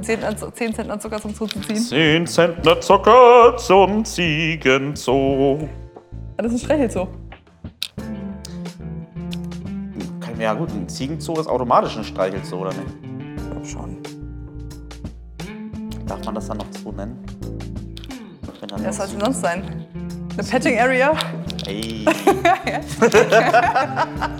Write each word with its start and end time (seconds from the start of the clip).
Die 0.00 0.06
10, 0.06 0.24
An- 0.24 0.36
10 0.54 0.74
Zentner 0.74 0.98
Zucker 0.98 1.20
zum 1.20 1.34
Zoo 1.34 1.46
zu 1.46 1.60
ziehen. 1.60 1.76
10 1.76 2.26
Zentner 2.26 2.80
Zucker 2.80 3.54
zum 3.58 4.02
Ziegenzoo. 4.02 5.68
Das 6.38 6.46
ist 6.46 6.52
ein 6.52 6.58
Streichelzoo. 6.64 7.06
Ja 10.38 10.54
gut, 10.54 10.70
ein 10.70 10.88
Ziegenzoo 10.88 11.38
ist 11.38 11.48
automatisch 11.48 11.98
ein 11.98 12.04
Streichelzoo, 12.04 12.60
oder 12.60 12.70
nicht? 12.70 12.86
Ich 13.36 13.50
glaub 13.50 13.66
schon. 13.66 13.98
Darf 16.06 16.24
man 16.24 16.34
das 16.34 16.46
dann 16.48 16.56
noch 16.56 16.66
Zoo 16.82 16.92
nennen? 16.92 17.22
Ja, 18.70 18.86
Was 18.86 18.96
soll 18.96 19.04
es 19.06 19.12
denn 19.12 19.20
sonst 19.20 19.40
sein? 19.42 19.86
Eine 20.38 20.48
Petting 20.48 20.78
Area? 20.78 21.12
Ey. 21.66 22.06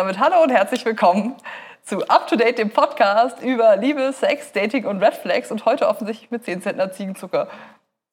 damit 0.00 0.18
hallo 0.18 0.42
und 0.42 0.48
herzlich 0.48 0.82
willkommen 0.86 1.34
zu 1.82 2.08
Up 2.08 2.26
to 2.26 2.34
Date, 2.34 2.56
dem 2.56 2.70
Podcast 2.70 3.42
über 3.42 3.76
Liebe, 3.76 4.14
Sex, 4.14 4.50
Dating 4.50 4.86
und 4.86 5.02
Red 5.02 5.12
Flags 5.12 5.50
und 5.50 5.66
heute 5.66 5.86
offensichtlich 5.88 6.30
mit 6.30 6.42
10 6.42 6.62
Zentner 6.62 6.90
Ziegenzucker 6.90 7.48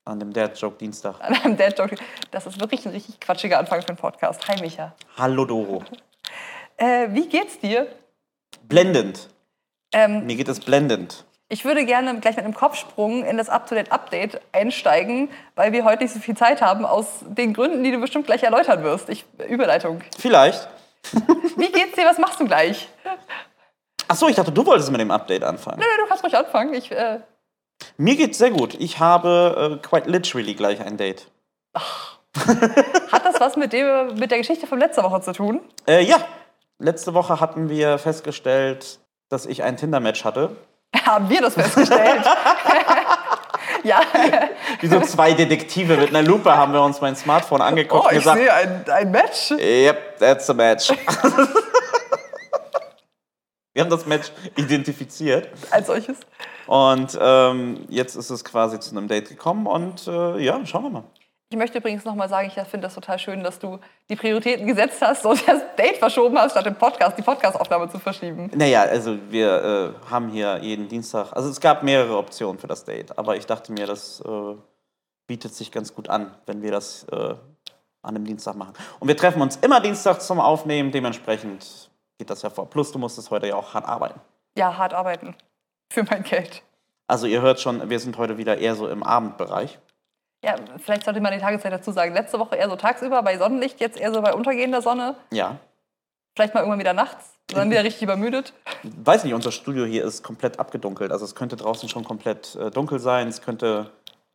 An 0.03 0.19
dem 0.19 0.33
Dad-Joke-Dienstag. 0.33 1.15
an 1.21 1.33
einem 1.33 1.55
Dad 1.55 1.79
Joke. 1.79 1.95
Das 2.31 2.45
ist 2.45 2.59
wirklich 2.59 2.85
ein 2.85 2.91
richtig 2.91 3.21
quatschiger 3.21 3.57
Anfang 3.57 3.81
für 3.83 3.87
einen 3.87 3.97
Podcast. 3.97 4.45
Hi 4.49 4.59
Micha. 4.59 4.93
Hallo 5.17 5.45
Doro. 5.45 5.83
Äh, 6.75 7.07
wie 7.11 7.27
geht's 7.29 7.57
dir? 7.59 7.87
Blendend. 8.63 9.29
Ähm, 9.93 10.25
Mir 10.25 10.35
geht 10.35 10.49
es 10.49 10.59
blendend. 10.59 11.23
ich 11.47 11.63
würde 11.63 11.85
gerne 11.85 12.19
gleich 12.19 12.35
mit 12.35 12.43
einem 12.43 12.53
Kopfsprung 12.53 13.23
in 13.23 13.37
das 13.37 13.47
Up 13.49 13.65
to 13.65 13.75
Date 13.75 13.93
Update 13.93 14.41
einsteigen, 14.51 15.29
weil 15.55 15.71
wir 15.71 15.85
heute 15.85 16.03
nicht 16.03 16.13
so 16.13 16.19
viel 16.19 16.35
Zeit 16.35 16.61
haben, 16.61 16.85
aus 16.85 17.21
den 17.25 17.53
Gründen, 17.53 17.83
die 17.85 17.91
du 17.91 17.97
bestimmt 17.99 18.25
gleich 18.27 18.43
erläutern 18.43 18.83
wirst. 18.83 19.07
Ich, 19.07 19.23
Überleitung. 19.47 20.01
Vielleicht. 20.19 20.67
Wie 21.57 21.71
geht's 21.71 21.95
dir? 21.95 22.05
Was 22.05 22.17
machst 22.17 22.39
du 22.39 22.45
gleich? 22.45 22.87
Achso, 24.07 24.27
ich 24.27 24.35
dachte, 24.35 24.51
du 24.51 24.65
wolltest 24.65 24.91
mit 24.91 25.01
dem 25.01 25.11
Update 25.11 25.43
anfangen. 25.43 25.79
Nö, 25.79 25.85
du 26.01 26.07
kannst 26.07 26.23
ruhig 26.23 26.37
anfangen. 26.37 26.73
Ich, 26.73 26.91
äh, 26.91 27.19
Mir 27.97 28.15
geht's 28.15 28.37
sehr 28.37 28.51
gut. 28.51 28.75
Ich 28.79 28.99
habe 28.99 29.79
äh, 29.81 29.87
quite 29.87 30.09
literally 30.09 30.53
gleich 30.53 30.79
ein 30.81 30.97
Date. 30.97 31.27
hat 31.75 33.25
das 33.25 33.39
was 33.39 33.55
mit, 33.55 33.73
dem, 33.73 34.15
mit 34.15 34.31
der 34.31 34.37
Geschichte 34.37 34.67
von 34.67 34.79
letzter 34.79 35.03
Woche 35.03 35.21
zu 35.21 35.33
tun? 35.33 35.61
Äh, 35.87 36.03
ja, 36.03 36.17
letzte 36.79 37.13
Woche 37.13 37.39
hatten 37.39 37.69
wir 37.69 37.97
festgestellt, 37.97 38.99
dass 39.29 39.45
ich 39.45 39.63
ein 39.63 39.77
Tinder-Match 39.77 40.23
hatte. 40.23 40.55
Haben 41.05 41.29
wir 41.29 41.41
das 41.41 41.55
festgestellt? 41.55 42.25
ja. 43.87 44.01
Wie 44.81 44.87
so 44.87 44.99
zwei 45.01 45.33
Detektive 45.33 45.97
mit 45.97 46.09
einer 46.09 46.21
Lupe 46.21 46.55
haben 46.55 46.73
wir 46.73 46.81
uns 46.81 47.01
mein 47.01 47.15
Smartphone 47.15 47.61
angeguckt 47.61 48.03
Oh, 48.05 48.07
und 48.09 48.13
ich 48.13 48.19
gesagt, 48.19 48.37
sehe 48.39 48.53
ein, 48.53 48.85
ein 48.89 49.11
Match. 49.11 49.51
yep, 49.51 50.17
that's 50.19 50.49
a 50.49 50.53
match. 50.53 50.89
wir 53.73 53.83
haben 53.83 53.89
das 53.89 54.05
Match 54.05 54.31
identifiziert 54.55 55.49
Als 55.71 55.87
solches. 55.87 56.17
und 56.67 57.17
ähm, 57.19 57.85
jetzt 57.89 58.15
ist 58.15 58.29
es 58.29 58.43
quasi 58.43 58.79
zu 58.79 58.91
einem 58.95 59.07
Date 59.07 59.29
gekommen 59.29 59.67
und 59.67 60.07
äh, 60.07 60.37
ja, 60.39 60.59
schauen 60.65 60.83
wir 60.83 60.89
mal. 60.89 61.03
Ich 61.49 61.55
möchte 61.55 61.77
übrigens 61.77 62.03
nochmal 62.03 62.27
sagen, 62.27 62.51
ich 62.53 62.61
finde 62.67 62.87
das 62.87 62.95
total 62.95 63.17
schön, 63.19 63.41
dass 63.41 63.57
du 63.57 63.79
die 64.09 64.17
Prioritäten 64.17 64.67
gesetzt 64.67 65.01
hast 65.01 65.25
und 65.25 65.47
das 65.47 65.61
Date 65.77 65.95
verschoben 65.95 66.37
hast, 66.37 66.51
statt 66.51 66.65
den 66.65 66.75
Podcast, 66.75 67.17
die 67.17 67.21
Podcastaufnahme 67.21 67.89
zu 67.89 67.99
verschieben. 67.99 68.51
Naja, 68.53 68.81
also 68.81 69.17
wir 69.29 69.95
äh, 70.05 70.09
haben 70.09 70.27
hier 70.27 70.57
jeden 70.61 70.89
Dienstag, 70.89 71.31
also 71.31 71.49
es 71.49 71.61
gab 71.61 71.83
mehrere 71.83 72.17
Optionen 72.17 72.59
für 72.59 72.67
das 72.67 72.83
Date, 72.83 73.17
aber 73.17 73.37
ich 73.37 73.45
dachte 73.45 73.71
mir, 73.71 73.87
das 73.87 74.21
äh, 74.27 74.55
bietet 75.25 75.53
sich 75.53 75.71
ganz 75.71 75.95
gut 75.95 76.09
an, 76.09 76.35
wenn 76.47 76.61
wir 76.61 76.71
das 76.71 77.05
äh, 77.05 77.15
an 77.15 78.15
einem 78.15 78.25
Dienstag 78.25 78.55
machen. 78.55 78.73
Und 78.99 79.07
wir 79.07 79.15
treffen 79.15 79.41
uns 79.41 79.55
immer 79.55 79.79
Dienstag 79.79 80.21
zum 80.21 80.41
Aufnehmen, 80.41 80.91
dementsprechend 80.91 81.89
geht 82.17 82.29
das 82.29 82.41
ja 82.41 82.49
vor. 82.49 82.69
Plus, 82.69 82.91
du 82.91 82.99
musstest 82.99 83.31
heute 83.31 83.47
ja 83.47 83.55
auch 83.55 83.73
hart 83.73 83.85
arbeiten. 83.85 84.19
Ja, 84.57 84.77
hart 84.77 84.93
arbeiten. 84.93 85.33
Für 85.93 86.03
mein 86.03 86.23
Geld. 86.23 86.61
Also 87.07 87.25
ihr 87.25 87.41
hört 87.41 87.61
schon, 87.61 87.89
wir 87.89 87.99
sind 88.01 88.17
heute 88.17 88.37
wieder 88.37 88.57
eher 88.57 88.75
so 88.75 88.89
im 88.89 89.01
Abendbereich. 89.01 89.79
Ja, 90.43 90.55
vielleicht 90.77 91.03
sollte 91.03 91.19
man 91.19 91.33
die 91.33 91.39
Tageszeit 91.39 91.73
dazu 91.73 91.91
sagen. 91.91 92.13
Letzte 92.13 92.39
Woche 92.39 92.55
eher 92.55 92.69
so 92.69 92.75
tagsüber 92.75 93.21
bei 93.23 93.37
Sonnenlicht, 93.37 93.79
jetzt 93.79 93.99
eher 93.99 94.13
so 94.13 94.21
bei 94.21 94.33
untergehender 94.33 94.81
Sonne. 94.81 95.15
Ja. 95.31 95.57
Vielleicht 96.35 96.53
mal 96.53 96.59
irgendwann 96.59 96.79
wieder 96.79 96.93
nachts, 96.93 97.33
dann 97.47 97.71
wieder 97.71 97.83
richtig 97.83 98.03
übermüdet. 98.03 98.53
Weiß 98.83 99.23
nicht, 99.23 99.33
unser 99.33 99.51
Studio 99.51 99.85
hier 99.85 100.05
ist 100.05 100.23
komplett 100.23 100.59
abgedunkelt. 100.59 101.11
Also 101.11 101.25
es 101.25 101.33
könnte 101.33 101.55
draußen 101.55 101.89
schon 101.89 102.03
komplett 102.03 102.55
äh, 102.55 102.69
dunkel 102.69 102.99
sein, 102.99 103.27
es 103.27 103.41
könnte 103.41 103.91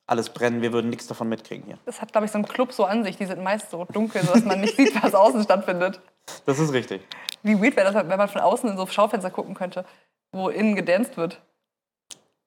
alles 0.06 0.30
brennen, 0.30 0.60
wir 0.62 0.72
würden 0.72 0.90
nichts 0.90 1.06
davon 1.06 1.28
mitkriegen 1.28 1.64
hier. 1.64 1.78
Das 1.86 2.02
hat, 2.02 2.10
glaube 2.10 2.26
ich, 2.26 2.32
so 2.32 2.38
ein 2.38 2.46
Club 2.46 2.72
so 2.72 2.84
an 2.84 3.04
sich. 3.04 3.16
Die 3.16 3.26
sind 3.26 3.42
meist 3.42 3.70
so 3.70 3.86
dunkel, 3.92 4.22
sodass 4.22 4.44
man 4.44 4.60
nicht 4.60 4.76
sieht, 4.76 5.00
was 5.02 5.14
außen 5.14 5.42
stattfindet. 5.44 6.00
Das 6.46 6.60
ist 6.60 6.72
richtig. 6.72 7.02
Wie 7.42 7.60
weird 7.60 7.74
wäre 7.74 7.92
das, 7.92 8.08
wenn 8.08 8.16
man 8.16 8.28
von 8.28 8.40
außen 8.42 8.70
in 8.70 8.76
so 8.76 8.86
Schaufenster 8.86 9.30
gucken 9.30 9.54
könnte, 9.54 9.84
wo 10.30 10.50
innen 10.50 10.76
gedanced 10.76 11.16
wird. 11.16 11.40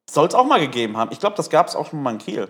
Soll 0.10 0.28
es 0.28 0.34
auch 0.34 0.46
mal 0.46 0.62
gegeben 0.62 0.96
haben. 0.96 1.12
Ich 1.12 1.20
glaube, 1.20 1.36
das 1.36 1.50
gab 1.50 1.68
es 1.68 1.76
auch 1.76 1.88
schon 1.88 2.02
mal 2.02 2.12
in 2.12 2.20
Kiel. 2.20 2.48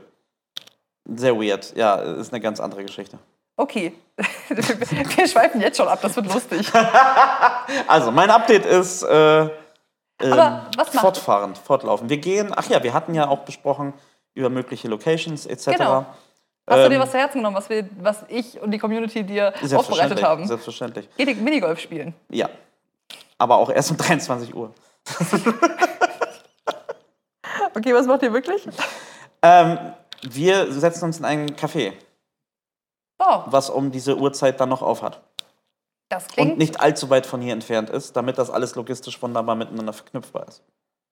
Sehr 1.05 1.35
weird. 1.35 1.75
Ja, 1.75 1.95
ist 1.95 2.33
eine 2.33 2.41
ganz 2.41 2.59
andere 2.59 2.83
Geschichte. 2.83 3.17
Okay, 3.57 3.93
wir 4.49 5.27
schweifen 5.27 5.61
jetzt 5.61 5.77
schon 5.77 5.87
ab, 5.87 5.99
das 6.01 6.15
wird 6.15 6.27
lustig. 6.33 6.69
Also, 7.87 8.11
mein 8.11 8.29
Update 8.29 8.65
ist 8.65 9.03
äh, 9.03 9.41
ähm, 9.43 9.49
Aber 10.33 10.65
was 10.77 10.93
macht- 10.93 11.01
fortfahrend, 11.01 11.57
fortlaufen. 11.57 12.09
Wir 12.09 12.17
gehen, 12.17 12.51
ach 12.55 12.67
ja, 12.69 12.81
wir 12.83 12.93
hatten 12.93 13.13
ja 13.13 13.27
auch 13.27 13.39
besprochen 13.39 13.93
über 14.33 14.49
mögliche 14.49 14.87
Locations 14.87 15.45
etc. 15.45 15.65
Genau. 15.77 16.05
Hast 16.67 16.83
du 16.83 16.89
dir 16.89 16.95
Ähm, 16.95 17.01
was 17.01 17.11
zu 17.11 17.17
Herzen 17.17 17.37
genommen, 17.39 17.55
was, 17.55 17.69
wir, 17.69 17.87
was 18.01 18.25
ich 18.27 18.59
und 18.59 18.71
die 18.71 18.79
Community 18.79 19.23
dir 19.23 19.53
aufbereitet 19.75 20.21
haben? 20.23 20.45
selbstverständlich. 20.47 21.07
Geht 21.15 21.39
Minigolf 21.41 21.79
spielen? 21.79 22.13
Ja. 22.29 22.49
Aber 23.37 23.57
auch 23.57 23.69
erst 23.69 23.91
um 23.91 23.97
23 23.97 24.53
Uhr. 24.55 24.73
Okay, 27.73 27.93
was 27.93 28.05
macht 28.07 28.23
ihr 28.23 28.33
wirklich? 28.33 28.67
Ähm, 29.41 29.77
wir 30.29 30.71
setzen 30.71 31.05
uns 31.05 31.19
in 31.19 31.25
ein 31.25 31.49
Café, 31.55 31.93
Oh, 33.19 33.43
was 33.45 33.69
um 33.69 33.91
diese 33.91 34.17
Uhrzeit 34.17 34.59
dann 34.59 34.69
noch 34.69 34.81
auf 34.81 35.01
hat. 35.01 35.21
das 36.09 36.27
klingt 36.27 36.51
Und 36.53 36.57
nicht 36.57 36.81
allzu 36.81 37.09
weit 37.09 37.25
von 37.25 37.41
hier 37.41 37.53
entfernt 37.53 37.89
ist, 37.89 38.15
damit 38.15 38.37
das 38.37 38.49
alles 38.49 38.75
logistisch 38.75 39.21
wunderbar 39.21 39.55
miteinander 39.55 39.93
verknüpfbar 39.93 40.47
ist. 40.47 40.61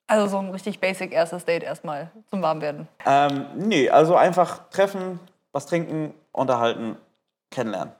also 0.08 0.28
so 0.28 0.38
ein 0.40 0.50
richtig 0.50 0.80
basic 0.80 1.14
erstes 1.14 1.46
Date 1.46 1.64
erstmal 1.64 2.12
zum 2.30 2.42
Warmwerden. 2.42 2.88
Ähm, 3.06 3.46
nee, 3.56 3.90
also 3.90 4.16
einfach 4.16 4.70
treffen, 4.70 5.20
was 5.54 5.66
trinken, 5.66 6.14
unterhalten, 6.34 6.98
kennenlernen. 7.52 7.94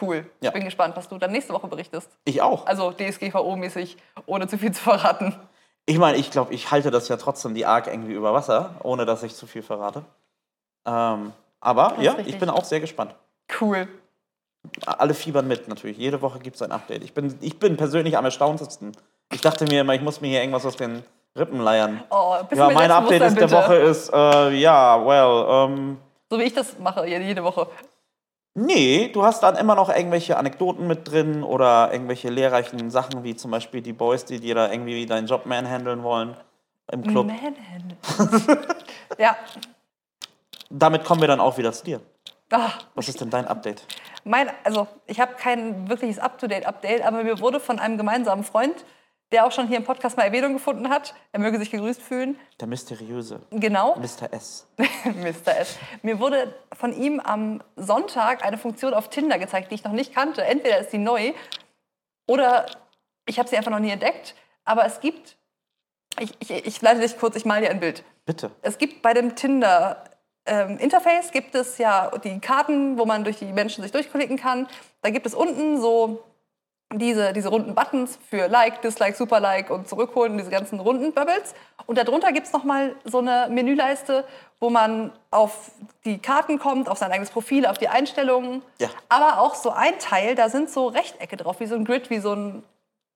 Cool. 0.00 0.30
Ja. 0.40 0.48
Ich 0.50 0.54
bin 0.54 0.64
gespannt, 0.64 0.96
was 0.96 1.08
du 1.08 1.18
dann 1.18 1.32
nächste 1.32 1.52
Woche 1.52 1.66
berichtest. 1.66 2.08
Ich 2.24 2.40
auch. 2.40 2.64
Also 2.66 2.90
DSGVO-mäßig, 2.92 3.96
ohne 4.26 4.46
zu 4.46 4.56
viel 4.56 4.72
zu 4.72 4.82
verraten. 4.82 5.34
Ich 5.84 5.98
meine, 5.98 6.16
ich 6.16 6.30
glaube, 6.30 6.54
ich 6.54 6.70
halte 6.70 6.90
das 6.92 7.08
ja 7.08 7.16
trotzdem 7.16 7.54
die 7.54 7.66
Arc 7.66 7.88
irgendwie 7.88 8.12
über 8.14 8.32
Wasser, 8.32 8.76
ohne 8.84 9.04
dass 9.04 9.22
ich 9.24 9.34
zu 9.34 9.46
viel 9.48 9.62
verrate. 9.62 10.04
Ähm, 10.86 11.32
aber 11.60 11.96
ist 11.96 12.02
ja, 12.02 12.12
richtig. 12.12 12.34
ich 12.34 12.40
bin 12.40 12.50
auch 12.50 12.64
sehr 12.64 12.80
gespannt. 12.80 13.14
Cool. 13.60 13.88
Alle 14.86 15.14
fiebern 15.14 15.46
mit 15.48 15.68
natürlich. 15.68 15.98
Jede 15.98 16.22
Woche 16.22 16.38
gibt 16.38 16.56
es 16.56 16.62
ein 16.62 16.72
Update. 16.72 17.02
Ich 17.02 17.14
bin, 17.14 17.36
ich 17.40 17.58
bin 17.58 17.76
persönlich 17.76 18.16
am 18.16 18.24
erstauntesten. 18.24 18.92
Ich 19.32 19.40
dachte 19.40 19.64
mir 19.64 19.80
immer, 19.80 19.94
ich 19.94 20.02
muss 20.02 20.20
mir 20.20 20.28
hier 20.28 20.40
irgendwas 20.40 20.66
aus 20.66 20.76
den 20.76 21.02
Rippen 21.36 21.60
leiern. 21.60 22.02
Oh, 22.10 22.36
bisschen 22.48 22.68
Ja, 22.68 22.74
mein 22.74 22.90
Update 22.90 23.22
ist 23.22 23.38
Selbstbewusstsein, 23.38 23.70
der. 23.70 23.80
Woche 23.80 23.90
ist, 23.90 24.12
äh, 24.12 24.60
ja, 24.60 25.06
well, 25.06 25.70
ähm, 25.70 25.98
So 26.30 26.38
wie 26.38 26.44
ich 26.44 26.54
das 26.54 26.78
mache, 26.78 27.06
jede, 27.06 27.42
Woche. 27.42 27.68
Nee, 28.54 29.08
du 29.12 29.22
hast 29.22 29.42
dann 29.42 29.56
immer 29.56 29.74
noch 29.74 29.88
irgendwelche 29.88 30.36
Anekdoten 30.36 30.86
mit 30.86 31.10
drin 31.10 31.42
oder 31.42 31.90
irgendwelche 31.90 32.28
lehrreichen 32.28 32.90
Sachen, 32.90 33.24
wie 33.24 33.34
zum 33.34 33.50
Beispiel 33.50 33.80
die 33.80 33.94
Boys, 33.94 34.26
die 34.26 34.40
dir 34.40 34.54
da 34.54 34.70
irgendwie 34.70 35.06
deinen 35.06 35.26
Job 35.26 35.46
manhandeln 35.46 36.02
wollen 36.02 36.36
im 36.90 37.02
Club. 37.02 37.28
Manhandle. 37.28 37.96
ja. 39.18 39.36
Damit 40.74 41.04
kommen 41.04 41.20
wir 41.20 41.28
dann 41.28 41.40
auch 41.40 41.58
wieder 41.58 41.72
zu 41.72 41.84
dir. 41.84 42.00
Ah, 42.50 42.70
Was 42.94 43.08
ist 43.08 43.20
denn 43.20 43.30
dein 43.30 43.46
Update? 43.46 43.82
mein, 44.24 44.50
also 44.64 44.86
ich 45.06 45.20
habe 45.20 45.34
kein 45.34 45.88
wirkliches 45.88 46.18
Up-to-Date-Update, 46.18 47.02
aber 47.02 47.22
mir 47.24 47.40
wurde 47.40 47.58
von 47.60 47.78
einem 47.78 47.96
gemeinsamen 47.96 48.44
Freund, 48.44 48.84
der 49.32 49.46
auch 49.46 49.52
schon 49.52 49.66
hier 49.66 49.78
im 49.78 49.84
Podcast 49.84 50.16
mal 50.18 50.24
Erwähnung 50.24 50.52
gefunden 50.52 50.90
hat, 50.90 51.14
er 51.32 51.40
möge 51.40 51.58
sich 51.58 51.70
gegrüßt 51.70 52.00
fühlen, 52.02 52.38
Der 52.60 52.68
mysteriöse 52.68 53.40
genau, 53.50 53.96
Mr. 53.96 54.32
S. 54.32 54.66
Mr. 55.04 55.56
S. 55.58 55.78
Mir 56.02 56.20
wurde 56.20 56.54
von 56.74 56.92
ihm 56.94 57.18
am 57.20 57.62
Sonntag 57.76 58.44
eine 58.44 58.58
Funktion 58.58 58.92
auf 58.94 59.08
Tinder 59.08 59.38
gezeigt, 59.38 59.70
die 59.70 59.74
ich 59.76 59.84
noch 59.84 59.92
nicht 59.92 60.14
kannte. 60.14 60.44
Entweder 60.44 60.78
ist 60.78 60.92
die 60.92 60.98
neu 60.98 61.32
oder 62.28 62.66
ich 63.26 63.38
habe 63.38 63.48
sie 63.48 63.56
einfach 63.56 63.70
noch 63.70 63.78
nie 63.78 63.90
entdeckt. 63.90 64.34
Aber 64.64 64.84
es 64.84 65.00
gibt, 65.00 65.36
ich, 66.20 66.32
ich, 66.40 66.50
ich 66.50 66.82
leite 66.82 67.00
dich 67.00 67.18
kurz, 67.18 67.34
ich 67.36 67.44
male 67.46 67.62
dir 67.62 67.70
ein 67.70 67.80
Bild. 67.80 68.04
Bitte. 68.26 68.50
Es 68.60 68.76
gibt 68.78 69.00
bei 69.02 69.14
dem 69.14 69.34
Tinder 69.34 70.04
ähm, 70.46 70.78
Interface 70.78 71.30
gibt 71.30 71.54
es 71.54 71.78
ja 71.78 72.10
die 72.24 72.40
Karten, 72.40 72.98
wo 72.98 73.04
man 73.04 73.24
durch 73.24 73.38
die 73.38 73.52
Menschen 73.52 73.82
sich 73.82 73.92
durchklicken 73.92 74.36
kann. 74.36 74.66
Da 75.02 75.10
gibt 75.10 75.26
es 75.26 75.34
unten 75.34 75.80
so 75.80 76.22
diese, 76.94 77.32
diese 77.32 77.48
runden 77.48 77.74
Buttons 77.74 78.18
für 78.28 78.48
Like, 78.48 78.82
Dislike, 78.82 79.16
Super 79.16 79.40
Like 79.40 79.70
und 79.70 79.88
zurückholen, 79.88 80.36
diese 80.36 80.50
ganzen 80.50 80.78
runden 80.80 81.12
Bubbles. 81.12 81.54
Und 81.86 81.96
darunter 81.96 82.32
gibt 82.32 82.46
es 82.48 82.52
nochmal 82.52 82.94
so 83.04 83.18
eine 83.18 83.48
Menüleiste, 83.50 84.24
wo 84.60 84.68
man 84.68 85.10
auf 85.30 85.70
die 86.04 86.18
Karten 86.18 86.58
kommt, 86.58 86.88
auf 86.88 86.98
sein 86.98 87.10
eigenes 87.10 87.30
Profil, 87.30 87.66
auf 87.66 87.78
die 87.78 87.88
Einstellungen. 87.88 88.62
Ja. 88.78 88.88
Aber 89.08 89.40
auch 89.40 89.54
so 89.54 89.70
ein 89.70 89.98
Teil, 89.98 90.34
da 90.34 90.48
sind 90.50 90.70
so 90.70 90.88
Rechtecke 90.88 91.36
drauf, 91.36 91.60
wie 91.60 91.66
so 91.66 91.74
ein 91.76 91.84
Grid, 91.84 92.10
wie 92.10 92.18
so 92.18 92.34
ein, 92.34 92.62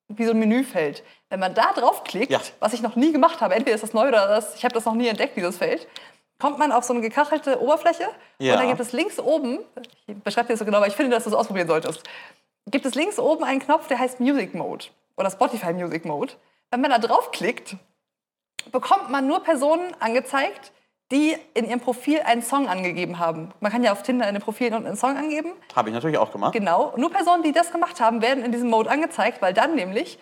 wie 0.09 0.25
so 0.25 0.31
ein 0.31 0.39
Menüfeld. 0.39 1.05
Wenn 1.29 1.41
man 1.41 1.55
da 1.55 1.73
draufklickt, 1.75 2.33
Ja. 2.33 2.41
was 2.61 2.73
ich 2.73 2.81
noch 2.83 2.97
nie 2.97 3.13
gemacht 3.13 3.41
habe, 3.41 3.55
entweder 3.55 3.75
ist 3.75 3.83
das 3.83 3.93
neu 3.93 4.09
oder 4.09 4.27
das, 4.27 4.55
ich 4.57 4.65
habe 4.65 4.75
das 4.75 4.85
noch 4.87 4.95
nie 4.95 5.09
entdeckt, 5.09 5.37
dieses 5.37 5.59
Feld, 5.59 5.87
kommt 6.39 6.59
man 6.59 6.73
auf 6.73 6.85
so 6.85 6.93
eine 6.93 7.03
gekachelte 7.03 7.61
Oberfläche 7.61 8.05
Ja. 8.39 8.55
und 8.55 8.61
dann 8.61 8.69
gibt 8.69 8.81
es 8.81 8.93
links 8.93 9.19
oben, 9.19 9.59
ich 10.07 10.17
beschreibe 10.23 10.49
dir 10.49 10.53
das 10.55 10.59
so 10.61 10.65
genau, 10.65 10.79
aber 10.79 10.87
ich 10.87 10.95
finde, 10.97 11.13
dass 11.13 11.25
du 11.25 11.31
es 11.31 11.37
ausprobieren 11.37 11.69
solltest, 11.69 12.03
gibt 12.67 12.85
es 12.87 12.95
links 12.95 13.19
oben 13.19 13.45
einen 13.45 13.61
Knopf, 13.61 13.87
der 13.89 13.99
heißt 13.99 14.21
Music 14.21 14.55
Mode 14.55 14.87
oder 15.17 15.31
Spotify 15.31 15.73
Music 15.73 16.05
Mode. 16.05 16.33
Wenn 16.71 16.81
man 16.81 16.91
da 16.91 16.99
draufklickt, 16.99 17.77
bekommt 18.73 19.11
man 19.11 19.27
nur 19.27 19.43
Personen 19.43 19.95
angezeigt, 20.01 20.73
die 21.13 21.37
in 21.55 21.65
ihrem 21.69 21.79
Profil 21.81 22.21
einen 22.21 22.43
Song 22.43 22.69
angegeben 22.69 23.21
haben. 23.21 23.53
Man 23.61 23.71
kann 23.71 23.85
ja 23.85 23.93
auf 23.93 24.03
Tinder 24.03 24.27
in 24.29 24.35
den 24.35 24.43
Profilen 24.43 24.75
unten 24.75 24.89
einen 24.89 24.97
Song 24.97 25.17
angeben. 25.17 25.53
Habe 25.77 25.89
ich 25.91 25.95
natürlich 25.95 26.19
auch 26.19 26.33
gemacht. 26.33 26.53
Genau. 26.53 26.93
Nur 26.97 27.13
Personen, 27.13 27.45
die 27.45 27.53
das 27.53 27.71
gemacht 27.71 28.01
haben, 28.01 28.21
werden 28.23 28.45
in 28.45 28.51
diesem 28.51 28.69
Mode 28.69 28.91
angezeigt, 28.91 29.41
weil 29.41 29.55
dann 29.55 29.77
nämlich 29.77 30.19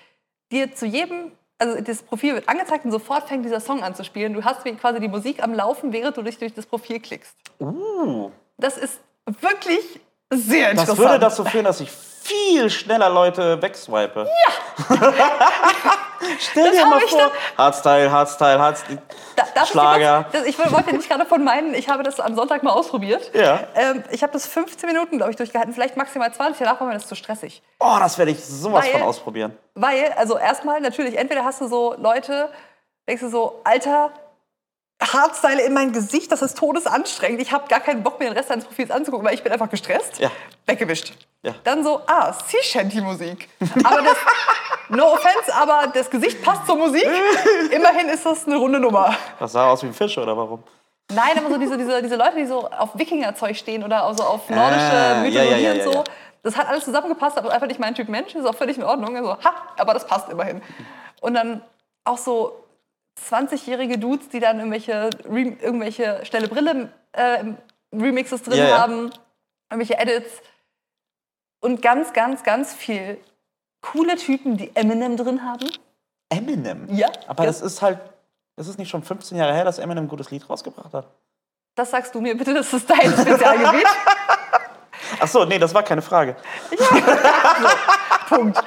dir 0.52 0.74
zu 0.74 0.84
jedem, 0.84 1.32
also 1.58 1.80
das 1.80 2.02
Profil 2.02 2.34
wird 2.34 2.48
angezeigt 2.48 2.84
und 2.84 2.90
sofort 2.90 3.28
fängt 3.28 3.44
dieser 3.44 3.60
Song 3.60 3.82
an 3.82 3.94
zu 3.94 4.04
spielen. 4.04 4.34
Du 4.34 4.44
hast 4.44 4.64
quasi 4.80 5.00
die 5.00 5.08
Musik 5.08 5.42
am 5.42 5.54
Laufen, 5.54 5.92
während 5.92 6.16
du 6.16 6.22
dich 6.22 6.38
durch 6.38 6.54
das 6.54 6.66
Profil 6.66 7.00
klickst. 7.00 7.36
Uh, 7.60 8.30
Das 8.58 8.76
ist 8.76 9.00
wirklich 9.40 10.00
sehr 10.32 10.70
interessant. 10.70 10.98
das 10.98 10.98
würde 10.98 11.18
dazu 11.18 11.44
führen, 11.44 11.64
dass 11.64 11.80
ich 11.80 11.90
viel 11.90 12.70
schneller 12.70 13.10
Leute 13.10 13.60
wegswipe. 13.60 14.26
Ja! 14.26 14.96
Stell 16.38 16.70
dir 16.72 16.82
hab 16.82 16.90
mal 16.90 17.02
ich 17.04 17.10
vor, 17.10 17.30
Hardstyle, 17.58 18.10
Hardstyle, 18.10 18.58
Hardstyle. 18.58 19.02
Da- 19.36 19.42
ich 19.44 19.52
dir 19.52 19.66
Schlager. 19.66 20.22
kurz- 20.22 20.32
das, 20.32 20.46
ich 20.46 20.58
wollte 20.72 20.96
nicht 20.96 21.08
gerade 21.08 21.26
von 21.26 21.44
meinen, 21.44 21.74
ich 21.74 21.88
habe 21.90 22.02
das 22.02 22.18
am 22.20 22.34
Sonntag 22.34 22.62
mal 22.62 22.70
ausprobiert. 22.72 23.30
Ja. 23.34 23.60
Ähm, 23.74 24.02
ich 24.10 24.22
habe 24.22 24.32
das 24.32 24.46
15 24.46 24.88
Minuten, 24.88 25.18
glaube 25.18 25.32
ich, 25.32 25.36
durchgehalten, 25.36 25.74
vielleicht 25.74 25.96
maximal 25.98 26.32
20. 26.32 26.58
Danach 26.64 26.80
war 26.80 26.86
mir 26.86 26.94
das 26.94 27.06
zu 27.06 27.14
stressig. 27.14 27.62
Oh, 27.78 27.96
das 27.98 28.16
werde 28.16 28.30
ich 28.30 28.42
sowas 28.44 28.84
Weil- 28.86 28.92
von 28.92 29.02
ausprobieren. 29.02 29.56
Weil, 29.74 30.12
also 30.16 30.38
erstmal 30.38 30.80
natürlich, 30.80 31.18
entweder 31.18 31.44
hast 31.44 31.60
du 31.60 31.68
so 31.68 31.94
Leute, 31.98 32.48
denkst 33.06 33.22
du 33.22 33.28
so, 33.28 33.60
Alter, 33.64 34.10
Hardstyle 35.02 35.60
in 35.62 35.74
mein 35.74 35.92
Gesicht, 35.92 36.30
das 36.32 36.40
ist 36.42 36.56
todesanstrengend. 36.56 37.40
Ich 37.40 37.52
habe 37.52 37.68
gar 37.68 37.80
keinen 37.80 38.02
Bock, 38.02 38.18
mir 38.18 38.26
den 38.26 38.36
Rest 38.36 38.50
deines 38.50 38.64
Profils 38.64 38.90
anzugucken, 38.90 39.26
weil 39.26 39.34
ich 39.34 39.42
bin 39.42 39.52
einfach 39.52 39.68
gestresst. 39.68 40.18
Ja. 40.18 40.30
Weggewischt. 40.66 41.12
Ja. 41.42 41.54
Dann 41.64 41.84
so, 41.84 42.00
ah, 42.06 42.32
Sea 42.32 42.62
Shanty 42.62 43.00
Musik. 43.00 43.48
Aber 43.82 44.00
das, 44.02 44.16
no 44.88 45.12
offense, 45.12 45.54
aber 45.54 45.88
das 45.92 46.08
Gesicht 46.08 46.42
passt 46.42 46.66
zur 46.66 46.76
Musik. 46.76 47.06
Immerhin 47.70 48.08
ist 48.08 48.24
das 48.24 48.46
eine 48.46 48.56
runde 48.56 48.80
Nummer. 48.80 49.14
Das 49.38 49.52
sah 49.52 49.68
aus 49.68 49.82
wie 49.82 49.88
ein 49.88 49.94
Fisch, 49.94 50.16
oder 50.16 50.36
warum? 50.36 50.62
Nein, 51.12 51.36
aber 51.36 51.50
so 51.50 51.58
diese, 51.58 51.76
diese, 51.76 52.00
diese 52.00 52.16
Leute, 52.16 52.36
die 52.36 52.46
so 52.46 52.66
auf 52.70 52.96
Wikingerzeug 52.96 53.56
stehen 53.56 53.84
oder 53.84 54.04
also 54.04 54.22
auf 54.22 54.48
nordische 54.48 54.80
Ah, 54.90 55.20
Mythologie 55.20 55.50
ja, 55.62 55.74
ja, 55.74 55.84
und 55.84 55.92
so. 55.92 56.04
Das 56.42 56.56
hat 56.56 56.66
alles 56.68 56.84
zusammengepasst, 56.84 57.36
aber 57.36 57.52
einfach 57.52 57.66
nicht 57.66 57.80
mein 57.80 57.94
Typ 57.94 58.08
Mensch. 58.08 58.34
Ist 58.34 58.46
auch 58.46 58.54
völlig 58.54 58.78
in 58.78 58.84
Ordnung. 58.84 59.14
Also, 59.16 59.32
ha, 59.32 59.54
aber 59.76 59.92
das 59.92 60.06
passt 60.06 60.30
immerhin. 60.30 60.62
Und 61.20 61.34
dann 61.34 61.62
auch 62.04 62.18
so 62.18 62.63
20-jährige 63.18 63.98
Dudes, 63.98 64.28
die 64.28 64.40
dann 64.40 64.58
irgendwelche, 64.58 65.10
Rem 65.28 65.58
irgendwelche 65.60 66.20
schnelle 66.24 66.48
Brille 66.48 66.92
äh, 67.12 67.44
Remixes 67.92 68.42
drin 68.42 68.58
Ja, 68.58 68.68
ja. 68.68 68.78
haben, 68.78 69.10
irgendwelche 69.70 69.98
Edits. 69.98 70.30
Und 71.60 71.80
ganz, 71.80 72.12
ganz, 72.12 72.42
ganz 72.42 72.74
viel 72.74 73.18
coole 73.80 74.16
Typen, 74.16 74.56
die 74.56 74.74
Eminem 74.74 75.16
drin 75.16 75.44
haben. 75.44 75.70
Eminem? 76.28 76.86
Ja. 76.94 77.08
Aber 77.26 77.44
Ja. 77.44 77.48
das 77.48 77.60
ist 77.62 77.80
halt, 77.82 77.98
das 78.56 78.66
ist 78.68 78.78
nicht 78.78 78.88
schon 78.90 79.02
15 79.02 79.38
Jahre 79.38 79.54
her, 79.54 79.64
dass 79.64 79.78
Eminem 79.78 80.04
ein 80.04 80.08
gutes 80.08 80.30
Lied 80.30 80.48
rausgebracht 80.48 80.92
hat. 80.92 81.06
Das 81.76 81.90
sagst 81.90 82.14
du 82.14 82.20
mir 82.20 82.36
bitte, 82.36 82.54
das 82.54 82.72
ist 82.72 82.88
dein 82.88 83.10
Spezialgebiet. 83.12 83.86
Ach 85.20 85.28
so, 85.28 85.44
nee, 85.44 85.58
das 85.58 85.74
war 85.74 85.82
keine 85.82 86.02
Frage. 86.02 86.36
Punkt. 88.28 88.58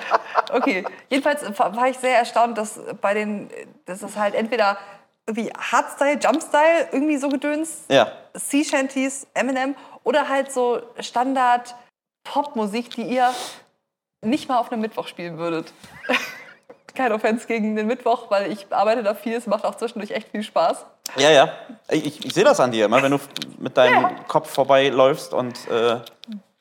Okay. 0.51 0.83
Jedenfalls 1.09 1.41
war 1.57 1.87
ich 1.87 1.97
sehr 1.97 2.17
erstaunt, 2.17 2.57
dass 2.57 2.79
bei 3.01 3.13
den, 3.13 3.49
dass 3.85 3.99
das 3.99 4.15
halt 4.15 4.35
entweder 4.35 4.77
irgendwie 5.25 5.51
Hardstyle, 5.51 6.19
Jumpstyle, 6.19 6.89
irgendwie 6.91 7.17
so 7.17 7.29
gedöns, 7.29 7.83
Ja. 7.89 8.11
Sea 8.33 8.63
Shanties, 8.63 9.27
Eminem 9.33 9.75
oder 10.03 10.29
halt 10.29 10.51
so 10.51 10.81
Standard 10.99 11.75
Popmusik, 12.23 12.91
die 12.91 13.03
ihr 13.03 13.33
nicht 14.23 14.47
mal 14.47 14.57
auf 14.57 14.71
einem 14.71 14.81
Mittwoch 14.81 15.07
spielen 15.07 15.37
würdet. 15.37 15.73
Kein 16.97 17.11
Offense 17.13 17.45
gegen 17.47 17.75
den 17.75 17.85
Mittwoch, 17.87 18.29
weil 18.31 18.51
ich 18.51 18.65
arbeite 18.71 19.03
da 19.03 19.13
viel, 19.13 19.35
es 19.35 19.45
macht 19.47 19.63
auch 19.65 19.75
zwischendurch 19.75 20.11
echt 20.11 20.29
viel 20.29 20.43
Spaß. 20.43 20.85
Ja, 21.17 21.29
ja. 21.29 21.49
Ich, 21.89 22.25
ich 22.25 22.33
sehe 22.33 22.43
das 22.43 22.59
an 22.59 22.71
dir 22.71 22.85
immer, 22.85 23.01
wenn 23.03 23.11
du 23.11 23.19
mit 23.59 23.77
deinem 23.77 24.01
Ja. 24.01 24.11
Kopf 24.27 24.49
vorbeiläufst 24.51 25.33
und 25.33 25.55
äh, 25.69 25.99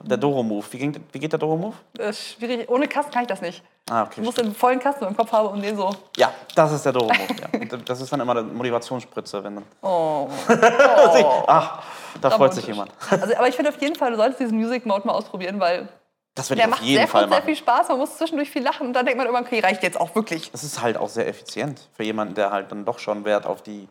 der 0.03 0.17
Doro-Move. 0.19 0.65
Wie, 0.71 0.79
ging- 0.79 1.05
wie 1.11 1.19
geht 1.19 1.33
der 1.33 1.39
Doro-Move? 1.39 1.75
Ist 1.99 2.33
schwierig. 2.35 2.69
Ohne 2.71 2.87
Kasten 2.87 3.11
kann 3.13 3.23
ich 3.23 3.29
das 3.29 3.41
nicht. 3.41 3.63
Ah, 3.91 4.03
Ich 4.03 4.09
okay. 4.19 4.21
muss 4.21 4.39
einen 4.39 4.55
vollen 4.55 4.79
Kasten 4.79 5.05
im 5.05 5.17
Kopf 5.17 5.33
haben 5.33 5.49
und 5.49 5.63
den 5.63 5.77
so. 5.77 5.91
Ja, 6.17 6.31
das 6.55 6.71
ist 6.73 6.85
der 6.85 6.93
Doro-Move. 6.93 7.67
Ja. 7.69 7.77
Das 7.85 8.01
ist 8.01 8.13
dann 8.13 8.21
immer 8.21 8.33
eine 8.33 8.43
Motivationsspritze. 8.43 9.43
Wenn 9.43 9.55
dann 9.57 9.65
Oh. 9.83 10.29
Ach, 11.47 11.83
da 12.21 12.31
freut 12.31 12.53
sich 12.55 12.67
jemand. 12.67 12.91
Also, 13.11 13.35
aber 13.37 13.49
ich 13.49 13.57
finde 13.57 13.71
auf 13.71 13.81
jeden 13.81 13.97
Fall, 13.97 14.11
du 14.13 14.17
solltest 14.17 14.41
diesen 14.41 14.59
Music 14.59 14.87
Mode 14.87 15.07
mal 15.07 15.15
ausprobieren, 15.15 15.59
weil 15.59 15.89
Das 16.37 16.51
werde 16.51 16.61
der 16.61 16.69
ich 16.69 16.73
auf 16.75 16.79
macht 16.79 16.89
jeden 16.89 16.99
sehr, 17.01 17.09
Fall 17.09 17.23
viel, 17.23 17.29
sehr 17.29 17.39
machen. 17.39 17.47
viel 17.47 17.57
Spaß. 17.57 17.89
Man 17.89 17.99
muss 17.99 18.17
zwischendurch 18.17 18.51
viel 18.51 18.63
lachen 18.63 18.87
und 18.87 18.93
dann 18.93 19.05
denkt 19.05 19.19
man 19.19 19.27
irgendwann, 19.27 19.47
okay, 19.47 19.59
reicht 19.61 19.83
jetzt 19.83 19.99
auch 19.99 20.15
wirklich. 20.15 20.53
Das 20.53 20.63
ist 20.63 20.81
halt 20.81 20.97
auch 20.97 21.09
sehr 21.09 21.27
effizient 21.27 21.89
für 21.95 22.05
jemanden, 22.05 22.35
der 22.35 22.53
halt 22.53 22.71
dann 22.71 22.85
doch 22.85 23.01
schon 23.01 23.25
Wert 23.25 23.47
auf 23.47 23.63
die 23.63 23.89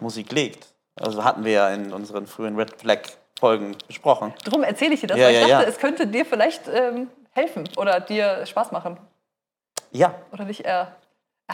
Musik 0.00 0.32
legt. 0.32 0.68
Also 0.98 1.24
hatten 1.24 1.44
wir 1.44 1.52
ja 1.52 1.68
in 1.70 1.92
unseren 1.92 2.26
frühen 2.26 2.56
Red 2.56 2.80
Flag 2.80 3.00
Folgen 3.38 3.76
besprochen. 3.86 4.32
Drum 4.44 4.62
erzähle 4.62 4.94
ich 4.94 5.00
dir 5.00 5.08
das, 5.08 5.18
Ja, 5.18 5.26
weil 5.26 5.34
ich 5.34 5.40
ja, 5.40 5.48
dachte, 5.48 5.64
ja. 5.64 5.68
es 5.68 5.78
könnte 5.78 6.06
dir 6.06 6.24
vielleicht 6.24 6.68
ähm, 6.68 7.08
helfen 7.32 7.68
oder 7.76 8.00
dir 8.00 8.46
Spaß 8.46 8.70
machen. 8.72 8.96
Ja, 9.90 10.14
Oder 10.32 10.44
dich 10.44 10.64
eher. 10.64 10.96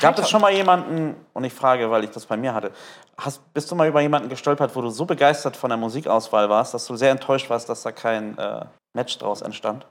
Gab 0.01 0.19
es 0.19 0.31
schon 0.31 0.41
mal 0.41 0.53
jemanden, 0.53 1.17
und 1.33 1.45
ich 1.45 1.53
frage, 1.53 1.91
weil 1.91 2.05
ich 2.05 2.11
das 2.11 2.25
bei 2.27 2.37
mir 2.37 2.55
hatte, 2.55 2.71
hast, 3.19 3.53
bist 3.53 3.71
du 3.71 3.75
mal 3.75 3.89
über 3.89 4.01
jemanden 4.01 4.29
gestolpert, 4.29 4.75
wo 4.77 4.83
du 4.83 4.89
so 4.89 5.05
begeistert 5.05 5.57
von 5.57 5.69
der 5.69 5.77
Musikauswahl 5.77 6.49
warst, 6.49 6.73
dass 6.75 6.87
du 6.87 6.97
sehr 6.97 7.11
enttäuscht 7.11 7.51
warst, 7.51 7.69
dass 7.69 7.83
da 7.83 7.93
kein 7.93 8.39
äh, 8.39 8.65
Match 8.95 9.19
draus 9.19 9.43
entstand? 9.43 9.87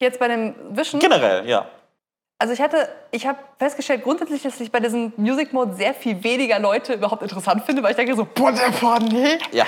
Jetzt 0.00 0.18
bei 0.18 0.28
dem 0.28 0.54
Wischen. 0.76 1.00
Generell, 1.00 1.48
ja. 1.48 1.66
Also 2.38 2.52
ich 2.52 2.60
hatte, 2.60 2.88
ich 3.12 3.26
habe 3.26 3.38
festgestellt 3.58 4.02
grundsätzlich, 4.02 4.42
dass 4.42 4.60
ich 4.60 4.70
bei 4.70 4.80
diesem 4.80 5.12
Music 5.16 5.54
Mode 5.54 5.72
sehr 5.74 5.94
viel 5.94 6.22
weniger 6.22 6.58
Leute 6.58 6.92
überhaupt 6.92 7.22
interessant 7.22 7.64
finde, 7.64 7.82
weil 7.82 7.92
ich 7.92 7.96
denke 7.96 8.14
so, 8.14 8.26
boah, 8.26 8.52
der 8.52 8.68
boah, 8.78 8.98
nee. 9.00 9.38
Ja. 9.52 9.64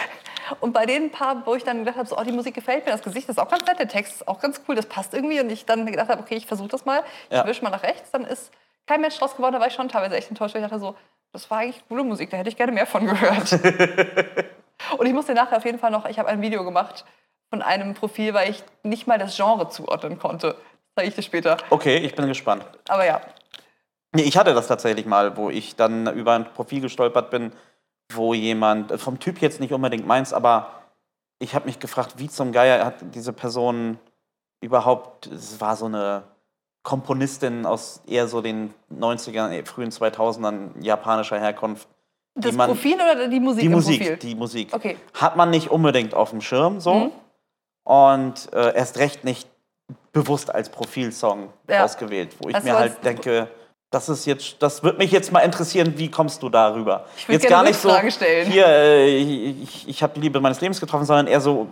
Und 0.60 0.72
bei 0.72 0.84
den 0.84 1.10
paar, 1.10 1.46
wo 1.46 1.54
ich 1.54 1.64
dann 1.64 1.78
gedacht 1.80 1.96
habe, 1.96 2.06
so, 2.08 2.16
oh, 2.19 2.22
die 2.22 2.32
Musik 2.32 2.54
gefällt 2.54 2.84
mir, 2.84 2.92
das 2.92 3.02
Gesicht 3.02 3.28
ist 3.28 3.38
auch 3.38 3.48
ganz 3.48 3.64
nett, 3.66 3.78
der 3.78 3.88
Text 3.88 4.16
ist 4.16 4.28
auch 4.28 4.38
ganz 4.40 4.60
cool, 4.69 4.75
das 4.75 4.86
passt 4.86 5.14
irgendwie. 5.14 5.40
Und 5.40 5.50
ich 5.50 5.64
dann 5.64 5.87
gedacht 5.87 6.08
habe, 6.11 6.20
okay, 6.23 6.37
ich 6.37 6.47
versuche 6.47 6.68
das 6.68 6.85
mal, 6.85 7.02
ich 7.30 7.37
Ja. 7.37 7.47
wische 7.47 7.62
mal 7.64 7.70
nach 7.70 7.82
rechts, 7.82 8.11
dann 8.11 8.25
ist 8.25 8.50
kein 8.87 9.00
Mensch 9.00 9.18
draus 9.18 9.35
geworden, 9.37 9.54
da 9.54 9.61
war 9.61 9.66
ich 9.68 9.75
schon 9.75 9.88
teilweise 9.88 10.16
echt 10.16 10.28
enttäuscht, 10.30 10.54
weil 10.54 10.62
ich 10.62 10.68
dachte 10.68 10.80
so, 10.80 10.94
das 11.32 11.50
war 11.50 11.58
eigentlich 11.58 11.82
coole 11.88 12.04
Musik, 12.04 12.30
da 12.30 12.38
hätte 12.38 12.49
ich 12.49 12.56
gerne 12.56 12.73
mehr 12.73 12.87
von 12.87 13.06
gehört. 13.06 13.52
Und 14.99 15.06
ich 15.06 15.12
musste 15.12 15.35
nachher 15.35 15.56
auf 15.58 15.64
jeden 15.64 15.78
Fall 15.78 15.90
noch, 15.90 16.06
ich 16.08 16.18
habe 16.18 16.28
ein 16.28 16.40
Video 16.40 16.64
gemacht 16.64 17.04
von 17.50 17.62
einem 17.62 17.95
Profil, 17.95 18.35
weil 18.35 18.50
ich 18.50 18.62
nicht 18.83 19.07
mal 19.07 19.19
das 19.19 19.37
Genre 19.37 19.69
zuordnen 19.69 20.19
konnte. 20.19 20.49
Das 20.49 20.57
zeige 20.97 21.09
ich 21.09 21.14
dir 21.14 21.23
später. 21.23 21.57
Okay, 21.71 21.99
ich 21.99 22.14
bin 22.14 22.26
gespannt. 22.28 22.64
Aber 22.88 23.05
ja, 23.07 23.21
Nee, 24.14 24.23
ich 24.23 24.38
hatte 24.38 24.55
das 24.55 24.67
tatsächlich 24.69 25.05
mal, 25.05 25.37
wo 25.37 25.50
ich 25.50 25.76
dann 25.76 26.07
über 26.14 26.33
ein 26.33 26.47
Profil 26.55 26.81
gestolpert 26.81 27.28
bin, 27.31 27.52
wo 28.14 28.33
jemand, 28.33 28.90
äh, 28.90 28.97
vom 28.97 29.19
Typ 29.21 29.38
jetzt 29.43 29.61
nicht 29.61 29.71
unbedingt 29.75 30.07
meins, 30.07 30.33
aber 30.33 30.71
ich 31.40 31.55
habe 31.55 31.67
mich 31.67 31.78
gefragt, 31.78 32.14
wie 32.17 32.26
zum 32.31 32.50
Geier 32.52 32.87
hat 32.87 32.95
diese 33.14 33.35
Person 33.35 33.99
überhaupt, 34.62 35.26
es 35.26 35.61
war 35.61 35.76
so 35.76 35.85
eine 35.85 36.23
Komponistin 36.85 37.67
aus 37.67 38.00
eher 38.07 38.28
so 38.28 38.40
den 38.40 38.73
90ern, 38.88 39.52
eh, 39.52 39.62
frühen 39.67 39.90
2000ern 39.90 40.75
japanischer 40.81 41.38
Herkunft. 41.38 41.87
das 42.35 42.55
man- 42.55 42.69
Profil 42.71 42.95
oder 42.95 43.28
die 43.28 43.40
Musik 43.40 43.61
Die 43.61 43.67
im 43.67 43.73
Musik, 43.73 43.99
Profil? 44.00 44.17
die 44.17 44.35
Musik. 44.37 44.69
Okay. 44.73 44.97
Hat 45.12 45.37
man 45.37 45.50
nicht 45.50 45.71
unbedingt 45.71 46.14
auf 46.14 46.31
dem 46.31 46.40
Schirm 46.40 46.81
so 46.81 46.95
Mhm. 46.95 47.12
Und 47.88 48.52
äh, 48.52 48.75
erst 48.76 48.99
recht 48.99 49.25
nicht 49.25 49.49
bewusst 50.12 50.54
als 50.54 50.68
Profilsong 50.68 51.49
Ja. 51.71 51.85
ausgewählt, 51.85 52.37
wo 52.38 52.50
ich 52.50 52.54
Also 52.54 52.68
mir 52.68 52.76
halt 52.76 53.02
denke, 53.02 53.49
das 53.90 54.11
ist 54.11 54.26
jetzt, 54.26 54.57
das 54.61 54.83
würde 54.83 54.99
mich 54.99 55.11
jetzt 55.11 55.33
mal 55.33 55.40
interessieren, 55.40 55.95
wie 55.97 56.11
kommst 56.11 56.42
du 56.42 56.50
darüber? 56.50 57.07
Ich 57.16 57.26
würd 57.26 57.42
jetzt 57.42 57.49
gar 57.49 57.62
nicht 57.62 57.80
so, 57.80 57.88
stellen. 58.11 58.47
hier, 58.47 58.66
äh, 58.66 59.07
ich, 59.07 59.88
ich 59.88 60.02
habe 60.02 60.12
die 60.16 60.21
Liebe 60.21 60.38
meines 60.38 60.61
Lebens 60.61 60.78
getroffen, 60.80 61.07
sondern 61.07 61.28
eher 61.28 61.40
so, 61.40 61.66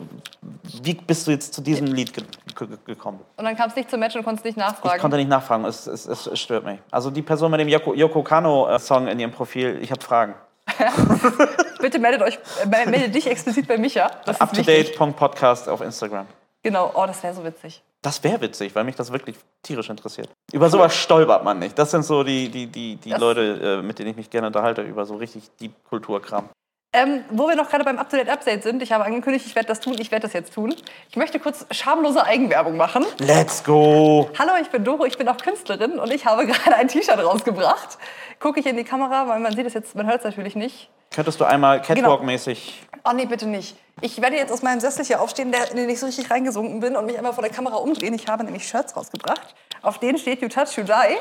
wie 0.82 0.94
bist 0.94 1.26
du 1.26 1.32
jetzt 1.32 1.52
zu 1.52 1.61
diesem 1.61 1.88
Lied 1.88 2.14
ge 2.14 2.25
ge 2.54 2.68
gekommen? 2.87 3.20
Und 3.37 3.44
dann 3.44 3.54
kam 3.54 3.68
es 3.68 3.76
nicht 3.76 3.90
zum 3.90 4.00
Match 4.00 4.16
und 4.16 4.25
konntest 4.25 4.46
nicht 4.46 4.56
nachfragen. 4.56 4.96
Ich 4.96 5.02
konnte 5.02 5.18
nicht 5.18 5.28
nachfragen, 5.28 5.66
es, 5.66 5.87
es, 5.87 6.06
es, 6.06 6.26
es 6.26 6.40
stört 6.40 6.64
mich. 6.64 6.78
Also 6.90 7.11
die 7.11 7.20
Person 7.20 7.50
mit 7.50 7.61
dem 7.61 7.68
Yoko, 7.68 7.92
Yoko 7.92 8.23
Kano-Song 8.23 9.08
in 9.08 9.20
ihrem 9.20 9.32
Profil, 9.32 9.78
ich 9.82 9.90
habe 9.90 10.00
Fragen. 10.00 10.35
Bitte 11.80 11.99
meldet 11.99 12.23
euch, 12.23 12.38
melde 12.66 13.08
dich 13.08 13.26
explizit 13.26 13.66
bei 13.68 13.78
Micha. 13.78 14.11
Das. 14.25 14.40
UpToDate.podcast 14.40 15.68
auf 15.68 15.80
Instagram. 15.80 16.26
Genau, 16.62 16.90
oh, 16.94 17.06
das 17.06 17.23
wäre 17.23 17.32
so 17.35 17.44
witzig. 17.44 17.82
Das 18.02 18.23
wäre 18.25 18.40
witzig, 18.40 18.75
weil 18.75 18.85
mich 18.85 18.96
das 18.96 19.12
wirklich 19.12 19.37
tierisch 19.62 19.88
interessiert. 19.88 20.28
Über 20.52 20.68
sowas 20.68 20.94
stolpert 20.94 21.44
man 21.44 21.58
nicht. 21.58 21.78
Das 21.78 21.90
sind 21.92 22.02
so 22.04 22.23
die, 22.25 22.49
die, 22.49 22.66
die, 22.66 22.96
die 22.96 23.11
Das- 23.11 23.20
Leute, 23.20 23.78
äh, 23.80 23.82
mit 23.82 23.99
denen 23.99 24.11
ich 24.11 24.16
mich 24.16 24.30
gerne 24.30 24.49
unterhalte, 24.49 24.82
über 24.82 25.06
so 25.06 25.16
richtig 25.16 25.44
Deep 25.61 25.73
Kulturkram. 25.88 26.49
Ähm, 26.96 27.24
wo 27.28 27.46
wir 27.46 27.56
noch 27.56 27.68
gerade 27.68 27.84
beim 27.84 27.98
Up-to-Date-Update 27.98 28.62
sind, 28.62 28.82
ich 28.82 28.90
habe 28.90 29.04
angekündigt, 29.04 29.44
ich 29.46 29.54
werde 29.54 29.68
das 29.68 29.80
tun, 29.80 29.96
ich 29.98 30.10
werde 30.10 30.22
das 30.22 30.32
jetzt 30.32 30.54
tun. 30.54 30.74
Ich 31.10 31.16
möchte 31.16 31.38
kurz 31.38 31.66
schamlose 31.70 32.24
Eigenwerbung 32.24 32.78
machen. 32.78 33.04
Let's 33.18 33.62
go! 33.62 34.30
Hallo, 34.38 34.52
ich 34.62 34.70
bin 34.70 34.82
Doro, 34.82 35.04
ich 35.04 35.18
bin 35.18 35.28
auch 35.28 35.36
Künstlerin 35.36 35.98
und 35.98 36.10
ich 36.10 36.24
habe 36.24 36.46
gerade 36.46 36.74
ein 36.74 36.88
T-Shirt 36.88 37.18
rausgebracht. 37.22 37.98
Gucke 38.40 38.60
ich 38.60 38.66
in 38.66 38.78
die 38.78 38.84
Kamera, 38.84 39.28
weil 39.28 39.40
man 39.40 39.54
sieht 39.54 39.66
es 39.66 39.74
jetzt, 39.74 39.94
man 39.94 40.06
hört 40.06 40.20
es 40.20 40.24
natürlich 40.24 40.56
nicht. 40.56 40.88
Könntest 41.14 41.38
du 41.38 41.44
einmal 41.44 41.82
Catwalk-mäßig. 41.82 42.86
Oh 43.04 43.12
nee, 43.14 43.26
bitte 43.26 43.46
nicht. 43.46 43.76
Ich 44.00 44.22
werde 44.22 44.36
jetzt 44.36 44.50
aus 44.50 44.62
meinem 44.62 44.80
Sessel 44.80 45.04
hier 45.04 45.20
aufstehen, 45.20 45.52
der, 45.52 45.70
in 45.70 45.76
den 45.76 45.90
ich 45.90 46.00
so 46.00 46.06
richtig 46.06 46.30
reingesunken 46.30 46.80
bin 46.80 46.96
und 46.96 47.04
mich 47.04 47.18
einmal 47.18 47.34
vor 47.34 47.44
der 47.44 47.52
Kamera 47.52 47.76
umdrehen. 47.76 48.14
Ich 48.14 48.26
habe 48.26 48.42
nämlich 48.42 48.66
Shirts 48.66 48.96
rausgebracht. 48.96 49.54
Auf 49.82 49.98
denen 49.98 50.16
steht 50.16 50.40
You 50.40 50.48
Touch, 50.48 50.78
You 50.78 50.84
Die. 50.84 51.16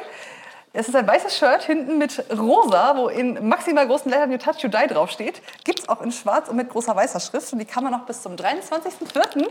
Es 0.77 0.89
ist 0.89 0.95
ein 0.95 1.07
weißes 1.07 1.37
Shirt 1.37 1.63
hinten 1.63 1.97
mit 1.97 2.25
rosa, 2.37 2.97
wo 2.97 3.07
in 3.07 3.47
maximal 3.47 3.87
großen 3.87 4.11
Lettern 4.11 4.29
You 4.31 4.37
Touch, 4.37 4.57
You 4.61 4.67
Die 4.69 4.87
draufsteht. 4.87 5.41
Gibt 5.63 5.79
es 5.79 5.87
auch 5.89 6.01
in 6.01 6.11
schwarz 6.11 6.49
und 6.49 6.57
mit 6.57 6.69
großer 6.69 6.93
weißer 6.93 7.21
Schrift. 7.21 7.53
Und 7.53 7.59
die 7.59 7.65
kann 7.65 7.83
man 7.83 7.93
noch 7.93 8.05
bis 8.05 8.21
zum 8.21 8.35
23.04. 8.35 9.47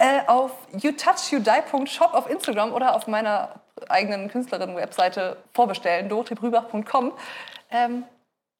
Äh, 0.00 0.26
auf 0.26 0.50
youtouchyoudie.shop 0.72 2.12
auf 2.12 2.28
Instagram 2.28 2.72
oder 2.72 2.96
auf 2.96 3.06
meiner 3.06 3.60
eigenen 3.88 4.28
Künstlerin-Webseite 4.28 5.36
vorbestellen, 5.52 6.08
dorothebrübach.com. 6.08 7.12
Ähm, 7.70 8.02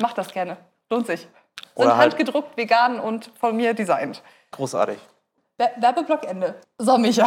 macht 0.00 0.16
das 0.16 0.32
gerne. 0.32 0.56
Lohnt 0.90 1.08
sich. 1.08 1.26
Sind 1.76 1.88
halt- 1.88 2.12
handgedruckt, 2.12 2.56
vegan 2.56 3.00
und 3.00 3.32
von 3.40 3.56
mir 3.56 3.74
designt. 3.74 4.22
Großartig. 4.52 4.98
Wer- 5.56 5.72
Werbeblock 5.80 6.24
Ende. 6.24 6.56
So, 6.78 6.98
Micha, 6.98 7.26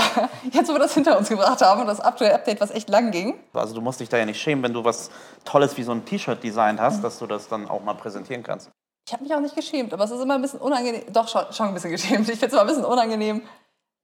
jetzt 0.52 0.68
wo 0.70 0.74
wir 0.74 0.80
das 0.80 0.94
hinter 0.94 1.18
uns 1.18 1.30
gebracht 1.30 1.62
haben 1.62 1.82
und 1.82 1.88
das 1.88 2.00
Update, 2.02 2.60
was 2.60 2.72
echt 2.72 2.90
lang 2.90 3.12
ging. 3.12 3.40
Also 3.54 3.74
du 3.74 3.82
musst 3.82 4.00
dich 4.02 4.10
da 4.10 4.18
ja 4.18 4.26
nicht 4.26 4.42
schämen, 4.42 4.64
wenn 4.64 4.74
du 4.74 4.84
was 4.84 5.10
Tolles 5.46 5.78
wie 5.78 5.84
so 5.84 5.92
ein 5.94 6.04
T-Shirt 6.04 6.44
designt 6.44 6.80
hast, 6.82 7.04
dass 7.04 7.20
du 7.20 7.26
das 7.28 7.48
dann 7.48 7.70
auch 7.70 7.82
mal 7.82 7.94
präsentieren 7.94 8.44
kannst. 8.44 8.70
Ich 9.08 9.14
habe 9.14 9.24
mich 9.24 9.34
auch 9.34 9.40
nicht 9.40 9.56
geschämt, 9.56 9.94
aber 9.94 10.04
es 10.04 10.12
ist 10.12 10.22
immer 10.22 10.36
ein 10.36 10.42
bisschen 10.42 10.60
unangenehm. 10.60 11.04
Doch, 11.14 11.30
schon, 11.30 11.46
schon 11.54 11.68
ein 11.70 11.74
bisschen 11.74 11.92
geschämt. 11.92 12.28
Ich 12.28 12.38
finde 12.40 12.48
es 12.48 12.52
immer 12.54 12.62
ein 12.62 12.68
bisschen 12.68 12.84
unangenehm, 12.84 13.42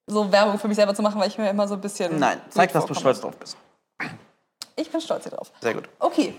so 0.08 0.32
Werbung 0.32 0.58
für 0.58 0.70
mich 0.70 0.78
selber 0.78 0.96
zu 0.96 1.02
machen, 1.02 1.20
weil 1.20 1.28
ich 1.28 1.38
mir 1.38 1.50
immer 1.50 1.68
so 1.68 1.74
ein 1.74 1.82
bisschen. 1.82 2.18
Nein, 2.18 2.42
zeig, 2.50 2.72
dass 2.72 2.86
du 2.86 2.94
stolz 2.94 3.20
drauf 3.20 3.36
bist. 3.36 3.58
Ich 4.78 4.90
bin 4.90 5.02
stolz 5.02 5.24
hier 5.24 5.34
drauf. 5.34 5.52
Sehr 5.62 5.74
gut. 5.74 5.90
Okay. 6.00 6.34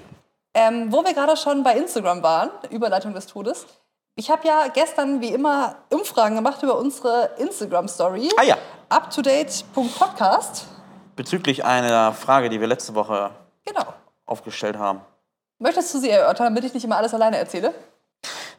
Ähm, 0.54 0.90
wo 0.90 1.04
wir 1.04 1.12
gerade 1.12 1.36
schon 1.36 1.62
bei 1.62 1.76
Instagram 1.76 2.22
waren, 2.22 2.50
Überleitung 2.70 3.12
des 3.12 3.26
Todes. 3.26 3.66
Ich 4.16 4.30
habe 4.30 4.46
ja 4.46 4.68
gestern 4.72 5.20
wie 5.20 5.28
immer 5.30 5.74
Umfragen 5.90 6.36
gemacht 6.36 6.62
über 6.62 6.78
unsere 6.78 7.30
Instagram-Story. 7.38 8.30
Ah 8.36 8.44
ja, 8.44 8.56
UpToDate.podcast. 8.94 10.66
bezüglich 11.16 11.64
einer 11.64 12.12
Frage, 12.12 12.48
die 12.48 12.60
wir 12.60 12.68
letzte 12.68 12.94
Woche 12.94 13.30
Genau. 13.64 13.84
aufgestellt 14.26 14.78
haben. 14.78 15.00
Möchtest 15.58 15.92
du 15.94 15.98
sie 15.98 16.10
erörtern, 16.10 16.46
damit 16.46 16.64
ich 16.64 16.74
nicht 16.74 16.84
immer 16.84 16.96
alles 16.96 17.12
alleine 17.14 17.38
erzähle? 17.38 17.74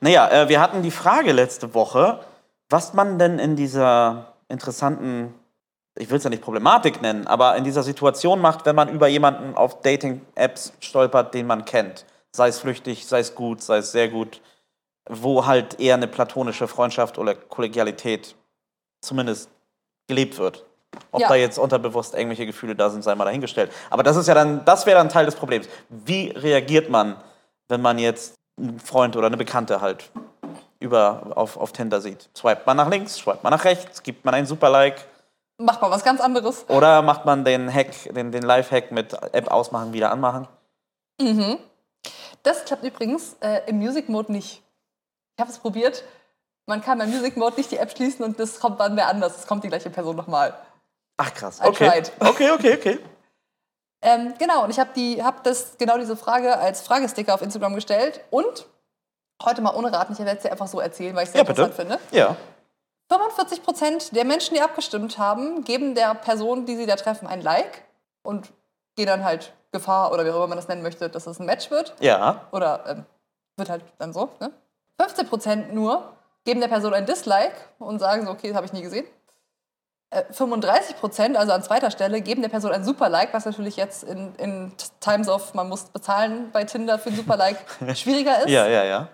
Naja, 0.02 0.30
äh, 0.30 0.50
wir 0.50 0.60
hatten 0.60 0.82
die 0.84 0.92
Frage 0.92 1.32
letzte 1.32 1.74
Woche, 1.74 2.20
was 2.70 2.94
man 2.94 3.18
denn 3.18 3.40
in 3.40 3.56
dieser 3.56 4.34
interessanten, 4.50 5.34
ich 5.98 6.10
will 6.10 6.18
es 6.18 6.24
ja 6.26 6.30
nicht 6.30 6.44
Problematik 6.44 7.02
nennen, 7.02 7.28
aber 7.28 7.56
in 7.56 7.64
dieser 7.64 7.84
Situation 7.84 8.42
macht, 8.42 8.66
wenn 8.66 8.76
man 8.76 8.90
über 8.90 9.08
jemanden 9.08 9.56
auf 9.56 9.82
Dating-Apps 9.82 10.74
stolpert, 10.82 11.34
den 11.34 11.48
man 11.48 11.64
kennt. 11.64 12.06
Sei 12.34 12.50
es 12.50 12.60
flüchtig, 12.60 13.08
sei 13.08 13.20
es 13.20 13.36
gut, 13.36 13.62
sei 13.62 13.78
es 13.78 13.94
sehr 13.94 14.10
gut, 14.10 14.42
wo 15.10 15.46
halt 15.46 15.80
eher 15.80 15.96
eine 15.96 16.08
platonische 16.08 16.68
Freundschaft 16.68 17.18
oder 17.18 17.36
Kollegialität 17.36 18.36
zumindest 19.02 19.50
gelebt 20.08 20.38
wird. 20.38 20.66
Ob 21.12 21.22
Ja. 21.22 21.28
da 21.28 21.36
jetzt 21.36 21.58
unterbewusst 21.60 22.14
irgendwelche 22.14 22.46
Gefühle 22.46 22.76
da 22.76 22.90
sind, 22.90 23.04
sei 23.04 23.14
mal 23.16 23.26
dahingestellt. 23.26 23.72
Aber 23.90 24.04
das 24.04 24.16
ist 24.16 24.28
ja 24.28 24.34
dann, 24.34 24.64
das 24.66 24.86
wäre 24.86 24.98
dann 24.98 25.10
Teil 25.10 25.26
des 25.26 25.36
Problems. 25.36 25.68
Wie 25.90 26.30
reagiert 26.30 26.90
man, 26.90 27.18
wenn 27.68 27.82
man 27.82 28.00
jetzt 28.00 28.36
einen 28.58 28.80
Freund 28.80 29.16
oder 29.18 29.28
eine 29.28 29.38
Bekannte 29.38 29.82
halt 29.82 30.10
über, 30.80 31.34
auf, 31.36 31.58
auf 31.58 31.74
Tinder 31.74 32.00
sieht? 32.02 32.30
Swipet 32.36 32.66
man 32.66 32.78
nach 32.78 32.90
links, 32.90 33.16
swipet 33.16 33.44
man 33.44 33.52
nach 33.52 33.66
rechts, 33.66 34.04
gibt 34.04 34.24
man 34.26 34.34
einen 34.34 34.48
Super-Like 34.48 35.06
Macht 35.58 35.82
mal 35.82 35.90
was 35.90 36.04
ganz 36.04 36.20
anderes. 36.20 36.66
oder 36.70 37.02
macht 37.02 37.26
man 37.26 37.46
den 37.46 37.74
Hack, 37.74 37.92
den, 38.14 38.32
den 38.32 38.44
Live-Hack 38.44 38.92
mit 38.92 39.14
App 39.34 39.50
ausmachen, 39.50 39.94
wieder 39.94 40.12
anmachen? 40.12 40.48
Das 42.44 42.66
klappt 42.66 42.84
übrigens 42.84 43.38
äh, 43.40 43.62
im 43.68 43.78
Music 43.78 44.10
Mode 44.10 44.32
nicht. 44.32 44.62
Ich 45.36 45.42
habe 45.42 45.51
es 45.51 45.58
probiert. 45.58 46.04
Man 46.65 46.82
kann 46.82 46.98
beim 46.98 47.10
Music 47.10 47.38
Mode 47.38 47.58
nicht 47.58 47.72
die 47.72 47.77
App 47.77 47.92
schließen 47.92 48.24
und 48.25 48.39
das 48.39 48.60
kommt 48.60 48.80
dann 48.80 48.96
mehr 48.96 49.08
anders. 49.08 49.38
Es 49.38 49.48
kommt 49.48 49.63
die 49.63 49.68
gleiche 49.68 49.89
Person 49.89 50.15
nochmal. 50.15 50.54
Ach 51.18 51.34
krass, 51.34 51.60
I 51.63 51.68
okay. 51.68 51.89
tried. 51.89 52.12
Okay, 52.20 52.51
okay, 52.51 52.74
okay. 52.75 53.00
Ähm, 54.01 54.34
genau, 54.38 54.63
und 54.63 54.70
ich 54.70 54.80
habe 54.80 54.89
die, 54.96 55.24
hab 55.24 55.44
das, 55.44 55.77
genau 55.77 55.98
diese 55.98 56.15
Frage 56.18 56.58
als 56.58 56.82
Fragesticker 56.82 57.34
auf 57.34 57.42
Instagram 57.42 57.75
gestellt 57.75 58.22
und 58.30 58.65
heute 59.44 59.62
mal 59.62 59.75
ohne 59.75 59.92
Raten, 59.92 60.13
ich 60.13 60.20
werde 60.20 60.38
es 60.38 60.44
dir 60.44 60.51
einfach 60.51 60.68
so 60.68 60.80
erzählen, 60.80 61.15
weil 61.15 61.24
ich 61.24 61.30
es 61.30 61.34
sehr 61.34 61.42
Ja, 61.42 61.48
bitte. 61.48 61.62
interessant 61.63 61.89
finde. 61.89 62.18
Ja. 62.18 62.36
45 63.12 63.63
Prozent 63.63 64.15
der 64.15 64.25
Menschen, 64.25 64.56
die 64.56 64.62
abgestimmt 64.62 65.18
haben, 65.18 65.63
geben 65.63 65.96
der 65.96 66.15
Person, 66.15 66.65
die 66.65 66.75
sie 66.75 66.86
da 66.86 66.96
treffen, 66.96 67.27
ein 67.27 67.42
Like 67.42 67.84
und 68.24 68.51
gehen 68.96 69.08
dann 69.08 69.24
halt 69.24 69.54
Gefahr 69.72 70.12
oder 70.12 70.25
wie 70.25 70.32
auch 70.32 70.36
immer 70.36 70.48
man 70.48 70.58
das 70.58 70.68
nennen 70.68 70.82
möchte, 70.82 71.10
dass 71.10 71.27
es 71.27 71.39
ein 71.39 71.46
Match 71.46 71.70
wird. 71.70 71.94
Ja. 72.00 72.48
Oder 72.51 72.84
ähm, 72.88 73.06
wird 73.58 73.70
halt 73.70 73.84
dann 74.00 74.13
so. 74.13 74.30
Ne? 74.39 74.51
15 75.00 75.28
Prozent 75.28 75.74
nur 75.74 76.16
geben 76.46 76.62
der 76.62 76.68
Person 76.68 76.94
ein 76.94 77.06
Dislike 77.06 77.56
und 77.80 78.00
sagen 78.00 78.25
so, 78.25 78.32
okay, 78.32 78.48
das 78.48 78.56
habe 78.56 78.66
ich 78.66 78.74
nie 78.74 78.82
gesehen. 78.82 79.06
Äh, 80.12 80.24
35 80.32 80.98
Prozent, 80.98 81.38
also 81.38 81.52
an 81.52 81.64
zweiter 81.64 81.92
Stelle, 81.92 82.22
geben 82.22 82.42
der 82.42 82.50
Person 82.50 82.72
ein 82.72 82.84
Super-Like, 82.84 83.34
was 83.34 83.46
natürlich 83.46 83.75
jetzt 83.75 84.04
in, 84.04 84.36
in 84.36 84.72
Times 85.00 85.28
of, 85.28 85.54
man 85.54 85.68
muss 85.68 85.86
bezahlen 85.86 86.52
bei 86.52 86.64
Tinder 86.64 87.00
für 87.00 87.10
ein 87.10 87.16
Super-Like, 87.16 87.58
schwieriger 87.96 88.40
ist. 88.44 88.50
Ja, 88.50 88.68
ja, 88.68 88.84
ja. 88.84 89.10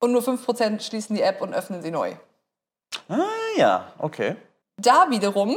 Und 0.00 0.12
nur 0.12 0.22
5 0.22 0.44
Prozent 0.44 0.82
schließen 0.82 1.14
die 1.14 1.22
App 1.22 1.40
und 1.42 1.54
öffnen 1.54 1.82
sie 1.82 1.90
neu. 1.90 2.14
Ah, 3.08 3.18
ja, 3.56 3.92
okay. 3.98 4.36
Da 4.76 5.10
wiederum 5.10 5.56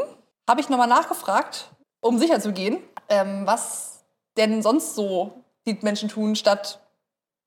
habe 0.49 0.61
ich 0.61 0.69
nochmal 0.69 0.87
nachgefragt, 0.87 1.69
um 2.01 2.17
sicher 2.17 2.39
zu 2.39 2.51
gehen, 2.51 2.83
ähm, 3.07 3.45
was 3.45 4.03
denn 4.37 4.61
sonst 4.61 4.95
so 4.95 5.43
die 5.65 5.77
Menschen 5.81 6.09
tun, 6.09 6.35
statt 6.35 6.79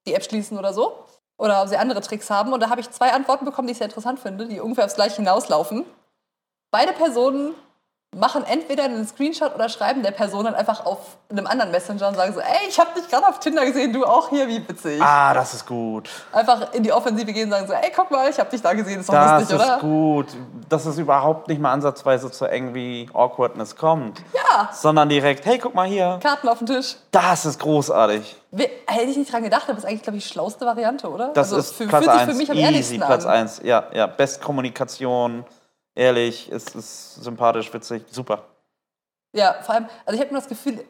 die 0.07 0.15
App 0.15 0.25
schließen 0.25 0.59
oder 0.59 0.73
so. 0.73 1.04
Oder 1.45 1.61
ob 1.61 1.69
sie 1.69 1.77
andere 1.77 2.01
Tricks 2.01 2.31
haben. 2.31 2.55
Und 2.55 2.61
da 2.61 2.71
habe 2.71 2.81
ich 2.81 2.91
zwei 2.91 3.13
Antworten 3.13 3.45
bekommen, 3.45 3.69
die 3.69 3.73
ich 3.73 3.79
sehr 3.79 3.87
interessant 3.89 4.19
finde, 4.19 4.47
die 4.47 4.61
ungefähr 4.61 4.87
aufs 4.87 4.95
Gleiche 4.95 5.17
hinauslaufen. 5.17 5.85
Beide 6.71 6.95
Personen 6.95 7.55
machen 8.15 8.45
entweder 8.45 8.85
einen 8.85 9.07
Screenshot 9.07 9.55
oder 9.55 9.69
schreiben 9.69 10.03
der 10.03 10.11
Person 10.11 10.45
dann 10.45 10.55
einfach 10.55 10.87
auf 10.87 10.99
einem 11.31 11.47
anderen 11.47 11.71
Messenger 11.71 12.09
und 12.09 12.15
sagen 12.15 12.33
so, 12.33 12.41
ey, 12.41 12.69
ich 12.69 12.79
habe 12.79 12.91
dich 12.99 13.09
gerade 13.09 13.27
auf 13.27 13.41
Tinder 13.41 13.65
gesehen, 13.65 13.93
du 13.93 14.05
auch 14.05 14.31
hier, 14.31 14.47
wie 14.49 14.67
witzig. 14.69 15.01
Ah, 15.03 15.35
das 15.35 15.55
ist 15.55 15.67
gut. 15.67 16.09
Einfach 16.33 16.73
in 16.73 16.83
die 16.83 16.93
Offensive 16.93 17.33
gehen 17.33 17.45
und 17.45 17.51
sagen 17.51 17.67
so, 17.67 17.73
ey, 17.73 17.93
guck 17.95 18.11
mal, 18.11 18.29
ich 18.29 18.39
habe 18.39 18.51
dich 18.51 18.63
da 18.63 18.73
gesehen, 18.73 19.01
ist 19.01 19.09
doch 19.09 19.15
Das 19.15 19.41
lustig, 19.41 19.57
ist 19.59 19.65
oder? 19.65 19.79
gut. 19.79 20.27
Dass 20.69 20.87
es 20.87 20.99
überhaupt 20.99 21.49
nicht 21.49 21.61
mal 21.61 21.73
ansatzweise 21.73 22.31
zu 22.31 22.47
irgendwie 22.47 23.09
Awkwardness 23.13 23.77
kommt. 23.77 24.23
Ja, 24.33 24.71
Sondern 24.73 25.09
direkt, 25.09 25.45
hey, 25.47 25.59
guck 25.59 25.75
mal 25.75 25.87
hier. 25.87 26.19
Karten 26.23 26.49
auf 26.49 26.59
den 26.59 26.67
Tisch. 26.67 26.97
Das 27.11 27.45
ist 27.45 27.59
großartig. 27.61 28.37
Hätte 28.87 29.11
ich 29.11 29.17
nicht 29.17 29.33
dran 29.33 29.43
gedacht, 29.43 29.69
aber 29.69 29.79
ist 29.79 29.85
eigentlich, 29.85 30.03
glaube 30.03 30.19
ich, 30.19 30.25
die 30.25 30.33
schlauste 30.33 30.65
Variante, 30.65 31.11
oder? 31.11 31.29
Das 31.35 31.53
also, 31.53 31.59
ist 31.59 31.75
für, 31.75 31.87
Platz 31.89 32.05
fühlt 32.05 32.15
sich 32.15 32.23
1. 32.23 32.31
für 32.33 32.39
mich 32.39 32.51
am 32.51 32.57
Easy, 32.57 32.65
ehrlichsten 32.65 33.01
Platz 33.01 33.25
an. 33.27 33.33
1. 33.33 33.61
Ja, 33.65 33.85
ja. 33.93 34.07
Bestkommunikation, 34.07 35.45
ehrlich, 35.95 36.51
es 36.51 36.75
ist 36.75 37.17
sympathisch, 37.17 37.73
witzig, 37.73 38.05
super. 38.11 38.45
Ja, 39.33 39.55
vor 39.63 39.75
allem, 39.75 39.89
also 40.07 40.15
ich 40.17 40.21
habe 40.21 40.33
nur 40.33 40.41
das 40.41 40.49
Gefühl, 40.49 40.85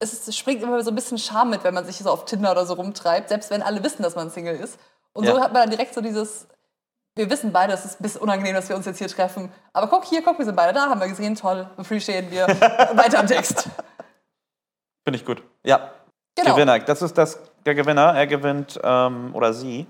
es, 0.00 0.36
springt 0.36 0.62
immer 0.62 0.82
so 0.82 0.90
ein 0.90 0.94
bisschen 0.94 1.18
Charme 1.18 1.50
mit, 1.50 1.64
wenn 1.64 1.74
man 1.74 1.84
sich 1.84 1.96
so 1.98 2.10
auf 2.10 2.24
Tinder 2.24 2.50
oder 2.52 2.66
so 2.66 2.74
rumtreibt, 2.74 3.28
selbst 3.30 3.50
wenn 3.50 3.62
alle 3.62 3.82
wissen, 3.82 4.02
dass 4.02 4.14
man 4.14 4.30
Single 4.30 4.56
ist. 4.56 4.78
Und 5.12 5.26
so 5.26 5.36
Ja. 5.36 5.40
hat 5.42 5.52
man 5.52 5.62
dann 5.62 5.70
direkt 5.70 5.94
so 5.94 6.00
dieses, 6.00 6.46
wir 7.16 7.28
wissen 7.30 7.52
beide, 7.52 7.72
es 7.72 7.84
ist 7.84 8.00
ein 8.00 8.02
bisschen 8.02 8.20
unangenehm, 8.20 8.54
dass 8.54 8.68
wir 8.68 8.76
uns 8.76 8.86
jetzt 8.86 8.98
hier 8.98 9.08
treffen. 9.08 9.50
Aber 9.72 9.88
guck 9.88 10.04
hier, 10.04 10.22
guck, 10.22 10.38
wir 10.38 10.44
sind 10.44 10.54
beide 10.54 10.72
da, 10.72 10.88
haben 10.88 11.00
wir 11.00 11.08
gesehen, 11.08 11.34
toll, 11.34 11.68
appreciaten 11.76 12.30
wir. 12.30 12.46
Weiter 12.94 13.20
im 13.20 13.26
Text. 13.26 13.68
Finde 15.04 15.18
ich 15.18 15.24
gut. 15.24 15.42
Ja, 15.64 15.92
Genau. 16.38 16.54
Gewinner. 16.54 16.78
Das 16.78 17.02
ist 17.02 17.18
das, 17.18 17.40
der 17.66 17.74
Gewinner. 17.74 18.14
Er 18.14 18.26
gewinnt 18.28 18.78
ähm, 18.82 19.34
oder 19.34 19.52
sie. 19.52 19.86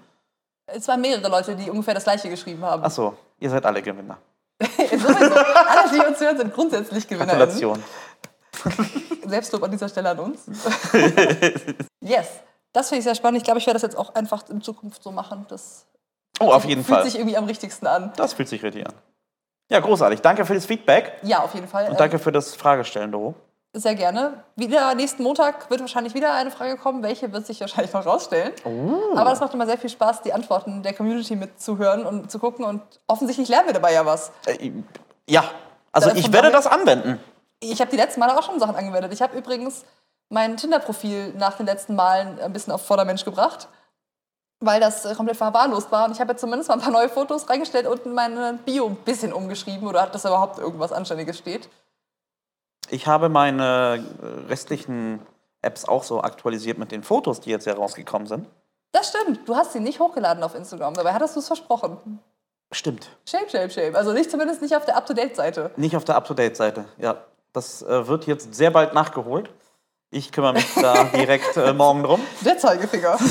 Es 0.66 0.88
waren 0.88 1.00
mehrere 1.00 1.28
Leute, 1.28 1.54
die 1.54 1.68
ungefähr 1.68 1.92
das 1.92 2.04
gleiche 2.04 2.30
geschrieben 2.30 2.64
haben. 2.64 2.82
Achso, 2.82 3.18
ihr 3.38 3.50
seid 3.50 3.66
alle 3.66 3.82
Gewinner. 3.82 4.16
Sowieso. 4.76 5.34
Alle, 5.34 5.90
die 5.92 6.06
uns 6.06 6.20
hören, 6.20 6.36
sind 6.36 6.52
grundsätzlich 6.54 7.06
Gewinner. 7.06 7.26
Gratulation. 7.26 7.82
Selbstlob 9.26 9.62
an 9.62 9.70
dieser 9.70 9.88
Stelle 9.88 10.10
an 10.10 10.18
uns. 10.18 10.40
yes. 12.00 12.26
Das 12.72 12.88
finde 12.88 12.98
ich 12.98 13.04
sehr 13.04 13.14
spannend. 13.14 13.38
Ich 13.38 13.44
glaube, 13.44 13.58
ich 13.58 13.66
werde 13.66 13.76
das 13.76 13.82
jetzt 13.82 13.96
auch 13.96 14.14
einfach 14.14 14.48
in 14.48 14.60
Zukunft 14.60 15.02
so 15.02 15.10
machen. 15.12 15.46
Das 15.48 15.86
Oh, 16.40 16.52
auf 16.52 16.64
jeden 16.64 16.84
fühlt 16.84 16.98
Fall. 17.00 17.04
sich 17.04 17.16
irgendwie 17.18 17.36
am 17.36 17.44
richtigsten 17.44 17.86
an. 17.86 18.12
Das 18.16 18.34
fühlt 18.34 18.48
sich 18.48 18.62
richtig 18.62 18.86
an. 18.86 18.94
Ja, 19.70 19.80
großartig. 19.80 20.20
Danke 20.20 20.44
für 20.46 20.54
das 20.54 20.66
Feedback 20.66 21.12
Ja, 21.22 21.40
auf 21.42 21.54
jeden 21.54 21.66
Fall. 21.68 21.88
und 21.90 21.98
danke 21.98 22.18
für 22.18 22.30
das 22.32 22.54
Fragestellen, 22.54 23.10
Doro. 23.12 23.34
Sehr 23.74 23.94
gerne. 23.94 24.44
Wieder 24.56 24.94
nächsten 24.94 25.22
Montag 25.22 25.68
wird 25.68 25.80
wahrscheinlich 25.80 26.14
wieder 26.14 26.32
eine 26.32 26.50
Frage 26.50 26.76
kommen. 26.76 27.02
Welche 27.02 27.32
wird 27.32 27.46
sich 27.46 27.60
wahrscheinlich 27.60 27.92
noch 27.92 28.06
rausstellen. 28.06 28.52
Oh. 28.64 29.16
Aber 29.16 29.30
es 29.32 29.40
macht 29.40 29.52
immer 29.52 29.66
sehr 29.66 29.76
viel 29.76 29.90
Spaß, 29.90 30.22
die 30.22 30.32
Antworten 30.32 30.82
der 30.82 30.94
Community 30.94 31.36
mitzuhören 31.36 32.06
und 32.06 32.30
zu 32.30 32.38
gucken. 32.38 32.64
Und 32.64 32.80
offensichtlich 33.06 33.48
lernen 33.48 33.66
wir 33.66 33.74
dabei 33.74 33.92
ja 33.92 34.06
was. 34.06 34.32
Äh, 34.46 34.72
ja, 35.28 35.44
also 35.92 36.10
ich 36.14 36.32
werde 36.32 36.50
das 36.50 36.66
anwenden. 36.66 37.20
Ich 37.60 37.80
habe 37.80 37.90
die 37.90 37.96
letzten 37.96 38.20
Male 38.20 38.38
auch 38.38 38.42
schon 38.42 38.58
Sachen 38.58 38.74
angewendet. 38.74 39.12
Ich 39.12 39.20
habe 39.20 39.36
übrigens 39.36 39.84
mein 40.30 40.56
Tinder-Profil 40.56 41.34
nach 41.34 41.56
den 41.56 41.66
letzten 41.66 41.94
Malen 41.94 42.40
ein 42.40 42.52
bisschen 42.52 42.72
auf 42.72 42.84
Vordermensch 42.86 43.24
gebracht, 43.24 43.68
weil 44.60 44.80
das 44.80 45.04
äh, 45.04 45.14
komplett 45.14 45.36
verwahrlost 45.36 45.92
war. 45.92 46.06
Und 46.06 46.12
ich 46.12 46.20
habe 46.20 46.32
jetzt 46.32 46.40
zumindest 46.40 46.68
mal 46.70 46.76
ein 46.76 46.80
paar 46.80 46.92
neue 46.92 47.10
Fotos 47.10 47.50
reingestellt 47.50 47.86
und 47.86 48.06
meine 48.06 48.58
Bio 48.64 48.86
ein 48.86 48.96
bisschen 48.96 49.32
umgeschrieben 49.32 49.86
oder 49.86 50.06
dass 50.06 50.22
da 50.22 50.30
überhaupt 50.30 50.58
irgendwas 50.58 50.92
Anständiges 50.92 51.36
steht. 51.36 51.68
Ich 52.90 53.06
habe 53.06 53.28
meine 53.28 54.04
äh, 54.22 54.48
restlichen 54.48 55.20
Apps 55.62 55.84
auch 55.86 56.04
so 56.04 56.22
aktualisiert 56.22 56.78
mit 56.78 56.92
den 56.92 57.02
Fotos, 57.02 57.40
die 57.40 57.50
jetzt 57.50 57.66
herausgekommen 57.66 58.26
sind. 58.26 58.46
Das 58.92 59.08
stimmt. 59.08 59.46
Du 59.48 59.56
hast 59.56 59.72
sie 59.72 59.80
nicht 59.80 60.00
hochgeladen 60.00 60.42
auf 60.42 60.54
Instagram. 60.54 60.94
Dabei 60.94 61.12
hattest 61.12 61.36
du 61.36 61.40
es 61.40 61.46
versprochen. 61.46 62.20
Stimmt. 62.72 63.10
Shame, 63.26 63.48
shame, 63.48 63.70
shame. 63.70 63.96
Also 63.96 64.12
nicht 64.12 64.30
zumindest 64.30 64.62
nicht 64.62 64.74
auf 64.76 64.84
der 64.84 64.96
Up-to-Date-Seite. 64.96 65.72
Nicht 65.76 65.96
auf 65.96 66.04
der 66.04 66.16
Up-to-Date-Seite. 66.16 66.84
Ja, 66.98 67.16
das 67.52 67.82
äh, 67.82 68.06
wird 68.06 68.26
jetzt 68.26 68.54
sehr 68.54 68.70
bald 68.70 68.94
nachgeholt. 68.94 69.50
Ich 70.10 70.32
kümmere 70.32 70.54
mich 70.54 70.66
da 70.74 71.04
direkt 71.14 71.56
äh, 71.56 71.72
morgen 71.72 72.02
drum. 72.02 72.20
Der 72.44 72.58
Zeigefinger. 72.58 73.18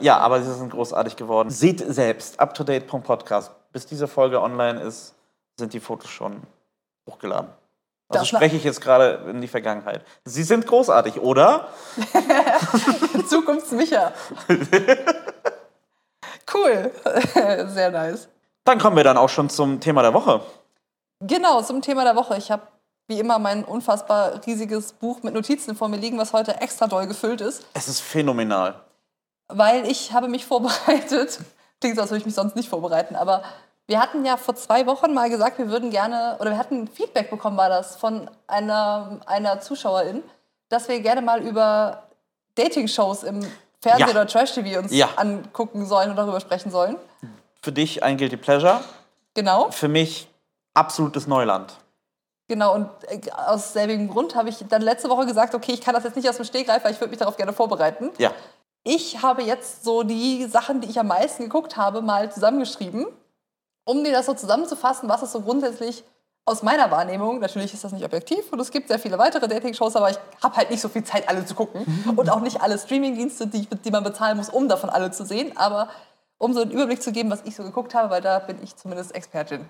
Ja, 0.00 0.18
aber 0.18 0.42
sie 0.42 0.52
sind 0.54 0.70
großartig 0.70 1.16
geworden. 1.16 1.50
Seht 1.50 1.80
selbst, 1.80 2.38
up-to-date.podcast. 2.38 3.50
Bis 3.72 3.86
diese 3.86 4.06
Folge 4.06 4.40
online 4.40 4.80
ist, 4.80 5.14
sind 5.56 5.72
die 5.72 5.80
Fotos 5.80 6.10
schon 6.10 6.42
hochgeladen. 7.08 7.50
Also 8.10 8.20
Das- 8.22 8.28
spreche 8.28 8.56
ich 8.56 8.64
jetzt 8.64 8.80
gerade 8.80 9.24
in 9.30 9.40
die 9.40 9.48
Vergangenheit. 9.48 10.02
Sie 10.24 10.42
sind 10.42 10.66
großartig, 10.66 11.20
oder? 11.20 11.68
Zukunftsmicha. 13.28 14.12
cool. 16.54 16.90
Sehr 17.68 17.90
nice. 17.90 18.28
Dann 18.64 18.78
kommen 18.78 18.96
wir 18.96 19.04
dann 19.04 19.16
auch 19.16 19.28
schon 19.28 19.48
zum 19.50 19.80
Thema 19.80 20.02
der 20.02 20.14
Woche. 20.14 20.40
Genau, 21.20 21.62
zum 21.62 21.82
Thema 21.82 22.04
der 22.04 22.16
Woche. 22.16 22.36
Ich 22.36 22.50
habe 22.50 22.62
wie 23.08 23.18
immer 23.18 23.38
mein 23.38 23.64
unfassbar 23.64 24.40
riesiges 24.46 24.92
Buch 24.92 25.22
mit 25.22 25.32
Notizen 25.34 25.74
vor 25.74 25.88
mir 25.88 25.96
liegen, 25.96 26.18
was 26.18 26.32
heute 26.34 26.60
extra 26.60 26.86
doll 26.86 27.06
gefüllt 27.06 27.40
ist, 27.40 27.64
Es 27.72 27.88
ist 27.88 28.00
phänomenal. 28.00 28.82
weil 29.48 29.86
ich 29.90 30.12
habe 30.12 30.28
mich 30.28 30.44
vorbereitet. 30.44 31.40
Klingt 31.80 31.96
so, 31.96 32.02
als 32.02 32.10
würde 32.10 32.18
ich 32.20 32.26
mich 32.26 32.34
sonst 32.34 32.54
nicht 32.56 32.68
vorbereiten, 32.68 33.16
aber 33.16 33.42
wir 33.88 34.00
hatten 34.00 34.24
ja 34.24 34.36
vor 34.36 34.54
zwei 34.54 34.86
Wochen 34.86 35.14
mal 35.14 35.30
gesagt, 35.30 35.58
wir 35.58 35.68
würden 35.70 35.90
gerne, 35.90 36.36
oder 36.40 36.50
wir 36.50 36.58
hatten 36.58 36.86
Feedback 36.86 37.30
bekommen, 37.30 37.56
war 37.56 37.70
das, 37.70 37.96
von 37.96 38.30
einer, 38.46 39.18
einer 39.26 39.60
Zuschauerin, 39.60 40.22
dass 40.68 40.88
wir 40.88 41.00
gerne 41.00 41.22
mal 41.22 41.40
über 41.42 42.02
Dating-Shows 42.54 43.22
im 43.22 43.40
Fernsehen 43.80 44.08
Ja. 44.08 44.10
oder 44.12 44.26
Trash-TV 44.26 44.78
uns 44.78 44.92
Ja. 44.92 45.08
angucken 45.16 45.86
sollen 45.86 46.10
und 46.10 46.16
darüber 46.16 46.38
sprechen 46.40 46.70
sollen. 46.70 46.96
Für 47.62 47.72
dich 47.72 48.02
ein 48.02 48.18
Guilty 48.18 48.36
Pleasure, 48.36 48.80
Genau. 49.34 49.70
für 49.70 49.88
mich 49.88 50.28
absolutes 50.74 51.26
Neuland. 51.26 51.72
Genau, 52.46 52.74
und 52.74 52.88
äh, 53.08 53.20
aus 53.46 53.72
selbigem 53.72 54.08
Grund 54.08 54.34
habe 54.34 54.50
ich 54.50 54.62
dann 54.68 54.82
letzte 54.82 55.08
Woche 55.08 55.24
gesagt, 55.24 55.54
okay, 55.54 55.72
ich 55.72 55.80
kann 55.80 55.94
das 55.94 56.04
jetzt 56.04 56.16
nicht 56.16 56.28
aus 56.28 56.36
dem 56.36 56.44
Stegreif, 56.44 56.84
weil 56.84 56.92
ich 56.92 57.00
würde 57.00 57.10
mich 57.10 57.18
darauf 57.18 57.36
gerne 57.36 57.52
vorbereiten. 57.54 58.10
Ja. 58.18 58.32
Ich 58.84 59.22
habe 59.22 59.42
jetzt 59.42 59.82
so 59.84 60.02
die 60.02 60.44
Sachen, 60.46 60.80
die 60.82 60.88
ich 60.90 60.98
am 61.00 61.06
meisten 61.08 61.44
geguckt 61.44 61.76
habe, 61.76 62.00
mal 62.02 62.30
zusammengeschrieben, 62.30 63.06
um 63.88 64.04
dir 64.04 64.12
das 64.12 64.26
so 64.26 64.34
zusammenzufassen, 64.34 65.08
was 65.08 65.22
es 65.22 65.32
so 65.32 65.40
grundsätzlich 65.40 66.04
aus 66.44 66.62
meiner 66.62 66.90
Wahrnehmung, 66.90 67.40
natürlich 67.40 67.72
ist 67.74 67.84
das 67.84 67.92
nicht 67.92 68.04
objektiv 68.04 68.52
und 68.52 68.60
es 68.60 68.70
gibt 68.70 68.88
sehr 68.88 68.98
viele 68.98 69.18
weitere 69.18 69.48
Dating-Shows, 69.48 69.96
aber 69.96 70.10
ich 70.10 70.18
habe 70.42 70.56
halt 70.56 70.70
nicht 70.70 70.80
so 70.80 70.88
viel 70.88 71.04
Zeit, 71.04 71.28
alle 71.28 71.44
zu 71.44 71.54
gucken 71.54 71.84
und 72.16 72.30
auch 72.30 72.40
nicht 72.40 72.60
alle 72.62 72.78
Streaming-Dienste, 72.78 73.46
die, 73.46 73.66
die 73.66 73.90
man 73.90 74.04
bezahlen 74.04 74.36
muss, 74.36 74.48
um 74.48 74.68
davon 74.68 74.88
alle 74.90 75.10
zu 75.10 75.24
sehen, 75.24 75.56
aber 75.56 75.88
um 76.38 76.52
so 76.54 76.60
einen 76.62 76.70
Überblick 76.70 77.02
zu 77.02 77.12
geben, 77.12 77.30
was 77.30 77.42
ich 77.44 77.56
so 77.56 77.62
geguckt 77.62 77.94
habe, 77.94 78.10
weil 78.10 78.20
da 78.22 78.38
bin 78.38 78.62
ich 78.62 78.76
zumindest 78.76 79.14
Expertin. 79.14 79.68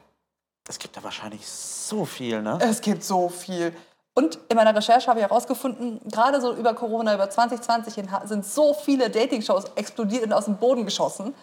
Es 0.69 0.79
gibt 0.79 0.97
da 0.97 1.03
wahrscheinlich 1.03 1.47
so 1.49 2.05
viel, 2.05 2.43
ne? 2.43 2.59
Es 2.61 2.81
gibt 2.81 3.03
so 3.03 3.29
viel. 3.29 3.73
Und 4.15 4.39
in 4.49 4.57
meiner 4.57 4.75
Recherche 4.75 5.07
habe 5.09 5.21
ich 5.21 5.27
herausgefunden, 5.27 6.01
gerade 6.11 6.41
so 6.41 6.53
über 6.55 6.75
Corona, 6.75 7.15
über 7.15 7.31
2020 7.31 7.95
hin, 7.95 8.13
ha- 8.13 8.27
sind 8.27 8.45
so 8.45 8.75
viele 8.75 9.09
Dating-Shows 9.11 9.65
explodiert 9.77 10.25
und 10.25 10.33
aus 10.33 10.45
dem 10.45 10.59
Boden 10.59 10.85
geschossen, 10.85 11.35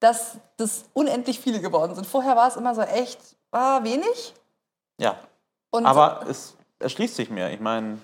dass 0.00 0.38
das 0.56 0.84
unendlich 0.92 1.40
viele 1.40 1.60
geworden 1.60 1.94
sind. 1.94 2.06
Vorher 2.06 2.36
war 2.36 2.48
es 2.48 2.56
immer 2.56 2.74
so 2.74 2.82
echt 2.82 3.18
ah, 3.50 3.82
wenig. 3.82 4.34
Ja. 4.98 5.16
Und 5.70 5.86
Aber 5.86 6.24
es 6.28 6.56
erschließt 6.78 7.16
sich 7.16 7.30
mir. 7.30 7.50
Ich 7.50 7.60
meine, 7.60 7.98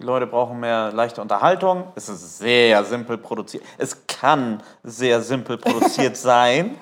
die 0.00 0.04
Leute 0.04 0.26
brauchen 0.26 0.60
mehr 0.60 0.92
leichte 0.92 1.20
Unterhaltung. 1.20 1.92
Es 1.94 2.08
ist 2.08 2.38
sehr 2.38 2.84
simpel 2.84 3.18
produziert. 3.18 3.64
Es 3.78 4.06
kann 4.06 4.62
sehr 4.82 5.20
simpel 5.20 5.58
produziert 5.58 6.16
sein. 6.18 6.76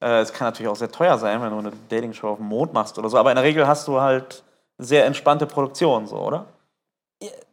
Äh, 0.00 0.20
es 0.20 0.32
kann 0.32 0.48
natürlich 0.48 0.70
auch 0.70 0.76
sehr 0.76 0.90
teuer 0.90 1.18
sein, 1.18 1.40
wenn 1.42 1.50
du 1.50 1.58
eine 1.58 1.72
Dating-Show 1.88 2.28
auf 2.28 2.38
dem 2.38 2.46
Mond 2.46 2.72
machst 2.72 2.98
oder 2.98 3.08
so. 3.08 3.18
Aber 3.18 3.30
in 3.30 3.36
der 3.36 3.44
Regel 3.44 3.66
hast 3.66 3.86
du 3.88 4.00
halt 4.00 4.42
sehr 4.78 5.06
entspannte 5.06 5.46
Produktion, 5.46 6.06
so, 6.06 6.16
oder? 6.16 6.46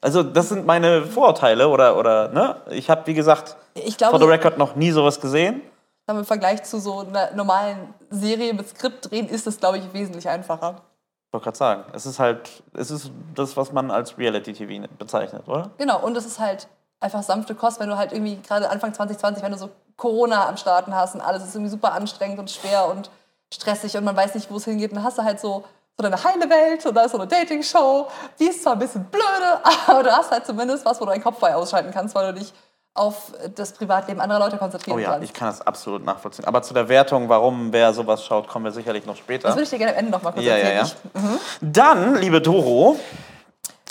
Also, 0.02 0.24
das 0.24 0.50
sind 0.50 0.66
meine 0.66 1.04
Vorurteile. 1.04 1.70
Oder, 1.70 1.98
oder 1.98 2.30
ne? 2.30 2.58
Ich 2.72 2.90
habe, 2.90 3.08
wie 3.08 3.14
gesagt, 3.14 3.56
ich 3.76 3.98
for 3.98 4.20
the 4.20 4.26
record 4.26 4.58
noch 4.58 4.76
nie 4.76 4.92
sowas 4.92 5.22
gesehen. 5.22 5.62
Aber 6.08 6.20
im 6.20 6.26
Vergleich 6.26 6.64
zu 6.64 6.80
so 6.80 7.00
einer 7.00 7.32
normalen 7.34 7.94
Serie 8.10 8.54
mit 8.54 8.68
Skript 8.70 9.10
drehen, 9.10 9.28
ist 9.28 9.48
es, 9.48 9.60
glaube 9.60 9.78
ich, 9.78 9.94
wesentlich 9.94 10.28
einfacher. 10.28 10.82
Ich 11.28 11.34
wollte 11.34 11.46
gerade 11.46 11.58
sagen, 11.58 11.84
es 11.94 12.06
ist 12.06 12.20
halt, 12.20 12.64
es 12.74 12.92
ist 12.92 13.12
das, 13.34 13.58
was 13.58 13.72
man 13.72 13.90
als 13.90 14.18
Reality-TV 14.18 14.88
bezeichnet, 15.00 15.48
oder? 15.48 15.72
Genau, 15.78 16.00
und 16.04 16.16
es 16.16 16.26
ist 16.26 16.40
halt 16.40 16.68
einfach 17.00 17.24
sanfte 17.24 17.56
Kost, 17.56 17.80
wenn 17.80 17.90
du 17.90 17.98
halt 17.98 18.12
irgendwie 18.12 18.38
gerade 18.38 18.70
Anfang 18.70 18.94
2020, 18.94 19.44
wenn 19.44 19.52
du 19.52 19.58
so 19.58 19.70
Corona 19.98 20.48
am 20.48 20.58
Starten 20.58 20.96
hast 20.96 21.16
und 21.16 21.22
alles 21.22 21.44
ist 21.44 21.56
irgendwie 21.56 21.72
super 21.72 21.94
anstrengend 21.94 22.40
und 22.40 22.52
schwer 22.52 22.88
und 22.88 23.10
stressig 23.54 23.96
und 23.98 24.04
man 24.04 24.16
weiß 24.16 24.36
nicht, 24.36 24.50
wo 24.52 24.58
es 24.58 24.66
hingeht, 24.66 24.92
dann 24.92 25.04
hast 25.04 25.18
du 25.18 25.24
halt 25.24 25.40
so, 25.40 25.64
so 25.98 26.04
deine 26.04 26.22
heile 26.24 26.50
Welt 26.50 26.86
und 26.86 26.96
da 26.96 27.04
ist 27.04 27.12
so 27.12 27.18
eine 27.18 27.28
Dating-Show, 27.28 28.08
die 28.40 28.46
ist 28.46 28.64
zwar 28.64 28.74
ein 28.74 28.80
bisschen 28.80 29.06
blöde, 29.06 29.62
aber 29.88 30.04
du 30.04 30.12
hast 30.12 30.32
halt 30.32 30.46
zumindest 30.46 30.86
was, 30.86 31.00
wo 31.00 31.06
du 31.06 31.12
deinen 31.12 31.24
Kopf 31.24 31.40
bei 31.40 31.56
ausschalten 31.56 31.92
kannst, 31.92 32.16
weil 32.16 32.34
du 32.34 32.40
dich 32.40 32.54
auf 32.96 33.32
das 33.56 33.72
Privatleben 33.74 34.22
anderer 34.22 34.40
Leute 34.40 34.58
konzentrieren 34.58 34.98
Oh 34.98 35.00
ja, 35.00 35.12
kannst. 35.12 35.24
ich 35.28 35.34
kann 35.34 35.48
das 35.48 35.62
absolut 35.66 36.06
nachvollziehen. 36.06 36.46
Aber 36.46 36.62
zu 36.62 36.74
der 36.76 36.90
Wertung, 36.90 37.28
warum 37.28 37.74
wer 37.74 37.92
sowas 37.94 38.24
schaut, 38.24 38.48
kommen 38.48 38.66
wir 38.66 38.72
sicherlich 38.72 39.06
noch 39.06 39.14
Das 39.16 39.20
später. 39.24 39.50
würde 39.50 39.64
ich 39.64 39.70
dir 39.72 39.80
gerne 39.80 39.94
am 39.94 40.00
Ende 40.00 40.12
noch 40.12 40.22
mal 40.22 40.32
kurz 40.32 40.46
Ja, 40.46 40.58
ja, 40.58 40.64
erzählen. 40.70 40.86
ja. 41.14 41.22
Ich- 41.22 41.42
Dann, 41.62 42.16
liebe 42.18 42.40
Doro, 42.40 42.98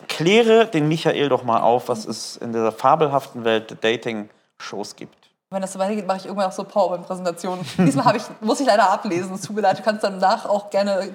kläre 0.09 0.67
den 0.67 0.87
Michael 0.89 1.29
doch 1.29 1.43
mal 1.43 1.61
auf, 1.61 1.89
was 1.89 2.05
es 2.07 2.37
in 2.37 2.53
dieser 2.53 2.73
fabelhaften 2.73 3.45
Welt 3.45 3.71
der 3.71 3.77
Dating-Shows 3.79 4.97
gibt. 4.97 5.17
Wenn 5.51 5.61
das 5.63 5.73
so 5.73 5.79
weitergeht, 5.79 6.07
mache 6.07 6.19
ich 6.19 6.27
irgendwann 6.27 6.49
auch 6.49 6.53
so 6.53 6.65
PowerPoint-Präsentationen. 6.65 7.65
Diesmal 7.79 8.17
ich, 8.17 8.23
muss 8.41 8.61
ich 8.61 8.67
leider 8.67 8.89
ablesen. 8.91 9.35
Es 9.35 9.43
tut 9.43 9.55
mir 9.57 9.63
leid, 9.63 9.79
du 9.79 9.83
kannst 9.83 10.03
danach 10.03 10.47
auch 10.47 10.71
gerne 10.71 11.15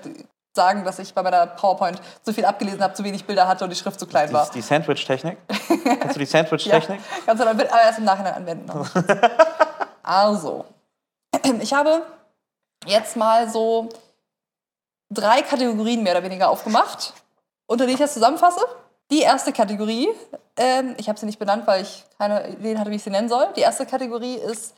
sagen, 0.57 0.83
dass 0.83 0.99
ich 0.99 1.13
bei 1.13 1.23
meiner 1.23 1.47
PowerPoint 1.47 2.01
zu 2.23 2.33
viel 2.33 2.43
abgelesen 2.43 2.81
habe, 2.83 2.93
zu 2.93 3.03
wenig 3.05 3.23
Bilder 3.25 3.47
hatte 3.47 3.63
und 3.63 3.69
die 3.69 3.75
Schrift 3.77 3.97
zu 3.99 4.05
klein 4.07 4.33
war. 4.33 4.49
die 4.53 4.61
Sandwich-Technik? 4.61 5.37
Kennst 5.67 6.15
du 6.15 6.19
die 6.19 6.25
Ja, 6.25 6.31
Sandwich-Technik? 6.31 6.99
kannst 7.25 7.41
du 7.41 7.45
dann 7.45 7.59
aber 7.59 7.69
erst 7.69 7.99
im 7.99 8.03
Nachhinein 8.05 8.33
anwenden. 8.33 8.69
also, 10.03 10.65
ich 11.61 11.73
habe 11.73 12.01
jetzt 12.85 13.15
mal 13.15 13.49
so 13.49 13.87
drei 15.09 15.41
Kategorien 15.41 16.03
mehr 16.03 16.13
oder 16.13 16.23
weniger 16.23 16.49
aufgemacht, 16.49 17.13
unter 17.67 17.85
die 17.85 17.93
ich 17.93 17.99
das 17.99 18.13
zusammenfasse. 18.13 18.59
Die 19.09 19.21
erste 19.21 19.53
Kategorie, 19.53 20.09
ähm, 20.57 20.95
ich 20.97 21.07
habe 21.07 21.17
sie 21.17 21.25
nicht 21.25 21.39
benannt, 21.39 21.65
weil 21.65 21.81
ich 21.83 22.03
keine 22.17 22.45
Ideen 22.49 22.77
hatte, 22.79 22.91
wie 22.91 22.95
ich 22.95 23.03
sie 23.03 23.09
nennen 23.09 23.29
soll. 23.29 23.47
Die 23.55 23.61
erste 23.61 23.85
Kategorie 23.85 24.35
ist 24.35 24.75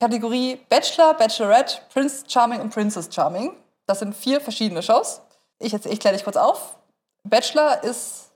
Kategorie 0.00 0.58
Bachelor, 0.68 1.14
Bachelorette, 1.14 1.76
Prince 1.92 2.24
Charming 2.26 2.60
und 2.60 2.74
Princess 2.74 3.08
Charming. 3.14 3.52
Das 3.90 3.98
sind 3.98 4.14
vier 4.14 4.40
verschiedene 4.40 4.84
Shows. 4.84 5.20
Ich, 5.58 5.72
jetzt- 5.72 5.84
ich 5.86 5.98
kläre 5.98 6.14
dich 6.14 6.22
kurz 6.22 6.36
auf. 6.36 6.76
Bachelor 7.24 7.82
ist, 7.82 8.30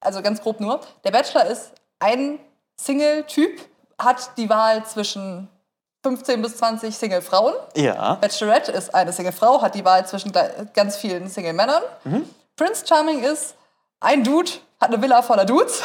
also 0.00 0.20
ganz 0.22 0.42
grob 0.42 0.58
nur, 0.58 0.80
der 1.04 1.12
Bachelor 1.12 1.46
ist 1.46 1.70
ein 2.00 2.40
Single-Typ, 2.76 3.60
hat 3.96 4.36
die 4.36 4.50
Wahl 4.50 4.84
zwischen 4.84 5.48
15 6.02 6.42
bis 6.42 6.56
20 6.56 6.96
Single-Frauen. 6.96 7.54
Ja. 7.76 8.14
Bachelorette 8.16 8.72
ist 8.72 8.92
eine 8.92 9.12
Single-Frau, 9.12 9.62
hat 9.62 9.76
die 9.76 9.84
Wahl 9.84 10.04
zwischen 10.04 10.32
ganz 10.74 10.96
vielen 10.96 11.28
Single-Männern. 11.28 11.82
Prince 12.56 12.84
Charming 12.84 13.22
ist 13.22 13.54
ein 14.00 14.24
Dude, 14.24 14.50
hat 14.80 14.88
eine 14.92 15.00
Villa 15.00 15.22
voller 15.22 15.44
Dudes. 15.44 15.80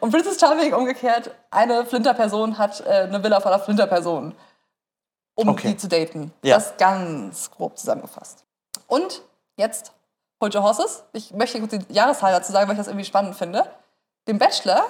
Und 0.00 0.12
Princess 0.12 0.40
Charming 0.40 0.72
umgekehrt, 0.72 1.30
eine 1.50 1.84
Flinter-Person 1.84 2.56
hat 2.56 2.80
äh, 2.80 2.88
eine 3.06 3.22
Villa 3.22 3.40
voller 3.40 3.58
Flinter-Personen, 3.60 4.34
um 5.34 5.48
Okay. 5.48 5.68
die 5.72 5.76
zu 5.76 5.88
daten. 5.88 6.32
Ja. 6.42 6.56
Das 6.56 6.76
ganz 6.76 7.50
grob 7.50 7.78
zusammengefasst. 7.78 8.44
Und 8.86 9.22
jetzt 9.56 9.92
Hold 10.40 10.54
Your 10.54 10.62
Horses. 10.62 11.04
Ich 11.12 11.32
möchte 11.32 11.58
kurz 11.60 11.70
die 11.72 11.92
Jahreszahl 11.94 12.32
dazu 12.32 12.52
sagen, 12.52 12.66
weil 12.68 12.74
ich 12.74 12.78
das 12.78 12.88
irgendwie 12.88 13.04
spannend 13.06 13.36
finde. 13.36 13.64
Den 14.28 14.38
Bachelor 14.38 14.84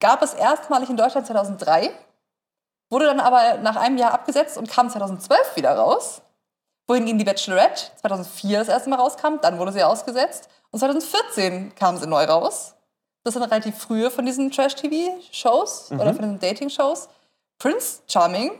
gab 0.00 0.22
es 0.22 0.34
erstmalig 0.34 0.90
in 0.90 0.96
Deutschland 0.96 1.26
2003, 1.26 1.90
wurde 2.90 3.06
dann 3.06 3.20
aber 3.20 3.58
nach 3.58 3.76
einem 3.76 3.96
Jahr 3.96 4.12
abgesetzt 4.12 4.56
und 4.58 4.68
kam 4.68 4.90
2012 4.90 5.56
wieder 5.56 5.76
raus. 5.76 6.20
Wohingegen 6.86 7.18
die 7.18 7.24
Bachelorette 7.24 7.90
2004 8.00 8.58
das 8.58 8.68
erste 8.68 8.90
Mal 8.90 8.96
rauskam, 9.00 9.38
dann 9.40 9.58
wurde 9.58 9.72
sie 9.72 9.82
ausgesetzt. 9.82 10.48
Und 10.70 10.80
2014 10.80 11.74
kam 11.74 11.96
sie 11.96 12.06
neu 12.06 12.24
raus. 12.24 12.74
Das 13.22 13.32
sind 13.34 13.42
relativ 13.42 13.78
frühe 13.78 14.10
von 14.10 14.26
diesen 14.26 14.50
Trash-TV-Shows 14.50 15.92
oder 15.92 16.12
von 16.12 16.18
diesen 16.18 16.38
Dating-Shows. 16.40 17.08
Prince 17.58 18.02
Charming 18.06 18.50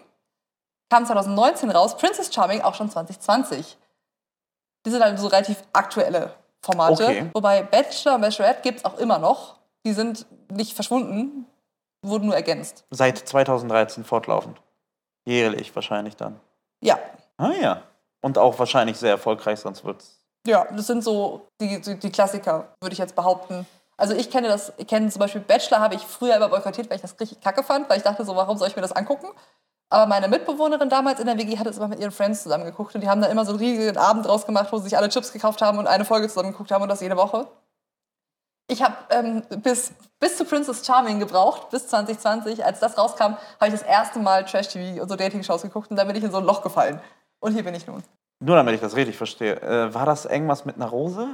kam 0.95 1.07
2019 1.07 1.71
raus, 1.71 1.97
Princess 1.97 2.33
Charming 2.33 2.63
auch 2.63 2.75
schon 2.75 2.91
2020. 2.91 3.77
Die 4.87 4.91
sind 4.91 5.03
halt 5.03 5.19
so 5.19 5.27
relativ 5.27 5.63
aktuelle 5.73 6.35
Formate. 6.63 7.05
Okay. 7.05 7.31
Wobei 7.35 7.63
Bachelor 7.63 8.15
und 8.15 8.21
Bachelorette 8.21 8.63
gibt 8.63 8.79
es 8.79 8.85
auch 8.85 8.99
immer 8.99 9.19
noch. 9.19 9.57
Die 9.85 9.93
sind 9.93 10.27
nicht 10.51 10.75
verschwunden, 10.75 11.47
wurden 12.03 12.27
nur 12.27 12.35
ergänzt. 12.37 12.85
Seit 12.91 13.19
2013 13.19 14.05
fortlaufend. 14.05 14.61
Jährlich 15.27 15.75
wahrscheinlich 15.75 16.17
dann. 16.17 16.39
Ja, 16.81 16.99
Ah 17.37 17.53
ja. 17.61 17.83
Und 18.21 18.39
auch 18.39 18.59
wahrscheinlich 18.59 18.97
sehr 18.97 19.11
erfolgreich, 19.11 19.61
sonst 19.61 19.85
wird's. 19.85 20.21
Ja, 20.47 20.67
das 20.71 20.87
sind 20.87 21.03
so 21.03 21.49
die, 21.61 21.81
die, 21.81 21.99
die 21.99 22.11
Klassiker, 22.11 22.69
würde 22.81 22.93
ich 22.93 22.99
jetzt 22.99 23.17
behaupten. 23.17 23.67
Also 23.97 24.15
ich 24.15 24.31
kenne 24.31 24.49
das, 24.49 24.73
ich 24.77 24.87
kenne 24.87 25.09
zum 25.09 25.21
Beispiel 25.21 25.41
Bachelor 25.41 25.81
habe 25.81 25.95
ich 25.95 26.03
früher 26.03 26.37
immer 26.37 26.49
boykottiert, 26.49 26.91
weil 26.91 26.97
ich 26.97 27.03
das 27.03 27.19
richtig 27.21 27.41
kacke 27.41 27.63
fand, 27.63 27.89
weil 27.89 27.99
ich 27.99 28.03
dachte 28.03 28.25
so, 28.25 28.35
warum 28.35 28.57
soll 28.57 28.69
ich 28.69 28.77
mir 28.77 28.83
das 28.83 28.93
angucken? 28.93 29.29
Aber 29.95 30.07
meine 30.07 30.27
Mitbewohnerin 30.27 30.89
damals 30.89 31.21
in 31.21 31.27
der 31.27 31.39
WG 31.39 31.57
hat 31.57 31.69
es 31.69 31.77
immer 31.77 31.87
mit 31.87 32.01
ihren 32.01 32.11
Friends 32.11 32.43
zusammen 32.43 32.65
geguckt 32.65 32.97
und 32.97 33.01
die 33.01 33.09
haben 33.09 33.21
da 33.21 33.29
immer 33.29 33.45
so 33.45 33.53
einen 33.53 33.61
riesigen 33.61 33.97
Abend 33.97 34.27
draus 34.27 34.45
gemacht, 34.45 34.73
wo 34.73 34.79
sie 34.79 34.85
sich 34.85 34.97
alle 34.97 35.09
Chips 35.09 35.33
gekauft 35.33 35.63
haben 35.63 35.79
und 35.79 35.87
eine 35.87 36.05
Folge 36.05 36.27
zusammen 36.27 36.51
geguckt 36.51 36.73
haben 36.73 36.83
und 36.83 36.89
das 36.89 37.01
jede 37.01 37.17
Woche. 37.17 37.47
Ich 38.67 38.83
habe 38.83 38.97
ähm, 39.11 39.45
bis, 39.63 39.93
bis 40.19 40.37
zu 40.37 40.45
Princess 40.45 40.85
Charming 40.85 41.21
gebraucht, 41.21 41.71
bis 41.71 41.87
2020. 41.87 42.65
Als 42.65 42.81
das 42.81 42.99
rauskam, 42.99 43.35
habe 43.35 43.67
ich 43.67 43.71
das 43.71 43.83
erste 43.83 44.19
Mal 44.19 44.45
Trash-TV 44.45 45.01
und 45.01 45.09
so 45.09 45.15
Dating-Shows 45.15 45.63
geguckt 45.63 45.93
und 45.93 45.97
dann 45.97 46.09
bin 46.09 46.17
ich 46.17 46.25
in 46.25 46.33
so 46.33 46.39
ein 46.39 46.45
Loch 46.45 46.63
gefallen. 46.63 47.01
Und 47.39 47.53
hier 47.53 47.63
bin 47.63 47.77
ich 47.77 47.87
nun. 47.87 48.03
Nur 48.41 48.57
damit 48.57 48.75
ich 48.75 48.81
das 48.81 48.97
richtig 48.97 49.17
verstehe. 49.17 49.63
Äh, 49.63 49.95
war 49.95 50.07
das 50.07 50.25
irgendwas 50.25 50.65
mit 50.65 50.75
einer 50.75 50.89
Rose 50.89 51.29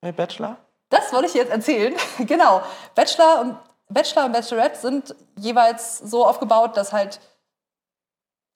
bei 0.00 0.10
Bachelor? 0.10 0.56
Das 0.88 1.12
wollte 1.12 1.26
ich 1.26 1.34
jetzt 1.34 1.50
erzählen. 1.50 1.92
genau. 2.20 2.62
Bachelor 2.94 3.42
und, 3.42 3.56
Bachelor 3.90 4.24
und 4.24 4.32
Bachelorette 4.32 4.80
sind 4.80 5.14
jeweils 5.36 5.98
so 5.98 6.24
aufgebaut, 6.24 6.78
dass 6.78 6.94
halt 6.94 7.20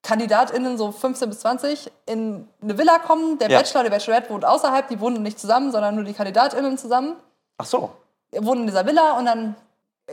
KandidatInnen 0.03 0.77
so 0.77 0.91
15 0.91 1.29
bis 1.29 1.39
20 1.41 1.91
in 2.05 2.47
eine 2.61 2.77
Villa 2.77 2.99
kommen. 2.99 3.37
Der 3.37 3.49
Ja. 3.49 3.59
Bachelor 3.59 3.83
die 3.83 3.89
Bachelorette 3.89 4.29
wohnt 4.29 4.45
außerhalb, 4.45 4.87
die 4.87 4.99
wohnen 4.99 5.21
nicht 5.21 5.39
zusammen, 5.39 5.71
sondern 5.71 5.95
nur 5.95 6.03
die 6.03 6.13
KandidatInnen 6.13 6.77
zusammen. 6.77 7.15
Ach 7.57 7.65
so. 7.65 7.91
wohnen 8.33 8.61
in 8.61 8.67
dieser 8.67 8.85
Villa 8.85 9.17
und 9.17 9.25
dann 9.25 9.55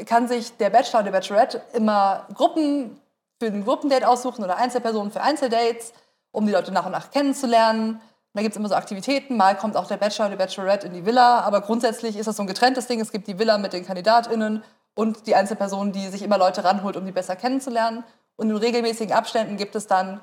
kann 0.06 0.28
sich 0.28 0.56
der 0.56 0.70
Bachelor 0.70 1.02
die 1.02 1.10
Bachelorette 1.10 1.62
immer 1.72 2.26
Gruppen 2.34 3.00
für 3.40 3.46
ein 3.46 3.64
Gruppendate 3.64 4.08
aussuchen 4.08 4.44
oder 4.44 4.56
Einzelpersonen 4.56 5.12
für 5.12 5.20
Einzeldates, 5.20 5.92
um 6.32 6.46
die 6.46 6.52
Leute 6.52 6.72
nach 6.72 6.86
und 6.86 6.92
nach 6.92 7.10
kennenzulernen. 7.10 7.94
Und 7.94 8.00
da 8.34 8.42
gibt 8.42 8.52
es 8.52 8.58
immer 8.58 8.68
so 8.68 8.74
Aktivitäten. 8.74 9.36
Mal 9.36 9.56
kommt 9.56 9.76
auch 9.76 9.86
der 9.86 9.96
Bachelor 9.96 10.28
die 10.28 10.36
Bachelorette 10.36 10.88
in 10.88 10.92
die 10.92 11.06
Villa, 11.06 11.40
aber 11.40 11.60
grundsätzlich 11.60 12.16
ist 12.16 12.26
das 12.26 12.36
so 12.36 12.42
ein 12.42 12.46
getrenntes 12.46 12.86
Ding. 12.86 13.00
Es 13.00 13.12
gibt 13.12 13.26
die 13.26 13.38
Villa 13.38 13.56
mit 13.56 13.72
den 13.72 13.86
KandidatInnen 13.86 14.62
und 14.94 15.26
die 15.26 15.34
Einzelperson, 15.34 15.92
die 15.92 16.08
sich 16.08 16.22
immer 16.22 16.38
Leute 16.38 16.64
ranholt, 16.64 16.96
um 16.96 17.06
die 17.06 17.12
besser 17.12 17.36
kennenzulernen. 17.36 18.04
Und 18.38 18.50
in 18.50 18.56
regelmäßigen 18.56 19.12
Abständen 19.12 19.56
gibt 19.56 19.74
es 19.74 19.86
dann 19.86 20.20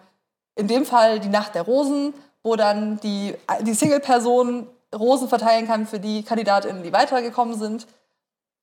in 0.56 0.68
dem 0.68 0.86
Fall 0.86 1.20
die 1.20 1.30
Nacht 1.30 1.54
der 1.54 1.64
Rosen, 1.64 2.14
wo 2.42 2.56
dann 2.56 3.00
die, 3.02 3.36
die 3.62 3.74
Single-Person 3.74 4.68
Rosen 4.96 5.28
verteilen 5.28 5.68
kann 5.68 5.86
für 5.86 6.00
die 6.00 6.24
KandidatInnen, 6.24 6.82
die 6.82 6.94
weitergekommen 6.94 7.60
sind. 7.60 7.86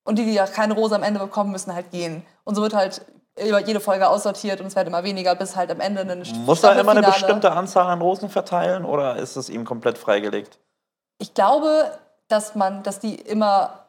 Und 0.05 0.19
die, 0.19 0.25
die 0.25 0.33
ja 0.33 0.47
keine 0.47 0.75
Rose 0.75 0.97
am 0.97 1.03
Ende 1.03 1.21
bekommen, 1.21 1.53
müssen 1.53 1.75
halt 1.75 1.91
gehen. 1.91 2.25
Und 2.45 2.57
so 2.57 2.63
wird 2.63 2.75
halt 2.75 3.03
über 3.41 3.61
jede 3.61 3.81
Folge 3.81 4.09
aussortiert 4.09 4.61
und 4.61 4.67
es 4.67 4.77
wird 4.77 4.89
immer 4.89 5.05
weniger, 5.05 5.35
bis 5.35 5.55
halt 5.55 5.71
am 5.71 5.81
Ende 5.81 6.01
eine 6.01 6.23
Muss 6.45 6.63
er 6.63 6.79
immer 6.79 6.93
eine 6.93 7.03
bestimmte 7.03 7.53
Anzahl 7.53 7.87
an 7.87 8.01
Rosen 8.01 8.29
verteilen 8.29 8.85
oder 8.85 9.17
ist 9.17 9.37
es 9.37 9.49
ihm 9.49 9.65
komplett 9.65 9.97
freigelegt? 9.97 10.59
Ich 11.19 11.35
glaube, 11.35 11.99
dass 12.29 12.55
man, 12.55 12.83
dass 12.83 12.99
die 12.99 13.15
immer 13.15 13.82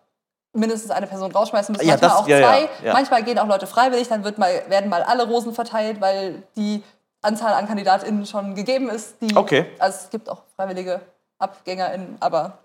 mindestens 0.54 0.92
eine 0.92 1.08
Person 1.08 1.32
rausschmeißen 1.32 1.74
müssen. 1.74 1.86
Ja, 1.88 1.94
manchmal 1.94 2.10
das- 2.10 2.20
auch 2.20 2.28
ja, 2.28 2.38
zwei. 2.39 2.70
ja. 2.84 2.94
Manchmal 2.94 3.24
gehen 3.24 3.39
auch 3.39 3.48
Leute 3.48 3.68
freiwillig, 3.68 4.08
dann 4.08 4.24
wird 4.24 4.38
mal, 4.38 4.63
werden 4.70 4.89
mal 4.89 5.04
alle 5.04 5.28
Rosen 5.28 5.54
verteilt, 5.54 6.00
weil 6.00 6.44
die 6.56 6.84
Anzahl 7.22 7.54
an 7.54 7.68
KandidatInnen 7.68 8.26
schon 8.26 8.54
gegeben 8.56 8.89
ist. 8.89 9.16
Die, 9.22 9.36
Okay. 9.36 9.66
Also 9.80 10.00
es 10.04 10.10
gibt 10.10 10.30
auch 10.30 10.42
freiwillige 10.56 11.02
AbgängerInnen, 11.39 12.18
aber 12.20 12.58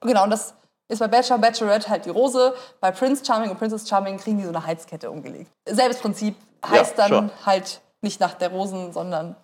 genau, 0.00 0.24
und 0.24 0.30
das 0.30 0.54
ist 0.88 1.00
bei 1.00 1.08
Bachelor 1.08 1.36
und 1.36 1.40
Bachelorette 1.42 1.88
halt 1.88 2.04
die 2.06 2.10
Rose. 2.10 2.54
Bei 2.80 2.90
Prince 2.92 3.24
Charming 3.24 3.50
und 3.50 3.58
Princess 3.58 3.88
Charming 3.88 4.16
kriegen 4.18 4.38
die 4.38 4.44
so 4.44 4.50
eine 4.50 4.64
Heizkette 4.64 5.10
umgelegt. 5.10 5.50
Selbes 5.66 5.98
Prinzip 5.98 6.34
heißt 6.66 6.98
dann 6.98 7.08
sure. 7.10 7.30
halt 7.44 7.80
nicht 8.00 8.20
nach 8.20 8.34
der 8.34 8.50
Rosen, 8.50 8.92
sondern 8.92 9.36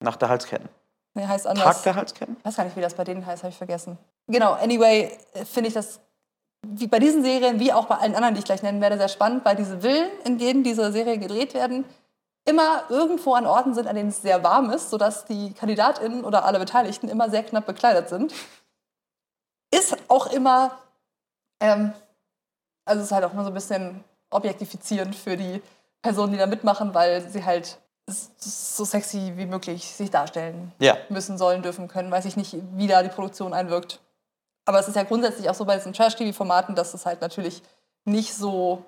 Nach 0.00 0.16
der 0.16 0.28
Halsketten. 0.28 0.68
nee, 1.14 1.26
heißt 1.26 1.46
anders. 1.46 1.64
Tag 1.64 1.82
der 1.82 1.94
Halsketten? 1.96 2.36
Ich 2.38 2.44
weiß 2.44 2.56
gar 2.56 2.64
nicht, 2.64 2.76
wie 2.76 2.80
das 2.82 2.94
bei 2.94 3.04
denen 3.04 3.24
heißt, 3.24 3.42
habe 3.42 3.50
ich 3.50 3.56
vergessen. 3.56 3.98
Genau, 4.28 4.52
anyway, 4.52 5.16
finde 5.50 5.68
ich 5.68 5.74
das 5.74 5.98
wie 6.74 6.86
bei 6.86 6.98
diesen 6.98 7.22
Serien, 7.22 7.60
wie 7.60 7.72
auch 7.72 7.86
bei 7.86 7.96
allen 7.96 8.14
anderen, 8.14 8.34
die 8.34 8.40
ich 8.40 8.44
gleich 8.44 8.62
nennen 8.62 8.80
werde, 8.80 8.98
sehr 8.98 9.08
spannend, 9.08 9.44
weil 9.44 9.56
diese 9.56 9.80
Villen, 9.80 10.08
in 10.24 10.38
denen 10.38 10.62
diese 10.64 10.90
Serien 10.92 11.20
gedreht 11.20 11.54
werden, 11.54 11.84
immer 12.44 12.84
irgendwo 12.88 13.34
an 13.34 13.46
Orten 13.46 13.74
sind, 13.74 13.86
an 13.86 13.96
denen 13.96 14.10
es 14.10 14.22
sehr 14.22 14.42
warm 14.44 14.70
ist, 14.70 14.90
sodass 14.90 15.24
die 15.24 15.52
KandidatInnen 15.52 16.24
oder 16.24 16.44
alle 16.44 16.58
Beteiligten 16.58 17.08
immer 17.08 17.28
sehr 17.28 17.42
knapp 17.42 17.66
bekleidet 17.66 18.08
sind. 18.08 18.32
Ist 19.74 19.96
auch 20.08 20.26
immer, 20.32 20.78
ähm, 21.60 21.92
also 22.84 23.00
es 23.00 23.06
ist 23.06 23.12
halt 23.12 23.24
auch 23.24 23.32
immer 23.32 23.42
so 23.42 23.50
ein 23.50 23.54
bisschen 23.54 24.04
objektifizierend 24.30 25.14
für 25.14 25.36
die 25.36 25.60
Personen, 26.02 26.32
die 26.32 26.38
da 26.38 26.46
mitmachen, 26.46 26.94
weil 26.94 27.28
sie 27.28 27.44
halt 27.44 27.78
so 28.08 28.84
sexy 28.84 29.32
wie 29.34 29.46
möglich 29.46 29.92
sich 29.92 30.10
darstellen 30.10 30.72
Ja. 30.78 30.96
müssen, 31.08 31.38
sollen, 31.38 31.62
dürfen, 31.62 31.88
können. 31.88 32.12
Weiß 32.12 32.24
ich 32.24 32.36
nicht, 32.36 32.56
wie 32.74 32.86
da 32.86 33.02
die 33.02 33.08
Produktion 33.08 33.52
einwirkt. 33.52 34.00
Aber 34.66 34.80
es 34.80 34.88
ist 34.88 34.96
ja 34.96 35.04
grundsätzlich 35.04 35.48
auch 35.48 35.54
so 35.54 35.64
bei 35.64 35.76
diesen 35.76 35.92
Trash-TV-Formaten, 35.92 36.74
dass 36.74 36.92
es 36.92 37.06
halt 37.06 37.20
natürlich 37.20 37.62
nicht 38.04 38.34
so 38.34 38.84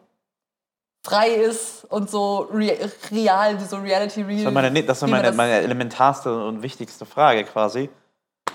frei 1.02 1.30
ist 1.30 1.84
und 1.88 2.10
so 2.10 2.48
re 2.52 2.90
real, 3.10 3.60
wie 3.60 3.64
so 3.64 3.76
Reality-Real. 3.76 4.36
Das 4.38 4.44
war 4.44 4.52
meine, 4.52 4.70
nee, 4.70 4.82
das 4.82 5.00
war 5.00 5.08
meine, 5.08 5.32
meine 5.32 5.60
elementarste 5.60 6.44
und 6.46 6.62
wichtigste 6.62 7.06
Frage 7.06 7.44
quasi. 7.44 7.88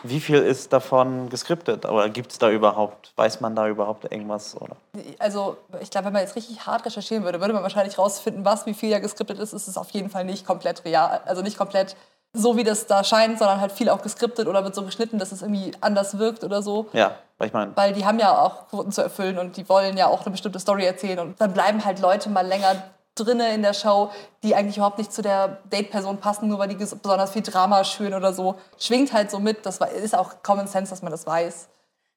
Wie 0.06 0.20
viel 0.20 0.40
ist 0.40 0.74
davon 0.74 1.30
geskriptet? 1.30 1.86
Oder 1.86 2.10
gibt 2.10 2.34
es 2.34 2.38
da 2.38 2.50
überhaupt, 2.50 3.14
weiß 3.16 3.40
man 3.40 3.56
da 3.56 3.70
überhaupt 3.70 4.04
irgendwas? 4.12 4.60
Oder? 4.60 4.76
Also, 5.18 5.56
ich 5.80 5.90
glaube, 5.90 6.08
wenn 6.08 6.14
man 6.14 6.24
jetzt 6.24 6.36
richtig 6.36 6.66
hart 6.66 6.86
recherchieren 6.86 7.24
würde, 7.24 7.40
würde 7.40 7.54
man 7.54 7.64
wahrscheinlich 7.64 7.98
rausfinden, 7.98 8.44
was, 8.44 8.66
wie 8.66 8.74
viel 8.74 8.92
da 8.92 9.00
geskriptet 9.00 9.40
ist. 9.40 9.54
Es 9.54 9.70
ist 9.70 9.78
auf 9.78 9.92
jeden 9.92 10.10
Fall 10.10 10.26
nicht 10.26 10.46
komplett 10.46 10.84
real, 10.84 11.22
also 11.26 11.42
nicht 11.42 11.58
komplett 11.58 11.96
so, 12.34 12.58
wie 12.58 12.64
das 12.64 12.88
da 12.88 13.04
scheint, 13.04 13.38
sondern 13.38 13.62
halt 13.62 13.72
viel 13.72 13.90
auch 13.90 14.02
geskriptet 14.02 14.48
oder 14.48 14.64
wird 14.64 14.74
so 14.74 14.84
geschnitten, 14.84 15.20
dass 15.20 15.32
es 15.32 15.44
irgendwie 15.44 15.72
anders 15.82 16.18
wirkt 16.18 16.44
oder 16.44 16.64
so. 16.64 16.88
Ja, 16.92 17.16
weil 17.38 17.48
ich 17.48 17.54
meine, 17.54 17.72
Weil 17.76 17.94
die 17.94 18.06
haben 18.06 18.18
ja 18.18 18.38
auch 18.40 18.70
Quoten 18.70 18.92
zu 18.92 19.02
erfüllen 19.02 19.38
und 19.38 19.56
die 19.56 19.70
wollen 19.70 19.98
ja 19.98 20.08
auch 20.08 20.22
eine 20.22 20.32
bestimmte 20.32 20.60
Story 20.60 20.86
erzählen. 20.86 21.20
Und 21.20 21.40
dann 21.40 21.54
bleiben 21.54 21.86
halt 21.86 22.00
Leute 22.00 22.30
mal 22.30 22.46
länger 22.46 22.76
drinne 23.16 23.54
in 23.54 23.62
der 23.62 23.74
Show, 23.74 24.10
die 24.42 24.56
eigentlich 24.56 24.78
überhaupt 24.78 24.98
nicht 24.98 25.14
zu 25.14 25.22
der 25.22 25.60
Date-Person 25.72 26.18
passen, 26.18 26.48
nur 26.48 26.58
weil 26.58 26.70
die 26.70 26.76
besonders 26.76 27.32
viel 27.32 27.44
Drama 27.44 27.84
schüren 27.84 28.16
oder 28.16 28.34
so. 28.34 28.56
Schwingt 28.80 29.14
halt 29.14 29.30
so 29.30 29.40
mit. 29.40 29.66
Das 29.66 29.80
ist 30.02 30.18
auch 30.18 30.42
Common 30.42 30.68
Sense, 30.68 30.90
dass 30.90 31.04
man 31.04 31.12
das 31.12 31.28
weiß. 31.28 31.68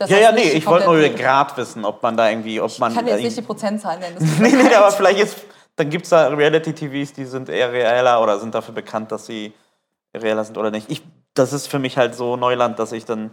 Ja, 0.00 0.06
das 0.06 0.10
ja, 0.10 0.32
nicht 0.32 0.44
nee, 0.44 0.50
ich 0.52 0.66
wollte 0.66 0.86
nur 0.86 0.98
den 0.98 1.16
Grad 1.16 1.56
wissen, 1.56 1.84
ob 1.84 2.02
man 2.02 2.16
da 2.16 2.28
irgendwie, 2.30 2.60
ob 2.60 2.78
man. 2.78 2.92
Ich 2.92 2.98
kann 2.98 3.06
jetzt 3.06 3.22
nicht 3.22 3.36
die 3.36 3.42
Prozentzahlen 3.42 4.00
nennen. 4.00 4.16
nee, 4.40 4.50
nee, 4.50 4.74
aber 4.74 4.90
vielleicht 4.90 5.20
ist, 5.20 5.36
dann 5.76 5.90
gibt 5.90 6.04
es 6.04 6.10
da 6.10 6.28
Reality-TVs, 6.28 7.14
die 7.14 7.24
sind 7.24 7.48
eher 7.48 7.72
reeller 7.72 8.22
oder 8.22 8.38
sind 8.38 8.54
dafür 8.54 8.74
bekannt, 8.74 9.12
dass 9.12 9.26
sie 9.26 9.52
reeller 10.16 10.44
sind 10.44 10.58
oder 10.58 10.70
nicht. 10.70 10.90
Ich, 10.90 11.02
das 11.34 11.52
ist 11.52 11.66
für 11.68 11.78
mich 11.78 11.96
halt 11.96 12.14
so 12.14 12.36
Neuland, 12.36 12.78
dass 12.78 12.92
ich 12.92 13.04
dann 13.04 13.30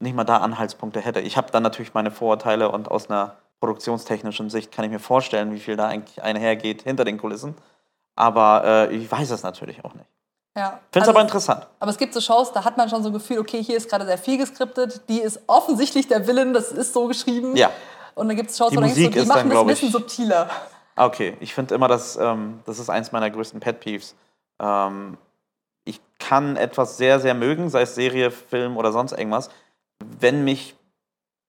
nicht 0.00 0.14
mal 0.16 0.24
da 0.24 0.38
Anhaltspunkte 0.38 1.00
hätte. 1.00 1.20
Ich 1.20 1.36
habe 1.36 1.50
dann 1.50 1.62
natürlich 1.62 1.94
meine 1.94 2.10
Vorurteile 2.10 2.70
und 2.70 2.90
aus 2.90 3.08
einer 3.10 3.36
produktionstechnischen 3.60 4.50
Sicht 4.50 4.72
kann 4.72 4.84
ich 4.84 4.90
mir 4.90 4.98
vorstellen, 4.98 5.52
wie 5.52 5.60
viel 5.60 5.76
da 5.76 5.86
eigentlich 5.88 6.22
einhergeht 6.22 6.82
hinter 6.82 7.04
den 7.04 7.18
Kulissen. 7.18 7.54
Aber 8.16 8.62
äh, 8.64 8.94
ich 8.94 9.10
weiß 9.10 9.30
es 9.30 9.42
natürlich 9.42 9.84
auch 9.84 9.94
nicht. 9.94 10.06
Ja. 10.56 10.68
Finde 10.70 10.80
es 10.92 10.96
Also 11.02 11.10
aber 11.10 11.20
es- 11.20 11.24
interessant. 11.24 11.66
Aber 11.80 11.90
es 11.90 11.98
gibt 11.98 12.14
so 12.14 12.20
Shows, 12.20 12.52
da 12.52 12.64
hat 12.64 12.76
man 12.76 12.88
schon 12.88 13.02
so 13.02 13.08
ein 13.08 13.12
Gefühl, 13.12 13.38
okay, 13.38 13.62
hier 13.62 13.76
ist 13.76 13.88
gerade 13.88 14.04
sehr 14.06 14.18
viel 14.18 14.38
geskriptet, 14.38 15.02
die 15.08 15.18
ist 15.20 15.40
offensichtlich 15.48 16.06
der 16.06 16.26
Villain, 16.26 16.52
das 16.52 16.70
ist 16.70 16.92
so 16.92 17.08
geschrieben. 17.08 17.56
Ja. 17.56 17.70
Und 18.14 18.28
dann 18.28 18.36
gibt 18.36 18.50
es 18.50 18.58
Shows, 18.58 18.70
Die 18.70 18.76
wo 18.76 18.80
du 18.80 18.86
denkst, 18.86 19.00
Musik 19.00 19.12
die 19.22 19.26
machen 19.26 19.48
dann, 19.48 19.50
das 19.50 19.60
ein 19.60 19.66
bisschen 19.66 19.90
subtiler. 19.90 20.48
Okay, 20.96 21.36
ich 21.40 21.52
finde 21.54 21.74
immer, 21.74 21.88
dass, 21.88 22.16
ähm, 22.16 22.60
das 22.66 22.78
ist 22.78 22.88
eins 22.88 23.10
meiner 23.10 23.28
größten 23.30 23.58
Pet 23.58 23.80
Peeves. 23.80 24.14
Ähm, 24.60 25.18
kann 26.18 26.56
etwas 26.56 26.96
sehr, 26.96 27.20
sehr 27.20 27.34
mögen, 27.34 27.68
sei 27.68 27.82
es 27.82 27.94
Serie, 27.94 28.30
Film 28.30 28.76
oder 28.76 28.92
sonst 28.92 29.12
irgendwas, 29.12 29.50
wenn 30.20 30.44
mich 30.44 30.74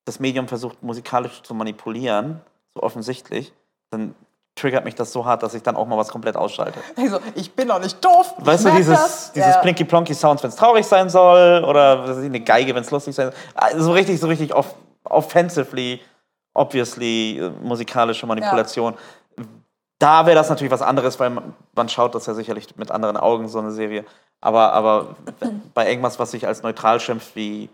das 0.05 0.19
Medium 0.19 0.47
versucht, 0.47 0.81
musikalisch 0.83 1.41
zu 1.41 1.53
manipulieren, 1.53 2.41
so 2.73 2.83
offensichtlich, 2.83 3.53
dann 3.89 4.15
triggert 4.55 4.85
mich 4.85 4.95
das 4.95 5.11
so 5.11 5.25
hart, 5.25 5.43
dass 5.43 5.53
ich 5.53 5.63
dann 5.63 5.75
auch 5.75 5.85
mal 5.85 5.97
was 5.97 6.09
komplett 6.09 6.37
ausschalte. 6.37 6.79
Also, 6.95 7.19
ich 7.35 7.51
bin 7.53 7.67
doch 7.67 7.79
nicht 7.79 8.03
doof. 8.03 8.35
Weißt 8.37 8.65
du, 8.65 8.71
dieses, 8.71 8.97
das. 8.97 9.31
dieses 9.33 9.55
Ja. 9.55 9.61
Plinky 9.61 9.83
Plonky 9.83 10.13
Sounds, 10.13 10.41
wenn 10.43 10.49
es 10.49 10.55
traurig 10.55 10.85
sein 10.85 11.09
soll, 11.09 11.63
oder 11.65 12.05
eine 12.05 12.39
Geige, 12.39 12.73
wenn 12.73 12.83
es 12.83 12.91
lustig 12.91 13.15
sein 13.15 13.31
soll. 13.31 13.35
Also 13.53 13.83
So 13.83 13.91
richtig, 13.91 14.19
so 14.19 14.27
richtig 14.27 14.53
off 14.53 14.75
offensively, 15.03 16.01
obviously 16.55 17.37
äh, 17.37 17.49
musikalische 17.61 18.25
Manipulation. 18.25 18.95
Da 19.99 20.25
wäre 20.25 20.35
das 20.35 20.49
natürlich 20.49 20.71
was 20.71 20.81
anderes, 20.81 21.19
weil 21.19 21.29
man, 21.29 21.53
man 21.75 21.89
schaut 21.89 22.15
das 22.15 22.25
ja 22.25 22.33
sicherlich 22.33 22.75
mit 22.75 22.89
anderen 22.91 23.17
Augen, 23.17 23.47
so 23.47 23.59
eine 23.59 23.71
Serie. 23.71 24.03
Aber, 24.41 24.73
aber 24.73 25.15
bei 25.73 25.89
irgendwas, 25.89 26.19
was 26.19 26.31
sich 26.31 26.45
als 26.47 26.61
neutral 26.63 26.99
schimpft, 26.99 27.35
wie 27.35 27.69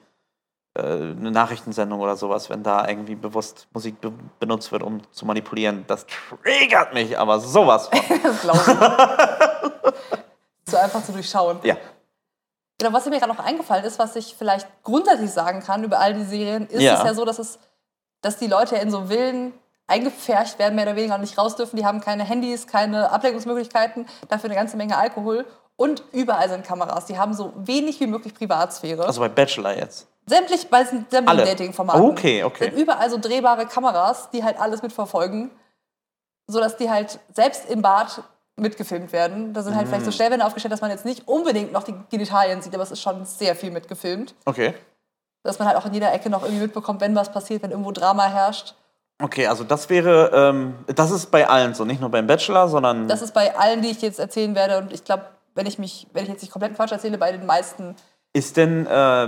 äh, 0.73 0.81
eine 0.81 1.31
Nachrichtensendung 1.31 1.99
oder 1.99 2.15
sowas, 2.15 2.49
wenn 2.49 2.63
da 2.63 2.87
irgendwie 2.87 3.15
bewusst 3.15 3.67
Musik 3.73 3.99
be 3.99 4.11
benutzt 4.39 4.71
wird, 4.71 4.83
um 4.83 5.01
zu 5.11 5.25
manipulieren, 5.25 5.83
das 5.87 6.05
triggert 6.07 6.93
mich 6.93 7.17
aber 7.19 7.39
sowas 7.39 7.87
von. 7.89 7.99
Das 8.23 8.41
glaube 8.41 8.59
ich. 8.59 10.71
so 10.71 10.77
einfach 10.77 11.03
zu 11.03 11.11
durchschauen. 11.11 11.59
ja. 11.63 11.75
Genau, 12.79 12.93
was 12.93 13.05
mir 13.05 13.19
gerade 13.19 13.31
noch 13.31 13.43
eingefallen 13.45 13.85
ist, 13.85 13.99
was 13.99 14.15
ich 14.15 14.35
vielleicht 14.35 14.67
grundsätzlich 14.83 15.29
sagen 15.29 15.61
kann 15.61 15.83
über 15.83 15.99
all 15.99 16.15
die 16.15 16.23
Serien, 16.23 16.65
ist 16.67 16.81
Ja. 16.81 16.95
es 16.95 17.03
ja 17.03 17.13
so, 17.13 17.25
dass 17.25 17.37
es, 17.37 17.59
dass 18.21 18.37
die 18.37 18.47
Leute 18.47 18.75
in 18.77 18.89
so 18.89 19.05
Villen 19.05 19.53
eingepfercht 19.85 20.57
werden, 20.57 20.73
mehr 20.75 20.85
oder 20.85 20.95
weniger 20.95 21.13
und 21.13 21.21
nicht 21.21 21.37
raus 21.37 21.55
dürfen. 21.55 21.75
Die 21.75 21.85
haben 21.85 22.01
keine 22.01 22.23
Handys, 22.23 22.65
keine 22.65 23.11
Ablenkungsmöglichkeiten, 23.11 24.07
dafür 24.29 24.49
eine 24.49 24.55
ganze 24.57 24.77
Menge 24.77 24.97
Alkohol 24.97 25.45
und 25.81 26.03
überall 26.11 26.47
sind 26.47 26.63
Kameras. 26.63 27.07
Die 27.07 27.17
haben 27.17 27.33
so 27.33 27.53
wenig 27.55 27.99
wie 27.99 28.05
möglich 28.05 28.35
Privatsphäre. 28.35 29.03
Also 29.03 29.19
bei 29.19 29.29
Bachelor 29.29 29.75
jetzt. 29.75 30.07
Sämtlich 30.27 30.69
bei 30.69 30.83
sämtlichen? 30.83 31.25
Dating-Formaten. 31.25 32.01
Okay, 32.03 32.43
okay. 32.43 32.65
Sind 32.65 32.77
überall 32.77 33.09
so 33.09 33.17
drehbare 33.17 33.65
Kameras, 33.65 34.29
die 34.29 34.43
halt 34.43 34.59
alles 34.59 34.83
mitverfolgen, 34.83 35.49
sodass 36.45 36.77
die 36.77 36.87
halt 36.91 37.19
selbst 37.33 37.67
im 37.67 37.81
Bad 37.81 38.21
mitgefilmt 38.57 39.11
werden. 39.11 39.55
Da 39.55 39.63
sind 39.63 39.75
halt 39.75 39.87
Mm. 39.87 39.89
vielleicht 39.89 40.05
so 40.05 40.11
Stellwände 40.11 40.45
aufgestellt, 40.45 40.71
dass 40.71 40.81
man 40.81 40.91
jetzt 40.91 41.03
nicht 41.03 41.27
unbedingt 41.27 41.71
noch 41.71 41.81
die 41.83 41.95
Genitalien 42.11 42.61
sieht, 42.61 42.75
aber 42.75 42.83
es 42.83 42.91
ist 42.91 43.01
schon 43.01 43.25
sehr 43.25 43.55
viel 43.55 43.71
mitgefilmt. 43.71 44.35
Okay. 44.45 44.75
Dass 45.41 45.57
man 45.57 45.67
halt 45.67 45.77
auch 45.77 45.87
in 45.87 45.95
jeder 45.95 46.13
Ecke 46.13 46.29
noch 46.29 46.43
irgendwie 46.43 46.61
mitbekommt, 46.61 47.01
wenn 47.01 47.15
was 47.15 47.31
passiert, 47.31 47.63
wenn 47.63 47.71
irgendwo 47.71 47.91
Drama 47.91 48.27
herrscht. 48.27 48.75
Okay, 49.19 49.47
also 49.47 49.63
das 49.63 49.89
wäre, 49.89 50.29
ähm, 50.33 50.75
das 50.85 51.09
ist 51.09 51.31
bei 51.31 51.47
allen 51.47 51.73
so, 51.73 51.85
nicht 51.85 52.01
nur 52.01 52.11
beim 52.11 52.27
Bachelor, 52.27 52.67
sondern. 52.67 53.07
Das 53.07 53.23
ist 53.23 53.33
bei 53.33 53.55
allen, 53.57 53.81
die 53.81 53.89
ich 53.89 54.01
jetzt 54.03 54.19
erzählen 54.19 54.53
werde 54.53 54.77
und 54.77 54.93
ich 54.93 55.03
glaube, 55.03 55.25
wenn 55.55 55.65
ich 55.65 55.79
mich, 55.79 56.07
wenn 56.13 56.23
ich 56.23 56.29
jetzt 56.29 56.41
nicht 56.41 56.51
komplett 56.51 56.75
Quatsch 56.75 56.91
erzähle, 56.91 57.17
bei 57.17 57.31
den 57.31 57.45
meisten 57.45 57.95
Ist 58.33 58.57
denn 58.57 58.85
äh, 58.87 59.27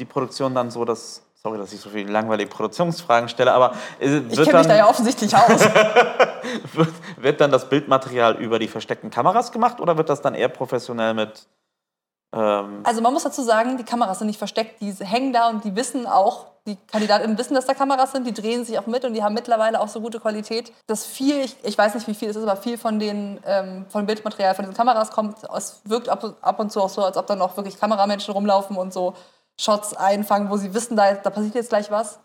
die 0.00 0.04
Produktion 0.04 0.54
dann 0.54 0.70
so, 0.70 0.84
dass. 0.84 1.22
Sorry, 1.46 1.58
dass 1.58 1.74
ich 1.74 1.80
so 1.80 1.90
viele 1.90 2.10
langweilige 2.10 2.48
Produktionsfragen 2.48 3.28
stelle, 3.28 3.52
aber 3.52 3.74
äh, 4.00 4.16
Ich 4.16 4.36
wird, 4.36 4.46
kenne 4.48 4.60
mich 4.60 4.66
da 4.66 4.76
ja 4.76 4.88
offensichtlich 4.88 5.36
aus. 5.36 5.60
wird, 6.72 6.88
wird 7.18 7.38
dann 7.38 7.50
das 7.50 7.68
Bildmaterial 7.68 8.36
über 8.36 8.58
die 8.58 8.66
versteckten 8.66 9.10
Kameras 9.10 9.52
gemacht 9.52 9.78
oder 9.78 9.98
wird 9.98 10.08
das 10.08 10.22
dann 10.22 10.34
eher 10.34 10.48
professionell 10.48 11.12
mit. 11.12 11.46
Ähm, 12.34 12.80
Also 12.82 13.00
man 13.00 13.12
muss 13.12 13.22
dazu 13.22 13.42
sagen, 13.42 13.76
die 13.76 13.84
Kameras 13.84 14.18
sind 14.18 14.26
nicht 14.26 14.38
versteckt, 14.38 14.80
die 14.80 14.92
hängen 14.92 15.32
da 15.32 15.48
und 15.48 15.64
die 15.64 15.76
wissen 15.76 16.06
auch, 16.06 16.46
die 16.66 16.76
Kandidatinnen 16.90 17.36
wissen, 17.38 17.54
dass 17.54 17.66
da 17.66 17.74
Kameras 17.74 18.12
sind, 18.12 18.26
die 18.26 18.32
drehen 18.32 18.64
sich 18.64 18.78
auch 18.78 18.86
mit 18.86 19.04
und 19.04 19.12
die 19.12 19.22
haben 19.22 19.34
mittlerweile 19.34 19.80
auch 19.80 19.88
so 19.88 20.00
gute 20.00 20.18
Qualität, 20.18 20.72
dass 20.86 21.04
viel, 21.04 21.36
ich, 21.40 21.56
ich 21.62 21.76
weiß 21.76 21.94
nicht 21.94 22.08
wie 22.08 22.14
viel 22.14 22.30
es 22.30 22.36
ist, 22.36 22.42
aber 22.42 22.56
viel 22.56 22.78
von 22.78 22.98
den 22.98 23.38
ähm, 23.46 23.84
von 23.88 24.06
Bildmaterial 24.06 24.54
von 24.54 24.64
diesen 24.64 24.76
Kameras 24.76 25.10
kommt, 25.10 25.36
es 25.56 25.82
wirkt 25.84 26.08
ab, 26.08 26.36
ab 26.40 26.58
und 26.58 26.72
zu 26.72 26.80
auch 26.80 26.88
so, 26.88 27.04
als 27.04 27.16
ob 27.16 27.26
da 27.26 27.36
noch 27.36 27.56
wirklich 27.56 27.78
Kameramenschen 27.78 28.32
rumlaufen 28.32 28.76
und 28.76 28.92
so 28.92 29.14
Shots 29.60 29.94
einfangen, 29.94 30.50
wo 30.50 30.56
sie 30.56 30.74
wissen, 30.74 30.96
da, 30.96 31.14
da 31.14 31.30
passiert 31.30 31.54
jetzt 31.54 31.68
gleich 31.68 31.90
was. 31.90 32.18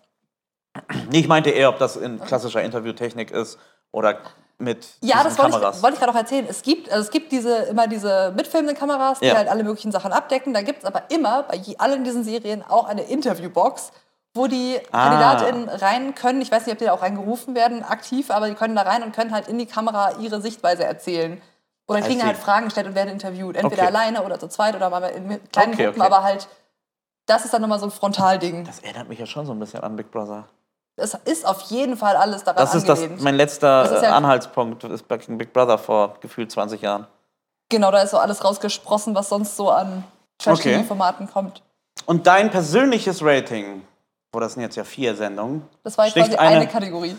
nee, 1.10 1.20
ich 1.20 1.28
meinte 1.28 1.50
eher, 1.50 1.70
ob 1.70 1.78
das 1.78 1.98
in 1.98 2.20
klassischer 2.20 2.64
Interviewtechnik 2.64 3.32
ist 3.32 3.60
oder 3.92 4.18
mit 4.60 4.88
Ja, 5.02 5.24
das 5.24 5.38
wollte 5.38 5.52
Kameras. 5.54 5.78
ich, 5.78 5.84
wollte 5.84 5.94
ich 5.96 6.00
gerade 6.02 6.12
auch 6.14 6.20
erzählen. 6.20 6.46
Es 6.50 6.62
gibt, 6.62 6.92
also 6.92 7.02
es 7.04 7.12
gibt 7.12 7.32
diese, 7.32 7.56
immer 7.64 7.88
diese 7.88 8.32
mitfilmenden 8.36 8.78
Kameras, 8.78 9.20
die 9.20 9.26
Ja. 9.26 9.36
halt 9.38 9.48
alle 9.50 9.64
möglichen 9.64 9.92
Sachen 9.92 10.12
abdecken. 10.12 10.54
Da 10.54 10.62
gibt 10.62 10.80
es 10.80 10.86
aber 10.86 11.04
immer 11.10 11.44
bei 11.44 11.56
je, 11.56 11.78
allen 11.78 12.04
diesen 12.04 12.24
Serien 12.24 12.64
auch 12.68 12.86
eine 12.88 13.04
Interviewbox, 13.04 13.92
wo 14.34 14.48
die 14.48 14.80
Ah. 14.92 15.10
KandidatInnen 15.10 15.70
rein 15.70 16.14
können. 16.14 16.42
Ich 16.42 16.52
weiß 16.52 16.66
nicht, 16.66 16.74
ob 16.74 16.80
die 16.80 16.86
da 16.86 16.92
auch 16.94 17.02
reingerufen 17.02 17.56
werden, 17.56 17.84
aktiv, 17.84 18.30
aber 18.32 18.48
die 18.50 18.54
können 18.56 18.76
da 18.76 18.84
rein 18.84 19.02
und 19.04 19.16
können 19.16 19.32
halt 19.32 19.48
in 19.48 19.58
die 19.58 19.66
Kamera 19.66 20.18
ihre 20.20 20.42
Sichtweise 20.42 20.84
erzählen. 20.84 21.42
Oder 21.88 22.02
kriegen 22.02 22.24
halt 22.24 22.38
Fragen 22.38 22.66
gestellt 22.66 22.86
und 22.86 22.94
werden 22.96 23.10
interviewt. 23.10 23.56
Entweder 23.56 23.84
Okay. 23.84 23.92
alleine 23.96 24.24
oder 24.24 24.38
zu 24.40 24.48
zweit 24.48 24.76
oder 24.76 24.90
mal 24.92 25.04
in 25.06 25.40
kleinen 25.52 25.74
Okay, 25.74 25.86
Gruppen, 25.86 26.02
okay. 26.02 26.12
aber 26.14 26.24
halt, 26.24 26.48
das 27.26 27.46
ist 27.46 27.54
dann 27.54 27.62
nochmal 27.64 27.80
so 27.80 27.86
ein 27.88 27.92
Frontalding. 27.92 28.64
Das 28.66 28.80
erinnert 28.80 29.10
mich 29.10 29.18
ja 29.18 29.26
schon 29.26 29.46
so 29.48 29.54
ein 29.54 29.60
bisschen 29.60 29.82
an 29.82 29.96
Big 29.96 30.12
Brother. 30.12 30.46
Es 31.00 31.14
ist 31.26 31.46
auf 31.46 31.62
jeden 31.72 31.98
Fall 31.98 32.16
alles 32.16 32.44
daran 32.44 32.58
Das 32.64 32.76
ist 32.76 32.88
das, 32.88 33.00
angelehnt. 33.00 33.22
mein 33.24 33.36
letzter 33.36 33.84
Das 33.84 33.92
ist 33.94 34.02
äh, 34.02 34.06
ja- 34.06 34.16
Anhaltspunkt, 34.16 34.84
ist 34.92 35.08
Big 35.38 35.54
Brother 35.54 35.78
vor 35.78 36.16
gefühlt 36.22 36.52
20 36.52 36.82
Jahren. 36.82 37.08
genau, 37.70 37.92
da 37.92 38.02
ist 38.02 38.12
so 38.12 38.18
alles 38.18 38.44
rausgesprossen, 38.44 39.16
was 39.16 39.30
sonst 39.30 39.56
so 39.56 39.70
an 39.70 40.04
Okay. 40.46 40.56
Trash-TV-Formaten 40.56 41.30
kommt. 41.32 41.62
Und 42.06 42.26
dein 42.28 42.50
persönliches 42.50 43.22
Rating, 43.24 43.82
wo 44.32 44.40
das 44.40 44.54
sind 44.54 44.64
jetzt 44.64 44.76
ja 44.78 44.84
vier 44.86 45.16
Sendungen, 45.16 45.68
Das 45.84 45.98
war 45.98 46.06
jetzt 46.06 46.16
quasi 46.16 46.36
eine, 46.36 46.58
eine- 46.58 46.68
Kategorie. 46.68 47.16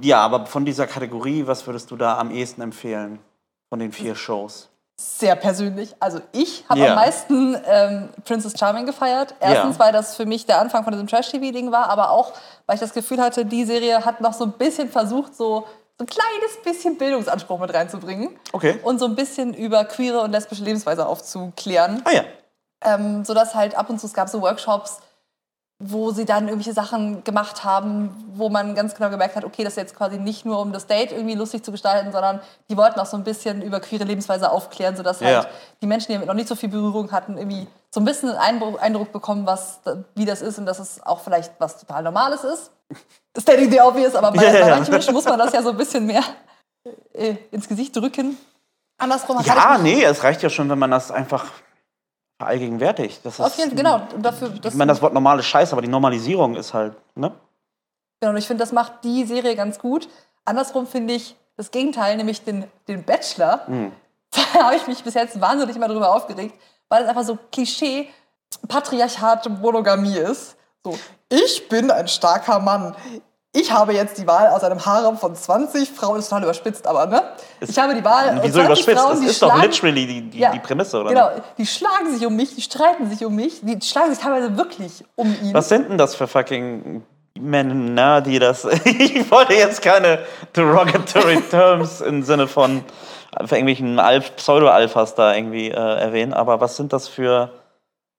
ja, 0.00 0.20
aber 0.20 0.46
von 0.46 0.64
dieser 0.64 0.86
Kategorie, 0.86 1.46
was 1.46 1.66
würdest 1.66 1.90
du 1.90 1.96
da 1.96 2.18
am 2.18 2.30
ehesten 2.30 2.62
empfehlen? 2.62 3.18
Von 3.70 3.80
den 3.80 3.90
vier 3.92 4.14
Shows? 4.14 4.68
Sehr 4.96 5.34
persönlich. 5.34 5.94
Also 5.98 6.20
ich 6.32 6.64
habe 6.68 6.80
Ja. 6.80 6.90
am 6.90 6.94
meisten 6.94 7.56
ähm, 7.66 8.10
Princess 8.24 8.54
Charming 8.58 8.86
gefeiert. 8.86 9.34
Erstens, 9.40 9.76
Ja. 9.76 9.84
weil 9.84 9.92
das 9.92 10.14
für 10.16 10.24
mich 10.24 10.46
der 10.46 10.60
Anfang 10.60 10.84
von 10.84 10.92
diesem 10.92 11.08
Trash-TV-Ding 11.08 11.72
war, 11.72 11.88
aber 11.90 12.10
auch, 12.10 12.32
weil 12.66 12.76
ich 12.76 12.80
das 12.80 12.92
Gefühl 12.94 13.20
hatte, 13.20 13.44
die 13.44 13.64
Serie 13.64 14.04
hat 14.04 14.20
noch 14.20 14.32
so 14.34 14.44
ein 14.44 14.52
bisschen 14.52 14.88
versucht, 14.88 15.34
so, 15.34 15.66
so 15.98 16.04
ein 16.04 16.06
kleines 16.06 16.62
bisschen 16.64 16.96
Bildungsanspruch 16.96 17.58
mit 17.58 17.74
reinzubringen. 17.74 18.38
Okay. 18.52 18.78
Und 18.84 19.00
so 19.00 19.06
ein 19.06 19.16
bisschen 19.16 19.52
über 19.52 19.84
queere 19.84 20.20
und 20.20 20.30
lesbische 20.30 20.62
Lebensweise 20.62 21.06
aufzuklären. 21.06 22.02
Ah 22.04 22.12
ja. 22.12 22.22
Ähm, 22.84 23.24
sodass 23.24 23.54
halt 23.56 23.74
ab 23.76 23.90
und 23.90 23.98
zu, 23.98 24.06
es 24.06 24.12
gab 24.14 24.28
so 24.28 24.42
Workshops, 24.42 24.98
wo 25.80 26.12
sie 26.12 26.24
dann 26.24 26.44
irgendwelche 26.48 26.72
Sachen 26.72 27.24
gemacht 27.24 27.64
haben, 27.64 28.14
wo 28.34 28.48
man 28.48 28.74
ganz 28.74 28.94
genau 28.94 29.10
gemerkt 29.10 29.34
hat, 29.34 29.44
okay, 29.44 29.64
das 29.64 29.72
ist 29.72 29.78
jetzt 29.78 29.96
quasi 29.96 30.18
nicht 30.18 30.44
nur 30.46 30.60
um 30.60 30.72
das 30.72 30.86
Date 30.86 31.10
irgendwie 31.12 31.34
lustig 31.34 31.64
zu 31.64 31.72
gestalten, 31.72 32.12
sondern 32.12 32.40
die 32.70 32.76
wollten 32.76 33.00
auch 33.00 33.06
so 33.06 33.16
ein 33.16 33.24
bisschen 33.24 33.60
über 33.60 33.80
queere 33.80 34.04
Lebensweise 34.04 34.50
aufklären, 34.50 34.96
sodass 34.96 35.20
Ja. 35.20 35.26
halt 35.26 35.48
die 35.82 35.86
Menschen, 35.86 36.08
die 36.08 36.14
damit 36.14 36.28
noch 36.28 36.34
nicht 36.34 36.48
so 36.48 36.54
viel 36.54 36.68
Berührung 36.68 37.10
hatten, 37.10 37.36
irgendwie 37.36 37.66
so 37.90 38.00
ein 38.00 38.04
bisschen 38.04 38.30
einen 38.30 38.76
Eindruck, 38.78 39.12
bekommen, 39.12 39.46
was, 39.46 39.80
wie 40.14 40.24
das 40.24 40.42
ist 40.42 40.58
und 40.58 40.66
dass 40.66 40.78
es 40.78 41.02
auch 41.04 41.20
vielleicht 41.20 41.52
was 41.58 41.78
total 41.78 42.04
Normales 42.04 42.44
ist. 42.44 42.70
Stating 43.38 43.70
the 43.70 43.80
obvious, 43.80 44.14
aber 44.14 44.30
bei, 44.30 44.44
Ja, 44.44 44.52
ja, 44.52 44.60
bei 44.60 44.70
manchen 44.70 44.92
Menschen 44.92 45.12
muss 45.12 45.24
man 45.24 45.38
das 45.38 45.52
ja 45.52 45.60
so 45.62 45.70
ein 45.70 45.76
bisschen 45.76 46.06
mehr 46.06 46.22
äh, 47.12 47.34
ins 47.50 47.68
Gesicht 47.68 47.96
drücken. 47.96 48.36
Andersrum 48.98 49.40
Ja, 49.44 49.76
nee, 49.78 50.04
es 50.04 50.22
reicht 50.22 50.42
ja 50.42 50.50
schon, 50.50 50.70
wenn 50.70 50.78
man 50.78 50.92
das 50.92 51.10
einfach 51.10 51.46
verallgegenwärtigt. 52.38 53.20
Das 53.24 53.40
Auf 53.40 53.48
ist, 53.48 53.58
jeden 53.58 53.76
Fall, 53.76 54.00
genau. 54.08 54.20
Dafür, 54.22 54.52
Ich 54.62 54.74
meine, 54.74 54.92
das 54.92 55.02
Wort 55.02 55.14
normale 55.14 55.42
Scheiße, 55.42 55.72
aber 55.72 55.82
die 55.82 55.88
Normalisierung 55.88 56.56
ist 56.56 56.74
halt, 56.74 56.94
ne? 57.14 57.32
Genau, 58.20 58.32
und 58.32 58.38
ich 58.38 58.46
finde, 58.46 58.62
das 58.62 58.72
macht 58.72 59.04
die 59.04 59.24
Serie 59.24 59.54
ganz 59.54 59.78
gut. 59.78 60.08
Andersrum 60.44 60.86
finde 60.86 61.14
ich 61.14 61.36
das 61.56 61.70
Gegenteil, 61.70 62.16
nämlich 62.16 62.42
den, 62.44 62.64
den 62.88 63.04
Bachelor. 63.04 63.66
Da 64.34 64.64
habe 64.64 64.74
ich 64.74 64.84
mich 64.88 65.04
bis 65.04 65.14
jetzt 65.14 65.40
wahnsinnig 65.40 65.76
immer 65.76 65.86
drüber 65.86 66.12
aufgeregt, 66.12 66.56
weil 66.88 67.04
es 67.04 67.08
einfach 67.08 67.22
so 67.22 67.38
Klischee 67.52 68.08
Patriarchat 68.66 69.48
Monogamie 69.60 70.16
ist. 70.16 70.56
So, 70.82 70.98
ich 71.28 71.68
bin 71.68 71.88
ein 71.90 72.08
starker 72.08 72.58
Mann. 72.58 72.96
Ich 73.56 73.70
habe 73.70 73.94
jetzt 73.94 74.18
die 74.18 74.26
Wahl 74.26 74.48
aus 74.48 74.64
einem 74.64 74.84
Harem 74.84 75.16
von 75.16 75.34
20 75.34 75.88
Frauen, 75.88 76.18
ist 76.18 76.28
total 76.28 76.42
überspitzt, 76.42 76.88
aber 76.88 77.06
ne? 77.06 77.22
Ich 77.60 77.78
habe 77.78 77.94
die 77.94 78.04
Wahl 78.04 78.38
aus 78.38 78.44
Wieso 78.44 78.60
20 78.60 78.64
überspitzt? 78.64 78.98
Frauen, 78.98 79.10
Das 79.12 79.20
die 79.20 79.26
ist 79.26 79.42
doch 79.42 79.62
literally 79.62 80.06
die, 80.06 80.22
die, 80.22 80.38
Ja, 80.40 80.50
die 80.50 80.58
Prämisse, 80.58 81.00
oder? 81.00 81.10
Genau, 81.10 81.30
die 81.56 81.64
schlagen 81.64 82.12
sich 82.12 82.26
um 82.26 82.34
mich, 82.34 82.56
die 82.56 82.62
streiten 82.62 83.08
sich 83.08 83.24
um 83.24 83.34
mich, 83.34 83.60
die 83.62 83.80
schlagen 83.80 84.12
sich 84.12 84.22
teilweise 84.22 84.56
wirklich 84.56 85.04
um 85.14 85.34
ihn. 85.40 85.54
Was 85.54 85.68
sind 85.68 85.88
denn 85.88 85.98
das 85.98 86.16
für 86.16 86.26
fucking 86.26 87.04
Männer, 87.38 88.20
die 88.20 88.38
das. 88.38 88.64
ich 88.84 89.30
wollte 89.30 89.54
jetzt 89.54 89.82
keine 89.82 90.20
derogatory 90.54 91.40
terms 91.50 92.00
im 92.00 92.22
Sinne 92.22 92.48
von 92.48 92.84
für 93.44 93.56
irgendwelchen 93.56 94.00
Pseudo-Alphas 94.36 95.14
da 95.14 95.34
irgendwie 95.34 95.68
äh, 95.68 95.74
erwähnen, 95.74 96.32
aber 96.32 96.60
was 96.60 96.76
sind 96.76 96.92
das 96.92 97.08
für 97.08 97.50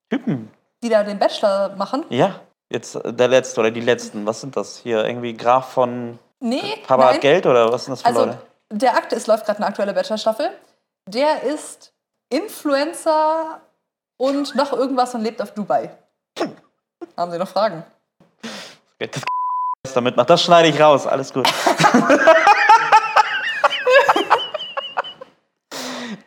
Typen? 0.10 0.52
Die 0.84 0.90
da 0.90 1.04
den 1.04 1.20
Bachelor 1.20 1.76
machen. 1.78 2.04
Ja, 2.10 2.36
jetzt 2.76 2.96
äh, 2.96 3.12
der 3.14 3.28
letzte 3.28 3.60
oder 3.62 3.72
die 3.72 3.82
letzten. 3.82 4.26
Was 4.28 4.42
sind 4.42 4.56
das 4.56 4.78
hier? 4.78 5.04
Irgendwie 5.06 5.34
Graf 5.34 5.72
von 5.74 6.20
Nee, 6.40 6.62
Papa 6.86 7.06
nein. 7.06 7.14
hat 7.16 7.22
Geld 7.22 7.46
oder 7.48 7.72
was 7.72 7.86
sind 7.86 7.94
das 7.94 8.02
für 8.02 8.08
Also, 8.08 8.26
Leute? 8.26 8.38
der 8.72 8.96
Akte, 8.96 9.16
es 9.16 9.26
läuft 9.26 9.46
gerade 9.46 9.58
eine 9.60 9.68
aktuelle 9.68 9.94
Bachelor-Staffel. 9.94 10.50
Der 11.08 11.44
ist 11.44 11.94
Influencer 12.30 13.62
und 14.18 14.54
noch 14.56 14.74
irgendwas 14.74 15.16
und 15.16 15.22
lebt 15.22 15.42
auf 15.42 15.54
Dubai. 15.54 15.90
Haben 17.18 17.32
Sie 17.32 17.38
noch 17.38 17.48
Fragen? 17.48 17.84
Das 19.00 19.94
damit 19.94 20.18
macht. 20.18 20.30
Das 20.30 20.44
schneide 20.44 20.68
ich 20.68 20.80
raus. 20.80 21.08
Alles 21.08 21.34
gut. 21.34 21.48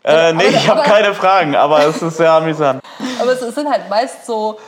äh, 0.05 0.33
nee, 0.33 0.47
ich 0.47 0.69
habe 0.69 0.83
keine 0.83 1.15
Fragen, 1.15 1.55
aber 1.57 1.85
es 1.87 2.01
ist 2.03 2.17
sehr 2.17 2.33
amüsant. 2.33 2.83
Aber 3.21 3.33
es 3.33 3.41
sind 3.41 3.71
halt 3.71 3.89
meist 3.89 4.27
so 4.27 4.59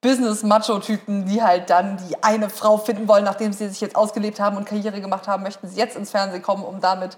Business-Macho-Typen, 0.00 1.26
die 1.26 1.42
halt 1.42 1.70
dann 1.70 1.96
die 2.08 2.22
eine 2.22 2.50
Frau 2.50 2.76
finden 2.78 3.08
wollen, 3.08 3.24
nachdem 3.24 3.52
sie 3.52 3.68
sich 3.68 3.80
jetzt 3.80 3.96
ausgelebt 3.96 4.38
haben 4.40 4.56
und 4.56 4.64
Karriere 4.64 5.00
gemacht 5.00 5.26
haben, 5.26 5.42
möchten 5.42 5.68
sie 5.68 5.76
jetzt 5.76 5.96
ins 5.96 6.10
Fernsehen 6.10 6.42
kommen, 6.42 6.64
um 6.64 6.80
damit 6.80 7.16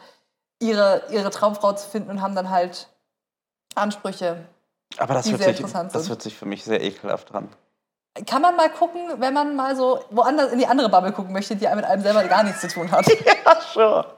ihre, 0.61 1.03
ihre 1.11 1.31
Traumfrau 1.31 1.73
zu 1.75 1.89
finden 1.89 2.11
und 2.11 2.23
haben 2.23 2.35
dann 2.35 2.51
halt 2.51 2.89
Ansprüche. 3.75 4.45
Aber 4.99 5.15
das 5.15 5.25
Die 5.27 5.33
hört, 5.33 5.43
sehr 5.43 5.51
sich, 5.51 5.61
interessant 5.61 5.95
das 5.95 6.03
sind. 6.03 6.11
hört 6.11 6.23
sich 6.23 6.37
für 6.37 6.47
mich 6.47 6.65
sehr 6.65 6.83
ekelhaft 6.83 7.33
dran. 7.33 7.49
Kann 8.27 8.43
man 8.43 8.57
mal 8.57 8.69
gucken, 8.71 9.03
wenn 9.19 9.33
man 9.33 9.55
mal 9.55 9.77
so 9.77 10.01
woanders 10.11 10.51
in 10.53 10.59
die 10.59 10.67
andere 10.67 10.89
Bubble 10.89 11.13
gucken 11.13 11.33
möchte, 11.33 11.55
die 11.55 11.69
mit 11.75 11.85
einem 11.85 12.03
selber 12.03 12.25
gar 12.25 12.43
nichts 12.43 12.61
zu 12.61 12.69
tun 12.69 12.91
hat. 12.91 13.07
Ja, 13.47 13.61
sure. 13.73 14.15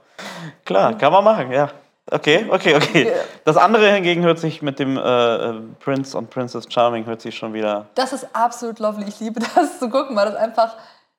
Klar, 0.65 0.97
kann 0.97 1.13
man 1.13 1.25
machen, 1.25 1.53
ja. 1.53 1.71
Okay, 2.11 2.47
okay, 2.51 2.75
okay. 2.77 3.13
Das 3.45 3.57
andere 3.57 3.89
hingegen 3.93 4.25
hört 4.25 4.39
sich 4.39 4.61
mit 4.61 4.79
dem 4.79 4.97
äh, 4.97 5.53
Prince 5.81 6.19
und 6.19 6.31
Princess 6.31 6.65
Charming 6.69 7.07
hört 7.07 7.21
sich 7.21 7.37
schon 7.37 7.53
wieder. 7.55 7.87
Das 7.95 8.13
ist 8.13 8.27
absolut 8.35 8.81
lovely. 8.81 9.07
Ich 9.09 9.21
liebe 9.21 9.41
das 9.55 9.79
zu 9.79 9.89
gucken, 9.89 10.17
weil 10.17 10.27
das 10.27 10.35
einfach, 10.35 10.75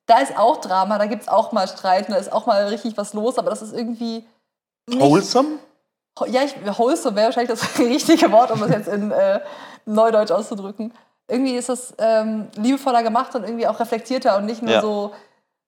da 0.08 0.20
ist 0.20 0.38
auch 0.38 0.58
Drama, 0.58 0.98
da 0.98 1.06
gibt 1.06 1.22
es 1.24 1.28
auch 1.30 1.52
mal 1.54 1.68
Streit, 1.68 2.10
da 2.10 2.16
ist 2.16 2.32
auch 2.32 2.46
mal 2.46 2.66
richtig 2.68 2.98
was 2.98 3.14
los, 3.14 3.38
aber 3.38 3.50
das 3.50 3.62
ist 3.62 3.74
irgendwie. 3.74 4.26
nicht- 4.88 5.00
Wholesome? 5.02 5.60
Ja, 6.28 6.42
ich, 6.44 6.54
wholesome 6.78 7.16
wäre 7.16 7.28
wahrscheinlich 7.28 7.58
das 7.60 7.80
richtige 7.80 8.32
Wort, 8.32 8.52
um 8.52 8.60
das 8.60 8.70
jetzt 8.70 8.88
in 8.90 9.10
äh, 9.12 9.40
Neudeutsch 9.86 10.32
auszudrücken. 10.32 10.94
Irgendwie 11.30 11.56
ist 11.56 11.70
es 11.70 11.94
ähm, 11.98 12.50
liebevoller 12.56 13.02
gemacht 13.02 13.34
und 13.36 13.44
irgendwie 13.44 13.66
auch 13.68 13.80
reflektierter 13.80 14.38
und 14.38 14.46
nicht 14.46 14.62
nur 14.62 14.74
Ja. 14.74 14.82
so 14.82 15.14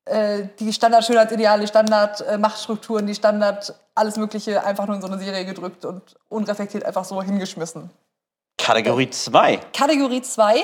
die 0.07 0.71
Standard-Schönheitsideale, 0.71 1.61
die 1.61 1.67
Standard-Machtstrukturen, 1.67 3.07
die 3.07 3.15
Standard 3.15 3.73
alles 3.95 4.17
Mögliche 4.17 4.63
einfach 4.63 4.85
nur 4.85 4.97
in 4.97 5.01
so 5.01 5.07
eine 5.07 5.17
Serie 5.17 5.45
gedrückt 5.45 5.83
und 5.83 6.15
unreflektiert 6.29 6.85
einfach 6.85 7.05
so 7.05 7.21
hingeschmissen. 7.23 7.89
Kategorie 8.57 9.09
2. 9.09 9.57
Kategorie 9.73 10.21
2 10.21 10.63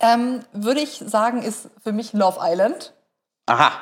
ähm, 0.00 0.40
würde 0.52 0.80
ich 0.80 1.02
sagen, 1.06 1.42
ist 1.42 1.68
für 1.82 1.92
mich 1.92 2.12
Love 2.12 2.38
Island. 2.42 2.92
Aha. 3.46 3.72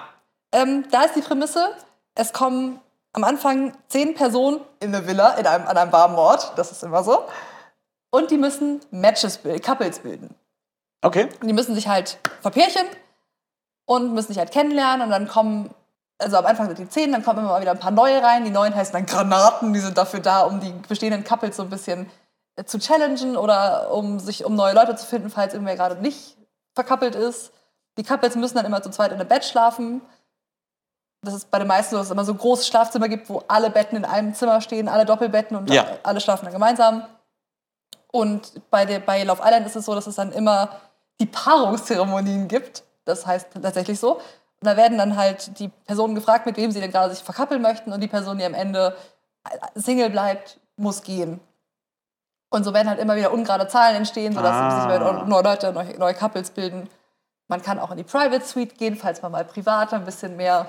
Ähm, 0.52 0.84
da 0.90 1.02
ist 1.04 1.16
die 1.16 1.22
Prämisse, 1.22 1.74
es 2.14 2.32
kommen 2.32 2.80
am 3.12 3.24
Anfang 3.24 3.76
zehn 3.88 4.14
Personen 4.14 4.60
in 4.80 4.94
eine 4.94 5.06
Villa 5.06 5.34
in 5.34 5.46
einem, 5.46 5.66
an 5.66 5.76
einem 5.76 5.92
warmen 5.92 6.16
Ort, 6.16 6.52
das 6.56 6.72
ist 6.72 6.82
immer 6.82 7.02
so, 7.02 7.24
und 8.10 8.30
die 8.30 8.38
müssen 8.38 8.80
Matches 8.90 9.38
bilden, 9.38 9.62
Couples 9.62 10.00
bilden. 10.00 10.34
Okay. 11.02 11.28
Und 11.40 11.48
die 11.48 11.52
müssen 11.52 11.74
sich 11.74 11.88
halt 11.88 12.18
verpärchen 12.40 12.86
und 13.84 14.12
müssen 14.14 14.28
sich 14.28 14.38
halt 14.38 14.50
kennenlernen 14.52 15.02
und 15.06 15.10
dann 15.10 15.28
kommen, 15.28 15.70
also 16.18 16.36
am 16.36 16.46
Anfang 16.46 16.66
sind 16.66 16.78
die 16.78 16.88
zehn, 16.88 17.12
dann 17.12 17.24
kommen 17.24 17.40
immer 17.40 17.48
mal 17.48 17.60
wieder 17.60 17.72
ein 17.72 17.80
paar 17.80 17.90
neue 17.90 18.22
rein. 18.22 18.44
Die 18.44 18.50
neuen 18.50 18.74
heißen 18.74 18.92
dann 18.92 19.06
Granaten, 19.06 19.72
die 19.72 19.80
sind 19.80 19.98
dafür 19.98 20.20
da, 20.20 20.42
um 20.42 20.60
die 20.60 20.72
bestehenden 20.88 21.24
Couples 21.24 21.56
so 21.56 21.62
ein 21.64 21.70
bisschen 21.70 22.08
äh, 22.56 22.64
zu 22.64 22.78
challengen 22.78 23.36
oder 23.36 23.90
um 23.92 24.18
sich 24.20 24.44
um 24.44 24.54
neue 24.54 24.74
Leute 24.74 24.94
zu 24.96 25.06
finden, 25.06 25.30
falls 25.30 25.52
irgendwer 25.54 25.76
gerade 25.76 25.96
nicht 26.00 26.36
verkappelt 26.74 27.14
ist. 27.14 27.52
Die 27.98 28.04
Couples 28.04 28.36
müssen 28.36 28.56
dann 28.56 28.64
immer 28.66 28.82
zu 28.82 28.90
zweit 28.90 29.12
in 29.12 29.18
einem 29.20 29.28
Bett 29.28 29.44
schlafen. 29.44 30.00
Das 31.24 31.34
ist 31.34 31.50
bei 31.50 31.58
den 31.58 31.68
meisten 31.68 31.90
so, 31.92 31.98
dass 31.98 32.06
es 32.06 32.10
immer 32.12 32.24
so 32.24 32.34
große 32.34 32.64
Schlafzimmer 32.64 33.08
gibt, 33.08 33.28
wo 33.28 33.42
alle 33.48 33.70
Betten 33.70 33.96
in 33.96 34.04
einem 34.04 34.34
Zimmer 34.34 34.60
stehen, 34.60 34.88
alle 34.88 35.04
Doppelbetten 35.04 35.56
und 35.56 35.70
Ja. 35.70 35.86
alle 36.02 36.20
schlafen 36.20 36.44
dann 36.46 36.54
gemeinsam. 36.54 37.04
Und 38.10 38.68
bei, 38.70 38.84
der, 38.86 38.98
bei 39.00 39.22
Love 39.24 39.40
Island 39.44 39.66
ist 39.66 39.76
es 39.76 39.84
so, 39.84 39.94
dass 39.94 40.06
es 40.06 40.16
dann 40.16 40.32
immer 40.32 40.80
die 41.20 41.26
Paarungszeremonien 41.26 42.48
gibt. 42.48 42.82
Das 43.04 43.26
heißt 43.26 43.48
tatsächlich 43.60 43.98
so. 43.98 44.14
Und 44.16 44.22
da 44.66 44.76
werden 44.76 44.96
dann 44.98 45.16
halt 45.16 45.58
die 45.58 45.68
Personen 45.68 46.14
gefragt, 46.14 46.46
mit 46.46 46.56
wem 46.56 46.70
sie 46.70 46.80
denn 46.80 46.92
gerade 46.92 47.12
sich 47.12 47.24
verkappeln 47.24 47.60
möchten. 47.62 47.92
Und 47.92 48.00
die 48.00 48.08
Person, 48.08 48.38
die 48.38 48.44
am 48.44 48.54
Ende 48.54 48.96
Single 49.74 50.10
bleibt, 50.10 50.60
muss 50.76 51.02
gehen. 51.02 51.40
Und 52.50 52.64
so 52.64 52.74
werden 52.74 52.88
halt 52.88 53.00
immer 53.00 53.16
wieder 53.16 53.32
ungerade 53.32 53.66
Zahlen 53.66 53.96
entstehen, 53.96 54.34
sodass 54.34 54.52
Ah. 54.54 54.70
sich 54.82 54.94
wieder 54.94 55.24
neue 55.24 55.42
Leute, 55.42 55.72
neue, 55.72 55.98
neue 55.98 56.14
Couples 56.14 56.50
bilden. 56.50 56.88
Man 57.48 57.62
kann 57.62 57.78
auch 57.78 57.90
in 57.90 57.96
die 57.96 58.04
Private 58.04 58.44
Suite 58.44 58.76
gehen, 58.78 58.96
falls 58.96 59.22
man 59.22 59.32
mal 59.32 59.44
privat 59.44 59.92
ein 59.94 60.04
bisschen 60.04 60.36
mehr 60.36 60.68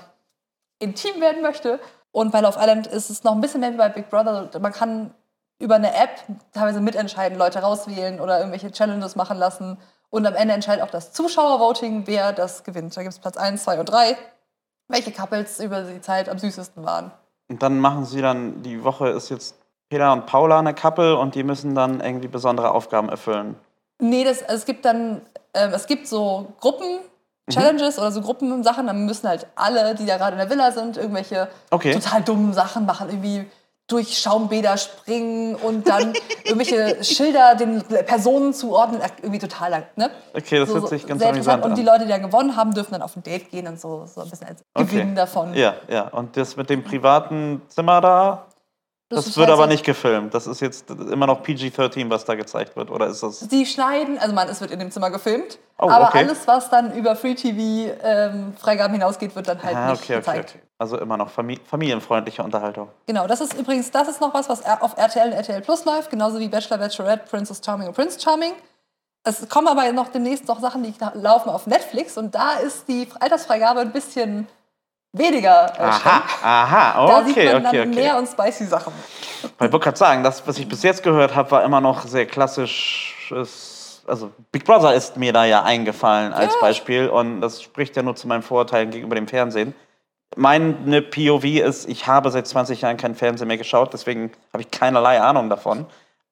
intim 0.80 1.22
werden 1.22 1.42
möchte. 1.42 1.80
Und 2.12 2.32
bei 2.32 2.42
Love 2.42 2.58
Island 2.60 2.88
ist 2.88 3.10
es 3.10 3.24
noch 3.24 3.34
ein 3.34 3.42
bisschen 3.42 3.60
mehr 3.62 3.74
wie 3.74 3.78
bei 3.78 3.90
Big 3.90 4.10
Brother. 4.10 4.50
Man 4.60 4.72
kann 4.72 5.14
über 5.60 5.76
eine 5.76 5.94
App 5.94 6.22
teilweise 6.54 6.82
mitentscheiden, 6.82 7.38
Leute 7.38 7.60
rauswählen 7.60 8.20
oder 8.20 8.38
irgendwelche 8.40 8.72
Challenges 8.72 9.16
machen 9.16 9.38
lassen. 9.38 9.78
Und 10.14 10.28
am 10.28 10.36
Ende 10.36 10.54
entscheidet 10.54 10.84
auch 10.84 10.92
das 10.92 11.12
Zuschauervoting, 11.12 12.04
wer 12.06 12.34
das 12.34 12.64
gewinnt. 12.64 12.96
Da 12.96 13.02
gibt 13.02 13.14
es 13.16 13.20
Platz 13.20 13.36
1, 13.36 13.64
2 13.64 13.80
und 13.80 13.90
3, 13.90 14.16
welche 14.88 15.12
Couples 15.12 15.60
über 15.60 15.82
die 15.82 16.02
Zeit 16.02 16.30
am 16.30 16.38
süßesten 16.38 16.86
waren. 16.86 17.10
Und 17.50 17.64
dann 17.64 17.80
machen 17.80 18.06
sie 18.06 18.22
dann, 18.22 18.62
die 18.62 18.84
Woche 18.84 19.10
ist 19.10 19.30
jetzt 19.30 19.56
Peter 19.90 20.14
und 20.14 20.28
Paula 20.28 20.60
eine 20.60 20.76
Couple 20.76 21.18
und 21.18 21.34
die 21.34 21.42
müssen 21.42 21.74
dann 21.74 22.00
irgendwie 22.00 22.28
besondere 22.28 22.70
Aufgaben 22.76 23.10
erfüllen. 23.10 23.56
Nee, 23.98 24.24
das, 24.24 24.44
also 24.44 24.54
es 24.58 24.66
gibt 24.66 24.86
dann, 24.86 25.22
ähm, 25.56 25.72
es 25.74 25.88
gibt 25.88 26.08
so 26.08 26.54
Gruppen, 26.60 27.00
Challenges 27.50 27.98
oder 27.98 28.12
so 28.12 28.22
Gruppensachen, 28.22 28.86
dann 28.86 29.08
müssen 29.08 29.28
halt 29.28 29.48
alle, 29.56 29.96
die 29.96 30.06
da 30.06 30.18
gerade 30.18 30.34
in 30.34 30.38
der 30.38 30.50
Villa 30.52 30.72
sind, 30.72 30.96
irgendwelche 30.96 31.48
Okay. 31.72 31.92
total 31.92 32.22
dummen 32.22 32.54
Sachen 32.54 32.86
machen, 32.86 33.10
irgendwie 33.10 33.50
durch 33.88 34.18
Schaumbäder 34.18 34.78
springen 34.78 35.56
und 35.56 35.88
dann 35.88 36.14
irgendwelche 36.46 37.04
Schilder 37.04 37.56
den 37.56 37.84
Personen 37.84 38.54
zuordnen, 38.54 39.02
Ach, 39.04 39.10
irgendwie 39.22 39.40
total 39.40 39.72
lang, 39.72 39.84
ne? 39.96 40.10
Okay, 40.34 40.60
das 40.60 40.74
hört 40.74 40.88
sich 40.88 41.06
ganz 41.06 41.22
amüsant 41.22 41.38
interessant. 41.38 41.66
Und 41.66 41.76
die 41.78 41.82
an. 41.82 41.88
Leute, 41.88 42.06
die 42.06 42.12
dann 42.12 42.24
gewonnen 42.24 42.56
haben, 42.56 42.74
dürfen 42.74 42.94
dann 42.94 43.02
auf 43.02 43.16
ein 43.16 43.24
Date 43.24 43.52
gehen 43.52 43.68
und 43.68 43.80
so, 43.80 44.06
so 44.06 44.22
ein 44.22 44.30
bisschen 44.30 44.48
als 44.48 44.64
Gewinn 44.74 45.08
Okay. 45.08 45.16
davon. 45.16 45.54
Ja, 45.54 45.76
ja. 45.90 46.08
Und 46.08 46.38
das 46.38 46.56
mit 46.56 46.70
dem 46.70 46.84
privaten 46.84 47.62
Zimmer 47.68 48.00
da, 48.00 48.46
das, 49.16 49.28
ist 49.28 49.38
wird 49.38 49.48
halt 49.48 49.54
aber 49.58 49.64
so- 49.64 49.70
nicht 49.70 49.84
gefilmt. 49.86 50.34
Das 50.34 50.48
ist 50.48 50.60
jetzt 50.62 50.90
immer 50.90 51.28
noch 51.28 51.42
PG-13, 51.44 52.10
was 52.10 52.26
da 52.26 52.36
gezeigt 52.36 52.76
wird. 52.76 52.90
Oder 52.92 53.08
ist 53.08 53.24
das. 53.24 53.40
Sie 53.40 53.66
schneiden, 53.66 54.18
also 54.20 54.34
man, 54.34 54.48
es 54.50 54.62
wird 54.62 54.72
in 54.72 54.80
dem 54.80 54.92
Zimmer 54.92 55.10
gefilmt, 55.10 55.60
Oh, 55.80 55.90
aber 55.90 56.08
okay. 56.10 56.20
alles, 56.20 56.48
was 56.48 56.70
dann 56.70 56.94
über 56.94 57.16
Free 57.16 57.34
TV 57.36 57.94
ähm, 58.04 58.54
Freigaben 58.60 58.94
hinausgeht, 58.94 59.36
wird 59.36 59.48
dann 59.48 59.62
halt 59.64 59.76
Ah, 59.76 59.92
nicht 59.92 60.04
okay, 60.04 60.16
gezeigt. 60.18 60.52
okay. 60.56 60.64
Also 60.78 60.98
immer 61.00 61.18
noch 61.18 61.30
famili 61.30 61.60
familienfreundliche 61.66 62.44
Unterhaltung. 62.44 62.90
Genau, 63.08 63.26
das 63.28 63.42
ist 63.42 63.54
übrigens, 63.54 63.90
das 63.92 64.08
ist 64.08 64.22
noch 64.22 64.34
was, 64.34 64.50
was 64.50 64.64
auf 64.66 64.98
RTL 64.98 65.28
und 65.28 65.34
RTL 65.34 65.62
Plus 65.62 65.86
läuft, 65.86 66.10
genauso 66.10 66.40
wie 66.40 66.48
Bachelor, 66.48 66.78
Bachelorette, 66.78 67.26
Princess 67.30 67.62
Charming 67.66 67.88
und 67.88 67.96
Prince 67.96 68.20
Charming. 68.20 68.54
Es 69.26 69.48
kommen 69.48 69.68
aber 69.70 69.90
noch 69.94 70.10
demnächst 70.10 70.48
noch 70.48 70.60
Sachen, 70.60 70.84
die 70.84 70.94
laufen 71.14 71.50
auf 71.50 71.66
Netflix 71.68 72.18
und 72.18 72.36
da 72.36 72.54
ist 72.56 72.88
die 72.90 73.08
Altersfreigabe 73.20 73.80
ein 73.80 73.92
bisschen 73.94 74.48
weniger 75.14 75.72
äh. 75.78 75.82
Aha, 75.84 76.24
aha, 76.44 77.08
Da 77.08 77.24
sieht 77.24 77.38
okay, 77.38 77.54
man 77.54 77.64
dann 77.64 77.68
okay, 77.68 77.82
okay. 77.82 77.96
mehr 77.96 78.18
und 78.18 78.28
spicy 78.28 78.66
Sachen. 78.66 78.92
Ich 79.44 79.60
wollte 79.60 79.80
gerade 79.80 79.98
sagen, 79.98 80.24
das, 80.24 80.46
was 80.48 80.58
ich 80.58 80.68
bis 80.68 80.84
jetzt 80.84 81.04
gehört 81.04 81.36
habe, 81.36 81.52
war 81.52 81.64
immer 81.64 81.80
noch 81.82 82.02
sehr 82.06 82.26
klassisches. 82.26 84.04
Also 84.06 84.32
Big 84.52 84.66
Brother 84.66 84.94
ist 84.94 85.16
mir 85.16 85.32
da 85.32 85.46
ja 85.46 85.64
eingefallen 85.64 86.34
als 86.34 86.54
Ja. 86.56 86.60
Beispiel 86.60 87.08
und 87.08 87.40
das 87.40 87.62
spricht 87.62 87.96
ja 87.96 88.04
nur 88.04 88.16
zu 88.16 88.28
meinen 88.28 88.42
Vorurteilen 88.42 88.90
gegenüber 88.90 89.16
dem 89.16 89.28
Fernsehen. 89.28 89.74
Meine 90.36 91.02
POV 91.02 91.44
ist, 91.46 91.88
ich 91.88 92.08
habe 92.08 92.32
seit 92.32 92.48
20 92.48 92.82
Jahren 92.82 92.98
kein 92.98 93.16
Fernsehen 93.16 93.48
mehr 93.48 93.58
geschaut, 93.58 93.94
deswegen 93.94 94.32
habe 94.52 94.64
ich 94.64 94.72
keinerlei 94.72 95.22
Ahnung 95.22 95.50
davon. 95.50 95.86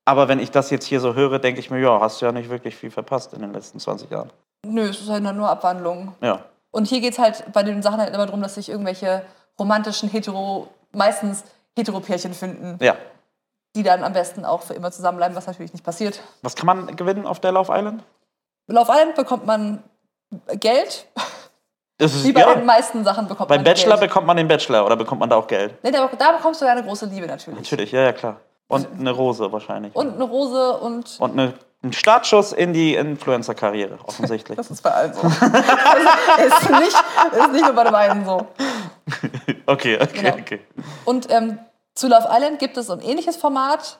Aber 0.05 0.27
wenn 0.27 0.39
ich 0.39 0.49
das 0.49 0.71
jetzt 0.71 0.85
hier 0.85 0.99
so 0.99 1.13
höre, 1.13 1.37
denke 1.37 1.59
ich 1.59 1.69
mir, 1.69 1.79
ja, 1.79 1.99
hast 2.01 2.21
du 2.21 2.25
ja 2.25 2.31
nicht 2.31 2.49
wirklich 2.49 2.75
viel 2.75 2.89
verpasst 2.89 3.33
in 3.33 3.41
den 3.41 3.53
letzten 3.53 3.79
20 3.79 4.09
Jahren. 4.09 4.31
Nö, 4.65 4.89
es 4.89 4.99
ist 4.99 5.09
halt 5.09 5.23
nur 5.23 5.47
Abwandlungen. 5.47 6.13
Ja. 6.21 6.39
Und 6.71 6.87
hier 6.87 7.01
geht 7.01 7.13
es 7.13 7.19
halt 7.19 7.51
bei 7.53 7.63
den 7.63 7.81
Sachen 7.81 7.99
halt 7.99 8.13
immer 8.13 8.25
darum, 8.25 8.41
dass 8.41 8.55
sich 8.55 8.69
irgendwelche 8.69 9.23
romantischen 9.59 10.09
Hetero, 10.09 10.67
meistens 10.93 11.43
Heteropärchen 11.77 12.33
finden, 12.33 12.77
Ja. 12.83 12.95
die 13.75 13.83
dann 13.83 14.03
am 14.03 14.13
besten 14.13 14.45
auch 14.45 14.61
für 14.61 14.73
immer 14.73 14.91
zusammenbleiben, 14.91 15.35
was 15.35 15.47
natürlich 15.47 15.73
nicht 15.73 15.83
passiert. 15.85 16.21
Was 16.41 16.55
kann 16.55 16.65
man 16.65 16.95
gewinnen 16.95 17.25
auf 17.27 17.39
der 17.39 17.51
Love 17.51 17.71
Island? 17.75 18.03
Love 18.67 18.91
Island 18.91 19.15
bekommt 19.15 19.45
man 19.45 19.83
Geld. 20.59 21.07
Das 21.97 22.15
ist, 22.15 22.23
Wie 22.23 22.31
bei 22.31 22.39
ja, 22.41 22.55
den 22.55 22.65
meisten 22.65 23.03
Sachen 23.03 23.27
bekommt 23.27 23.49
beim 23.49 23.57
man 23.59 23.65
Bachelor 23.65 23.97
Geld. 23.97 24.09
bekommt 24.09 24.25
man 24.27 24.37
den 24.37 24.47
Bachelor 24.47 24.85
oder 24.85 24.95
bekommt 24.95 25.19
man 25.19 25.29
da 25.29 25.35
auch 25.35 25.45
Geld? 25.47 25.75
Nee, 25.83 25.91
da, 25.91 26.07
da 26.17 26.31
bekommst 26.31 26.61
du 26.61 26.65
eine 26.65 26.83
große 26.83 27.05
Liebe 27.05 27.27
natürlich. 27.27 27.59
Natürlich, 27.59 27.91
ja, 27.91 28.01
ja, 28.01 28.13
klar. 28.13 28.37
Und 28.67 28.87
eine 28.97 29.11
Rose 29.11 29.51
wahrscheinlich. 29.51 29.93
Und 29.95 30.13
eine 30.15 30.23
Rose 30.23 30.77
und 30.79 31.17
Und 31.19 31.33
eine, 31.33 31.53
ein 31.83 31.93
Startschuss 31.93 32.51
in 32.51 32.73
die 32.73 32.95
Influencer-Karriere, 32.95 33.97
offensichtlich. 34.05 34.55
das 34.57 34.69
ist 34.69 34.83
bei 34.83 34.91
allen 34.91 35.13
so. 35.13 35.21
das 35.29 36.61
ist 36.61 36.69
nicht, 36.69 37.03
ist 37.37 37.51
nicht 37.51 37.65
nur 37.65 37.73
bei 37.73 37.83
dem 37.83 37.95
einen 37.95 38.25
so. 38.25 38.47
okay, 39.65 39.97
okay, 40.01 40.21
Genau. 40.21 40.35
okay. 40.37 40.59
Und 41.05 41.31
ähm, 41.31 41.57
zu 41.95 42.07
Love 42.07 42.27
Island 42.31 42.59
gibt 42.59 42.77
es 42.77 42.89
ein 42.89 43.01
ähnliches 43.01 43.35
Format, 43.35 43.97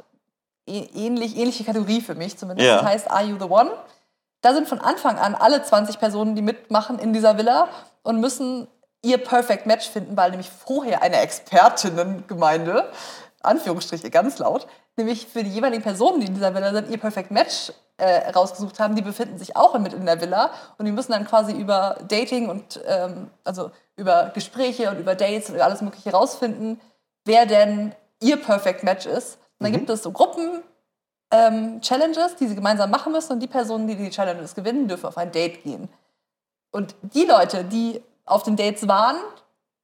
ähnlich, 0.68 1.36
ähnliche 1.38 1.64
Kategorie 1.64 2.02
für 2.02 2.16
mich 2.16 2.38
zumindest. 2.38 2.68
Ja. 2.68 2.78
Das 2.78 2.86
heißt 2.86 3.12
Are 3.12 3.24
You 3.24 3.38
the 3.40 3.46
One? 3.46 3.72
Da 4.42 4.54
sind 4.54 4.68
von 4.68 4.80
Anfang 4.80 5.18
an 5.18 5.36
alle 5.36 5.62
20 5.64 6.00
Personen, 6.00 6.36
die 6.36 6.42
mitmachen 6.42 7.00
in 7.00 7.14
dieser 7.14 7.38
Villa 7.38 7.68
und 8.04 8.20
müssen 8.20 8.68
ihr 9.04 9.18
Perfect 9.18 9.66
Match 9.66 9.90
finden, 9.90 10.16
weil 10.16 10.32
nämlich 10.32 10.50
vorher 10.50 11.02
eine 11.02 11.18
Expertinnengemeinde, 11.18 12.90
Anführungsstriche 13.42 14.10
ganz 14.10 14.38
laut, 14.40 14.68
nämlich 14.98 15.28
für 15.28 15.44
die 15.44 15.50
jeweiligen 15.50 15.84
Personen, 15.84 16.20
die 16.20 16.28
in 16.28 16.34
dieser 16.34 16.54
Villa 16.54 16.74
sind, 16.74 16.90
ihr 16.90 16.98
Perfect 16.98 17.32
Match 17.32 17.72
äh, 17.98 18.30
rausgesucht 18.32 18.80
haben. 18.80 18.96
Die 18.96 19.02
befinden 19.02 19.38
sich 19.38 19.56
auch 19.56 19.78
mit 19.80 19.94
in 19.94 20.06
der 20.06 20.22
Villa 20.22 20.52
und 20.78 20.86
die 20.86 20.92
müssen 20.92 21.12
dann 21.12 21.26
quasi 21.26 21.54
über 21.54 21.98
Dating 22.08 22.50
und 22.50 22.82
ähm, 22.86 23.30
also 23.44 23.72
über 23.96 24.32
Gespräche 24.34 24.90
und 24.90 25.00
über 25.00 25.16
Dates 25.16 25.50
und 25.50 25.56
über 25.56 25.66
alles 25.66 25.82
Mögliche 25.82 26.12
rausfinden, 26.12 26.80
wer 27.26 27.46
denn 27.46 27.94
ihr 28.22 28.38
Perfect 28.38 28.84
Match 28.84 29.06
ist. 29.06 29.38
Und 29.60 29.66
dann 29.66 29.72
gibt 29.72 29.90
es 29.90 30.04
so 30.04 30.12
Gruppen, 30.12 30.64
ähm, 31.32 31.80
Challenges, 31.82 32.36
die 32.36 32.48
sie 32.48 32.56
gemeinsam 32.56 32.90
machen 32.90 33.12
müssen 33.12 33.34
und 33.34 33.40
die 33.40 33.48
Personen, 33.48 33.88
die 33.88 33.96
die 33.96 34.10
Challenges 34.10 34.56
gewinnen, 34.56 34.88
dürfen 34.88 35.06
auf 35.06 35.18
ein 35.18 35.32
Date 35.32 35.64
gehen. 35.64 35.88
Und 36.72 36.96
die 37.02 37.26
Leute, 37.26 37.64
die 37.64 38.02
auf 38.26 38.44
den 38.44 38.56
Dates 38.56 38.88
waren, 38.88 39.18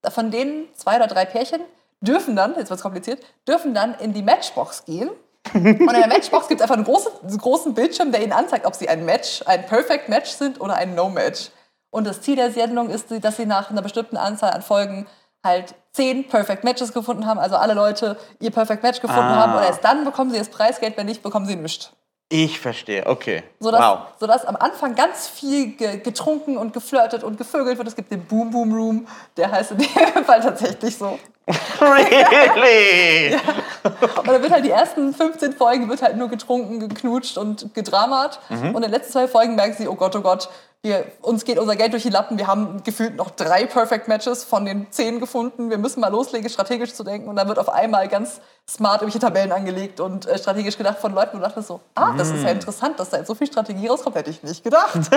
von 0.09 0.31
denen 0.31 0.67
zwei 0.73 0.95
oder 0.97 1.07
drei 1.07 1.25
Pärchen, 1.25 1.61
dürfen 2.01 2.35
dann, 2.35 2.51
jetzt 2.57 2.69
wird 2.69 2.77
es 2.79 2.83
kompliziert, 2.83 3.23
dürfen 3.47 3.73
dann 3.73 3.95
in 3.95 4.13
die 4.13 4.21
Matchbox 4.21 4.85
gehen. 4.85 5.09
Und 5.53 5.65
in 5.65 5.87
der 5.87 6.07
Matchbox 6.07 6.47
gibt 6.49 6.59
es 6.59 6.63
einfach 6.63 6.75
einen 6.75 6.83
großen, 6.83 7.11
einen 7.23 7.37
großen 7.37 7.73
Bildschirm, 7.73 8.11
der 8.11 8.21
ihnen 8.21 8.33
anzeigt, 8.33 8.65
ob 8.65 8.75
sie 8.75 8.89
ein 8.89 9.05
Match, 9.05 9.41
ein 9.45 9.65
Perfect 9.65 10.09
Match 10.09 10.29
sind 10.31 10.59
oder 10.59 10.75
ein 10.75 10.93
No-Match. 10.93 11.49
Und 11.89 12.05
das 12.05 12.21
Ziel 12.21 12.35
der 12.35 12.51
Sendung 12.51 12.89
ist, 12.89 13.07
dass 13.23 13.37
sie 13.37 13.45
nach 13.45 13.71
einer 13.71 13.81
bestimmten 13.81 14.17
Anzahl 14.17 14.51
an 14.51 14.61
Folgen 14.61 15.07
halt 15.43 15.73
zehn 15.93 16.27
Perfect 16.27 16.65
Matches 16.65 16.91
gefunden 16.93 17.25
haben, 17.25 17.39
also 17.39 17.55
alle 17.55 17.73
Leute 17.73 18.17
ihr 18.41 18.51
Perfect 18.51 18.83
Match 18.83 18.99
gefunden 18.99 19.21
Ah. 19.21 19.35
haben 19.37 19.55
und 19.55 19.63
erst 19.63 19.83
dann 19.85 20.03
bekommen 20.03 20.31
sie 20.31 20.37
das 20.37 20.49
Preisgeld, 20.49 20.97
wenn 20.97 21.05
nicht, 21.05 21.23
bekommen 21.23 21.45
sie 21.45 21.55
nichts. 21.55 21.91
Ich 22.29 22.59
verstehe, 22.59 23.05
okay. 23.07 23.43
Sodass, 23.61 23.81
wow. 23.81 23.99
sodass 24.19 24.43
am 24.45 24.57
Anfang 24.57 24.95
ganz 24.95 25.29
viel 25.29 25.77
ge 25.77 25.99
getrunken 25.99 26.57
und 26.57 26.73
geflirtet 26.73 27.23
und 27.23 27.37
gevögelt 27.37 27.77
wird. 27.77 27.87
Es 27.87 27.95
gibt 27.95 28.11
den 28.11 28.25
Boom 28.25 28.51
Boom 28.51 28.73
Room, 28.73 29.07
der 29.37 29.49
heißt 29.49 29.71
in 29.71 29.77
dem 29.77 29.87
Fall 30.25 30.41
tatsächlich 30.41 30.97
so. 30.97 31.17
Really? 31.81 33.35
Und 33.83 34.27
dann 34.27 34.41
wird 34.41 34.51
halt 34.51 34.65
die 34.65 34.71
ersten 34.71 35.13
15 35.13 35.53
Folgen 35.53 35.87
wird 35.89 36.01
halt 36.01 36.17
nur 36.17 36.27
getrunken, 36.27 36.79
geknutscht 36.79 37.37
und 37.37 37.73
gedramat. 37.73 38.39
Und 38.49 38.75
in 38.75 38.81
den 38.81 38.91
letzten 38.91 39.13
zwei 39.13 39.27
Folgen 39.27 39.55
merken 39.55 39.75
sie, 39.77 39.87
oh 39.87 39.95
Gott, 39.95 40.15
oh 40.15 40.21
Gott, 40.21 40.49
wir, 40.83 41.05
uns 41.21 41.43
geht 41.45 41.57
unser 41.57 41.75
Geld 41.75 41.93
durch 41.93 42.03
die 42.03 42.09
Lappen. 42.09 42.37
Wir 42.37 42.47
haben 42.47 42.83
gefühlt 42.83 43.15
noch 43.15 43.31
drei 43.31 43.65
Perfect 43.65 44.07
Matches 44.07 44.43
von 44.43 44.65
den 44.65 44.91
zehn 44.91 45.19
gefunden. 45.19 45.69
Wir 45.69 45.77
müssen 45.77 46.01
mal 46.01 46.09
loslegen, 46.09 46.49
strategisch 46.49 46.93
zu 46.93 47.03
denken. 47.03 47.29
Und 47.29 47.35
dann 47.35 47.47
wird 47.47 47.59
auf 47.59 47.69
einmal 47.69 48.07
ganz 48.07 48.41
smart 48.69 49.01
irgendwelche 49.01 49.25
Tabellen 49.25 49.51
angelegt 49.51 49.99
und 49.99 50.25
äh, 50.27 50.37
strategisch 50.37 50.77
gedacht 50.77 50.99
von 50.99 51.13
Leuten. 51.13 51.37
Und 51.37 51.43
dachte 51.43 51.61
so, 51.61 51.79
ah, 51.95 52.13
das 52.17 52.29
ist 52.29 52.43
ja 52.43 52.49
interessant, 52.49 52.99
dass 52.99 53.09
da 53.09 53.17
jetzt 53.17 53.27
so 53.27 53.35
viel 53.35 53.47
Strategie 53.47 53.87
rauskommt. 53.87 54.15
Hätte 54.15 54.29
ich 54.29 54.43
nicht 54.43 54.63
gedacht. 54.63 54.99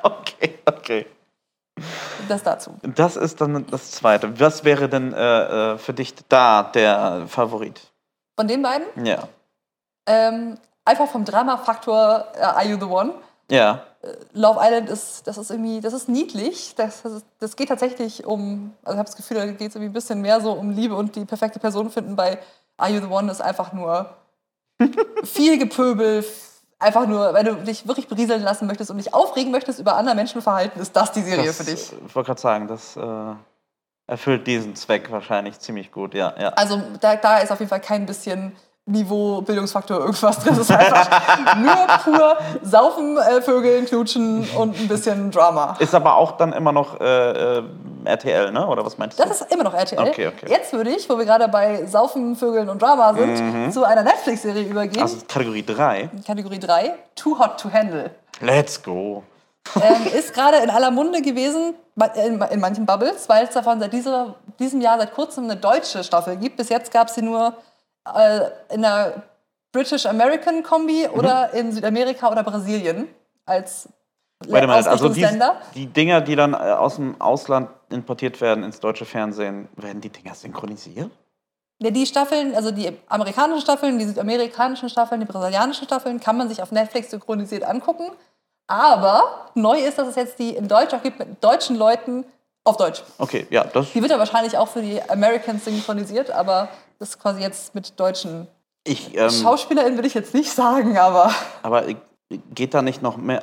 Okay, 0.00 0.60
okay. 0.64 1.06
Das 2.28 2.42
dazu. 2.42 2.72
Das 2.96 3.16
ist 3.16 3.40
dann 3.40 3.66
das 3.70 3.90
Zweite. 3.92 4.38
Was 4.40 4.64
wäre 4.64 4.88
denn 4.88 5.12
äh, 5.12 5.72
äh, 5.74 5.78
für 5.78 5.92
dich 5.94 6.14
da 6.28 6.62
der 6.62 7.24
Favorit? 7.28 7.80
Von 8.36 8.46
den 8.48 8.62
beiden, 8.62 8.86
Ja. 9.04 9.28
ähm, 10.06 10.56
einfach 10.84 11.08
vom 11.08 11.24
Drama-Faktor 11.24 12.26
äh, 12.36 12.40
Are 12.42 12.64
You 12.66 12.76
the 12.78 12.86
One? 12.86 13.14
Ja. 13.50 13.82
Love 14.32 14.60
Island 14.62 14.88
ist, 14.90 15.26
das 15.26 15.38
ist 15.38 15.50
irgendwie, 15.50 15.80
das 15.80 15.92
ist 15.92 16.08
niedlich. 16.08 16.74
Das, 16.76 17.02
das, 17.02 17.24
das 17.40 17.56
geht 17.56 17.68
tatsächlich 17.68 18.24
um, 18.24 18.72
also 18.84 18.94
ich 18.94 18.98
habe 18.98 19.08
das 19.08 19.16
Gefühl, 19.16 19.38
da 19.38 19.46
geht 19.46 19.60
es 19.70 19.74
irgendwie 19.74 19.90
ein 19.90 19.92
bisschen 19.92 20.20
mehr 20.20 20.40
so 20.40 20.52
um 20.52 20.70
Liebe 20.70 20.94
und 20.94 21.16
die 21.16 21.24
perfekte 21.24 21.58
Person 21.58 21.90
finden. 21.90 22.14
Bei 22.14 22.38
Are 22.76 22.90
You 22.92 23.00
the 23.00 23.06
One 23.08 23.30
ist 23.32 23.40
einfach 23.42 23.72
nur 23.72 24.14
viel 25.24 25.58
Gepöbel. 25.58 26.24
Einfach 26.80 27.06
nur, 27.06 27.34
wenn 27.34 27.44
du 27.44 27.54
dich 27.56 27.88
wirklich 27.88 28.06
berieseln 28.06 28.42
lassen 28.42 28.66
möchtest 28.66 28.90
und 28.90 28.98
dich 28.98 29.12
aufregen 29.12 29.50
möchtest 29.50 29.80
über 29.80 29.96
andere 29.96 30.14
Menschenverhalten, 30.14 30.80
ist 30.80 30.94
das 30.94 31.10
die 31.10 31.22
Serie 31.22 31.46
Das, 31.46 31.56
für 31.56 31.64
dich. 31.64 31.92
Ich 32.06 32.14
wollte 32.14 32.28
gerade 32.28 32.40
sagen, 32.40 32.68
das 32.68 32.96
äh, 32.96 33.34
erfüllt 34.06 34.46
diesen 34.46 34.76
Zweck 34.76 35.10
wahrscheinlich 35.10 35.58
ziemlich 35.58 35.90
gut. 35.90 36.14
Ja, 36.14 36.34
ja. 36.38 36.50
Also 36.50 36.80
da, 37.00 37.16
da 37.16 37.38
ist 37.38 37.50
auf 37.50 37.58
jeden 37.58 37.68
Fall 37.68 37.80
kein 37.80 38.06
bisschen 38.06 38.54
Niveau, 38.88 39.42
Bildungsfaktor, 39.42 40.00
irgendwas 40.00 40.38
drin. 40.38 40.54
Es 40.54 40.60
ist 40.60 40.70
einfach 40.70 41.56
nur 41.56 41.76
pur 42.04 42.38
Saufen, 42.62 43.18
äh, 43.18 43.42
Vögeln, 43.42 43.84
Knutschen 43.84 44.48
und 44.56 44.80
ein 44.80 44.88
bisschen 44.88 45.30
Drama. 45.30 45.76
Ist 45.78 45.94
aber 45.94 46.16
auch 46.16 46.32
dann 46.32 46.54
immer 46.54 46.72
noch 46.72 46.98
äh, 46.98 47.58
äh, 47.58 47.62
RTL, 48.04 48.50
ne? 48.50 48.66
Oder 48.66 48.84
was 48.86 48.96
meinst 48.96 49.18
du? 49.18 49.22
Das 49.22 49.42
ist 49.42 49.52
immer 49.52 49.64
noch 49.64 49.74
RTL. 49.74 50.08
Okay, 50.08 50.28
okay. 50.28 50.46
Jetzt 50.48 50.72
würde 50.72 50.90
ich, 50.90 51.08
wo 51.08 51.18
wir 51.18 51.26
gerade 51.26 51.48
bei 51.48 51.84
Saufen, 51.84 52.34
Vögeln 52.34 52.70
und 52.70 52.80
Drama 52.80 53.12
sind, 53.12 53.72
zu 53.72 53.84
einer 53.84 54.02
Netflix-Serie 54.02 54.62
übergehen. 54.62 55.02
also 55.02 55.18
Kategorie 55.28 55.64
3. 55.64 56.08
Kategorie 56.26 56.58
3, 56.58 56.94
Too 57.14 57.38
Hot 57.38 57.60
to 57.60 57.70
Handle. 57.70 58.10
Let's 58.40 58.82
go. 58.82 59.22
ähm, 59.76 60.06
ist 60.16 60.32
gerade 60.32 60.58
in 60.58 60.70
aller 60.70 60.90
Munde 60.90 61.20
gewesen, 61.20 61.74
in, 62.24 62.40
in 62.40 62.60
manchen 62.60 62.86
Bubbles, 62.86 63.28
weil 63.28 63.44
es 63.44 63.50
davon 63.50 63.80
seit 63.80 63.92
dieser, 63.92 64.36
diesem 64.58 64.80
Jahr 64.80 64.98
seit 64.98 65.12
kurzem 65.12 65.44
eine 65.44 65.56
deutsche 65.56 66.02
Staffel 66.02 66.36
gibt. 66.36 66.56
Bis 66.56 66.70
jetzt 66.70 66.90
gab 66.90 67.08
es 67.08 67.16
sie 67.16 67.22
nur 67.22 67.52
äh, 68.16 68.74
in 68.74 68.82
der 68.82 69.22
British-American-Kombi 69.72 71.08
Mhm. 71.08 71.18
oder 71.18 71.52
in 71.52 71.72
Südamerika 71.72 72.30
oder 72.30 72.42
Brasilien 72.42 73.08
als 73.46 73.88
Warte 74.46 74.68
mal, 74.68 74.86
also 74.86 75.08
die, 75.08 75.26
die 75.74 75.86
Dinger, 75.86 76.20
die 76.20 76.36
dann 76.36 76.54
äh, 76.54 76.56
aus 76.56 76.94
dem 76.94 77.20
Ausland 77.20 77.70
importiert 77.90 78.40
werden 78.40 78.62
ins 78.62 78.78
deutsche 78.78 79.04
Fernsehen, 79.04 79.68
werden 79.74 80.00
die 80.00 80.10
Dinger 80.10 80.32
synchronisiert? 80.34 81.10
Ja, 81.80 81.90
die 81.90 82.06
Staffeln, 82.06 82.54
also 82.54 82.70
die 82.70 82.96
amerikanischen 83.08 83.60
Staffeln, 83.60 83.98
die 83.98 84.04
südamerikanischen 84.04 84.88
Staffeln, 84.88 85.20
die 85.20 85.26
brasilianischen 85.26 85.86
Staffeln, 85.86 86.20
kann 86.20 86.36
man 86.36 86.48
sich 86.48 86.62
auf 86.62 86.70
Netflix 86.70 87.10
synchronisiert 87.10 87.64
angucken. 87.64 88.10
Aber 88.68 89.50
neu 89.54 89.78
ist, 89.80 89.98
dass 89.98 90.06
es 90.08 90.14
jetzt 90.16 90.38
die 90.38 90.50
in 90.54 90.68
Deutsch 90.68 90.94
auch 90.94 91.02
gibt 91.02 91.18
mit 91.18 91.42
deutschen 91.42 91.76
Leuten 91.76 92.24
auf 92.64 92.76
Deutsch. 92.76 93.02
Okay, 93.18 93.46
ja, 93.50 93.64
das. 93.64 93.92
Die 93.92 94.00
wird 94.00 94.10
ja 94.12 94.18
wahrscheinlich 94.18 94.56
auch 94.56 94.68
für 94.68 94.82
die 94.82 95.02
Americans 95.08 95.64
synchronisiert, 95.64 96.30
aber 96.30 96.68
das 96.98 97.10
ist 97.10 97.18
quasi 97.20 97.40
jetzt 97.40 97.74
mit 97.74 97.98
deutschen 97.98 98.46
Ich, 98.84 99.16
ähm, 99.16 99.30
SchauspielerInnen 99.30 99.98
will 99.98 100.06
ich 100.06 100.14
jetzt 100.14 100.34
nicht 100.34 100.50
sagen, 100.50 100.96
aber 100.98 101.32
aber 101.62 101.88
äh, 101.88 101.96
geht 102.54 102.74
da 102.74 102.82
nicht 102.82 103.02
noch 103.02 103.16
mehr? 103.16 103.42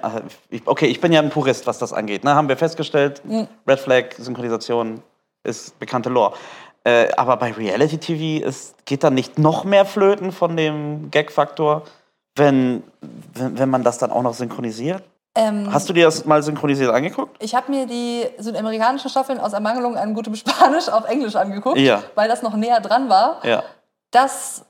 ich- 0.49 0.61
Okay, 0.65 0.85
ich 0.87 1.01
bin 1.01 1.11
ja 1.11 1.21
ein 1.21 1.29
Purist, 1.29 1.65
was 1.67 1.79
das 1.79 1.93
angeht. 1.93 2.23
Ne? 2.23 2.35
Haben 2.35 2.49
wir 2.49 2.57
festgestellt, 2.57 3.21
Red 3.67 3.79
Flag, 3.79 4.05
Synchronisation 4.17 5.01
ist 5.43 5.77
bekannte 5.79 6.09
Lore. 6.09 6.33
Äh, 6.83 7.11
aber 7.17 7.37
bei 7.37 7.51
Reality 7.51 7.97
TV 7.97 8.45
ist, 8.45 8.75
geht 8.85 9.03
da 9.03 9.09
nicht 9.09 9.39
noch 9.39 9.63
mehr 9.63 9.85
flöten 9.85 10.31
von 10.31 10.55
dem 10.55 11.09
Gag-Faktor, 11.09 11.81
wenn, 12.35 12.83
wenn, 13.33 13.57
wenn 13.57 13.69
man 13.71 13.83
das 13.83 13.97
dann 13.97 14.11
auch 14.11 14.21
noch 14.21 14.35
synchronisiert? 14.35 15.01
Ähm, 15.35 15.71
Hast 15.73 15.87
du 15.89 15.93
dir 15.93 16.05
das 16.05 16.25
mal 16.25 16.41
synchronisiert 16.41 16.91
angeguckt? 16.91 17.35
ich 17.43 17.53
habe 17.55 17.69
mir 17.71 17.85
die 17.85 18.25
südamerikanischen 18.37 19.09
Staffeln 19.09 19.39
aus 19.39 19.53
Ermangelung 19.53 19.97
an 19.97 20.13
gutem 20.13 20.35
Spanisch 20.35 20.89
auf 20.89 21.05
Englisch 21.05 21.35
angeguckt, 21.35 21.77
Ja. 21.77 22.01
weil 22.15 22.27
das 22.29 22.41
noch 22.41 22.55
näher 22.55 22.79
dran 22.79 23.09
war. 23.09 23.45
Ja. 23.45 23.63
Das 24.11 24.63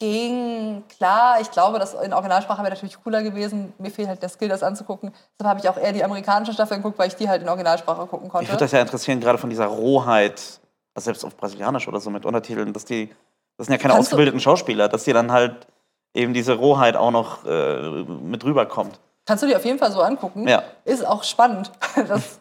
ging 0.00 0.82
klar. 0.88 1.40
Ich 1.40 1.50
glaube, 1.50 1.78
das 1.78 1.94
in 1.94 2.12
Originalsprache 2.12 2.62
wäre 2.62 2.70
natürlich 2.72 3.02
cooler 3.02 3.22
gewesen. 3.22 3.72
Mir 3.78 3.90
fehlt 3.90 4.08
halt 4.08 4.22
der 4.22 4.28
Skill, 4.28 4.48
das 4.48 4.62
anzugucken. 4.62 5.12
Deshalb 5.38 5.50
habe 5.50 5.60
ich 5.60 5.68
auch 5.68 5.76
eher 5.76 5.92
die 5.92 6.02
amerikanische 6.04 6.52
Staffel 6.52 6.78
geguckt, 6.78 6.98
weil 6.98 7.08
ich 7.08 7.16
die 7.16 7.28
halt 7.28 7.42
in 7.42 7.48
Originalsprache 7.48 8.06
gucken 8.06 8.26
Ich 8.26 8.32
konnte. 8.32 8.48
würde 8.50 8.58
das 8.64 8.72
ja 8.72 8.80
interessieren, 8.80 9.20
gerade 9.20 9.38
von 9.38 9.50
dieser 9.50 9.66
Rohheit, 9.66 10.60
also 10.94 11.04
selbst 11.04 11.24
auf 11.24 11.36
Brasilianisch 11.36 11.86
oder 11.88 12.00
so 12.00 12.10
mit 12.10 12.26
Untertiteln, 12.26 12.72
dass 12.72 12.84
die, 12.84 13.08
das 13.56 13.66
sind 13.66 13.72
ja 13.74 13.78
keine 13.78 13.94
Kannst 13.94 14.08
ausgebildeten 14.08 14.40
Schauspieler, 14.40 14.88
dass 14.88 15.04
die 15.04 15.12
dann 15.12 15.30
halt 15.30 15.66
eben 16.12 16.32
diese 16.34 16.54
Rohheit 16.54 16.96
auch 16.96 17.10
noch 17.10 17.44
äh, 17.46 18.02
mit 18.04 18.44
rüberkommt. 18.44 18.98
Kannst 19.26 19.42
du 19.42 19.46
dir 19.46 19.56
auf 19.56 19.64
jeden 19.64 19.78
Fall 19.78 19.90
so 19.92 20.02
angucken. 20.02 20.46
Ja. 20.46 20.62
Ist 20.84 21.06
auch 21.06 21.22
spannend, 21.24 21.70
das, 22.08 22.40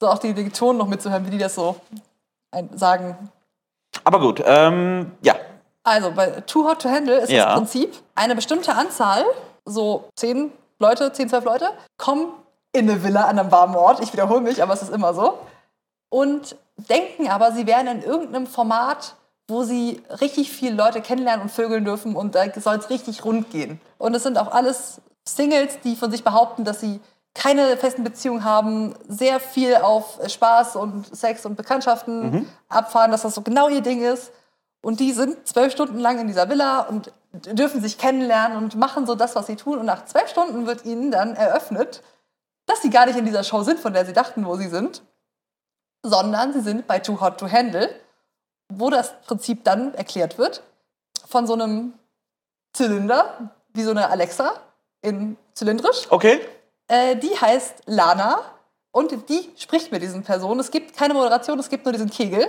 so 0.00 0.08
auch 0.08 0.18
die, 0.18 0.32
die 0.34 0.50
Ton 0.50 0.76
noch 0.76 0.86
mitzuhören, 0.86 1.26
wie 1.26 1.30
die 1.30 1.38
das 1.38 1.54
so 1.54 1.76
ein, 2.50 2.70
sagen. 2.76 3.30
Aber 4.04 4.20
gut, 4.20 4.42
ähm, 4.44 5.12
ja. 5.22 5.34
Also 5.84 6.12
bei 6.12 6.28
Too 6.42 6.64
Hot 6.68 6.82
to 6.82 6.88
Handle 6.88 7.18
ist 7.18 7.30
Ja. 7.30 7.46
das 7.46 7.54
Prinzip, 7.54 7.96
eine 8.14 8.34
bestimmte 8.34 8.74
Anzahl, 8.74 9.24
so 9.64 10.08
zehn 10.16 10.52
Leute, 10.78 11.12
zehn, 11.12 11.28
zwölf 11.28 11.44
Leute, 11.44 11.68
kommen 11.98 12.32
in 12.72 12.88
eine 12.88 13.02
Villa 13.02 13.26
an 13.26 13.38
einem 13.38 13.50
warmen 13.52 13.76
Ort. 13.76 14.00
Ich 14.00 14.12
wiederhole 14.12 14.40
mich, 14.40 14.62
aber 14.62 14.72
es 14.74 14.82
ist 14.82 14.92
immer 14.92 15.12
so. 15.12 15.38
Und 16.08 16.56
denken 16.76 17.28
aber, 17.28 17.52
sie 17.52 17.66
wären 17.66 17.86
in 17.86 18.02
irgendeinem 18.02 18.46
Format, 18.46 19.16
wo 19.48 19.62
sie 19.64 20.02
richtig 20.20 20.50
viele 20.50 20.74
Leute 20.76 21.00
kennenlernen 21.02 21.42
und 21.42 21.50
vögeln 21.50 21.84
dürfen 21.84 22.16
und 22.16 22.34
da 22.34 22.44
soll 22.58 22.76
es 22.76 22.88
richtig 22.90 23.24
rund 23.24 23.50
gehen. 23.50 23.80
Und 23.98 24.14
es 24.14 24.22
sind 24.22 24.38
auch 24.38 24.52
alles 24.52 25.00
Singles, 25.26 25.78
die 25.84 25.96
von 25.96 26.10
sich 26.10 26.24
behaupten, 26.24 26.64
dass 26.64 26.80
sie 26.80 27.00
keine 27.34 27.76
festen 27.76 28.04
Beziehungen 28.04 28.44
haben, 28.44 28.94
sehr 29.08 29.40
viel 29.40 29.76
auf 29.76 30.18
Spaß 30.26 30.76
und 30.76 31.14
Sex 31.16 31.46
und 31.46 31.56
Bekanntschaften 31.56 32.46
abfahren, 32.68 33.10
dass 33.10 33.22
das 33.22 33.34
so 33.34 33.42
genau 33.42 33.68
ihr 33.68 33.80
Ding 33.80 34.02
ist. 34.02 34.32
Und 34.82 35.00
die 35.00 35.12
sind 35.12 35.46
zwölf 35.46 35.72
Stunden 35.72 35.98
lang 35.98 36.18
in 36.18 36.26
dieser 36.26 36.48
Villa 36.48 36.80
und 36.80 37.12
dürfen 37.32 37.80
sich 37.80 37.98
kennenlernen 37.98 38.58
und 38.58 38.74
machen 38.74 39.06
so 39.06 39.14
das, 39.14 39.34
was 39.34 39.46
sie 39.46 39.56
tun. 39.56 39.78
Und 39.78 39.86
nach 39.86 40.04
zwölf 40.04 40.28
Stunden 40.28 40.66
wird 40.66 40.84
ihnen 40.84 41.10
dann 41.10 41.34
eröffnet, 41.34 42.02
dass 42.66 42.82
sie 42.82 42.90
gar 42.90 43.06
nicht 43.06 43.16
in 43.16 43.24
dieser 43.24 43.44
Show 43.44 43.62
sind, 43.62 43.80
von 43.80 43.92
der 43.92 44.04
sie 44.04 44.12
dachten, 44.12 44.44
wo 44.44 44.56
sie 44.56 44.68
sind, 44.68 45.02
sondern 46.02 46.52
sie 46.52 46.60
sind 46.60 46.86
bei 46.86 46.98
Too 46.98 47.20
Hot 47.20 47.38
to 47.38 47.50
Handle, 47.50 47.88
wo 48.68 48.90
das 48.90 49.14
Prinzip 49.22 49.64
dann 49.64 49.94
erklärt 49.94 50.36
wird 50.36 50.62
von 51.26 51.46
so 51.46 51.54
einem 51.54 51.94
Zylinder, 52.72 53.52
wie 53.72 53.84
so 53.84 53.90
eine 53.92 54.10
Alexa 54.10 54.60
in 55.02 55.36
zylindrisch. 55.54 56.06
Okay. 56.10 56.40
Äh, 56.88 57.16
die 57.16 57.36
heißt 57.38 57.82
Lana 57.86 58.40
und 58.90 59.28
die 59.28 59.50
spricht 59.56 59.92
mit 59.92 60.02
diesen 60.02 60.22
Personen. 60.22 60.60
Es 60.60 60.70
gibt 60.70 60.96
keine 60.96 61.14
Moderation, 61.14 61.58
es 61.58 61.68
gibt 61.68 61.84
nur 61.84 61.92
diesen 61.92 62.10
Kegel. 62.10 62.44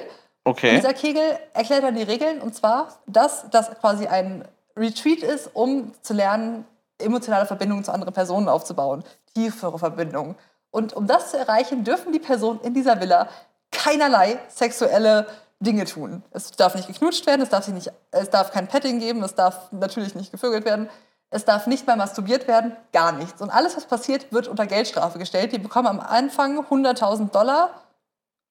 Und 0.46 0.52
Okay. 0.52 0.76
dieser 0.76 0.94
Kegel 0.94 1.24
erklärt 1.54 1.84
dann 1.84 1.96
die 1.96 2.04
Regeln 2.04 2.42
und 2.42 2.54
zwar, 2.54 2.90
dass 3.08 3.46
das 3.50 3.70
quasi 3.80 4.08
ein 4.08 4.46
Retreat 4.76 5.20
ist, 5.20 5.50
um 5.54 5.94
zu 6.02 6.14
lernen, 6.14 6.66
emotionale 7.00 7.46
Verbindungen 7.46 7.84
zu 7.86 7.94
anderen 7.94 8.14
Personen 8.14 8.50
aufzubauen, 8.50 9.04
tiefere 9.34 9.80
Verbindungen. 9.80 10.36
Und 10.70 10.94
um 10.94 11.08
das 11.08 11.32
zu 11.32 11.38
erreichen, 11.38 11.84
dürfen 11.86 12.12
die 12.12 12.20
Personen 12.20 12.60
in 12.62 12.74
dieser 12.74 13.00
Villa 13.00 13.30
keinerlei 13.72 14.38
sexuelle 14.50 15.28
Dinge 15.60 15.86
tun. 15.86 16.24
Es 16.32 16.52
darf 16.52 16.76
nicht 16.76 16.88
geknutscht 16.88 17.26
werden, 17.26 17.42
es 17.42 17.50
darf, 17.50 17.64
sich 17.64 17.74
nicht, 17.74 17.92
es 18.12 18.30
darf 18.30 18.52
kein 18.52 18.68
Petting 18.68 19.00
geben, 19.00 19.24
es 19.24 19.36
darf 19.36 19.72
natürlich 19.72 20.14
nicht 20.14 20.32
gevögelt 20.32 20.66
werden, 20.66 20.90
es 21.34 21.46
darf 21.46 21.68
nicht 21.68 21.86
mal 21.88 21.96
masturbiert 21.96 22.48
werden, 22.48 22.76
gar 22.92 23.12
nichts. 23.12 23.42
Und 23.42 23.50
alles, 23.50 23.76
was 23.76 23.86
passiert, 23.86 24.32
wird 24.32 24.48
unter 24.48 24.66
Geldstrafe 24.68 25.20
gestellt. 25.20 25.52
Die 25.52 25.58
bekommen 25.58 25.88
am 25.88 26.00
Anfang 26.00 26.60
100.000 26.60 27.32
Dollar 27.32 27.72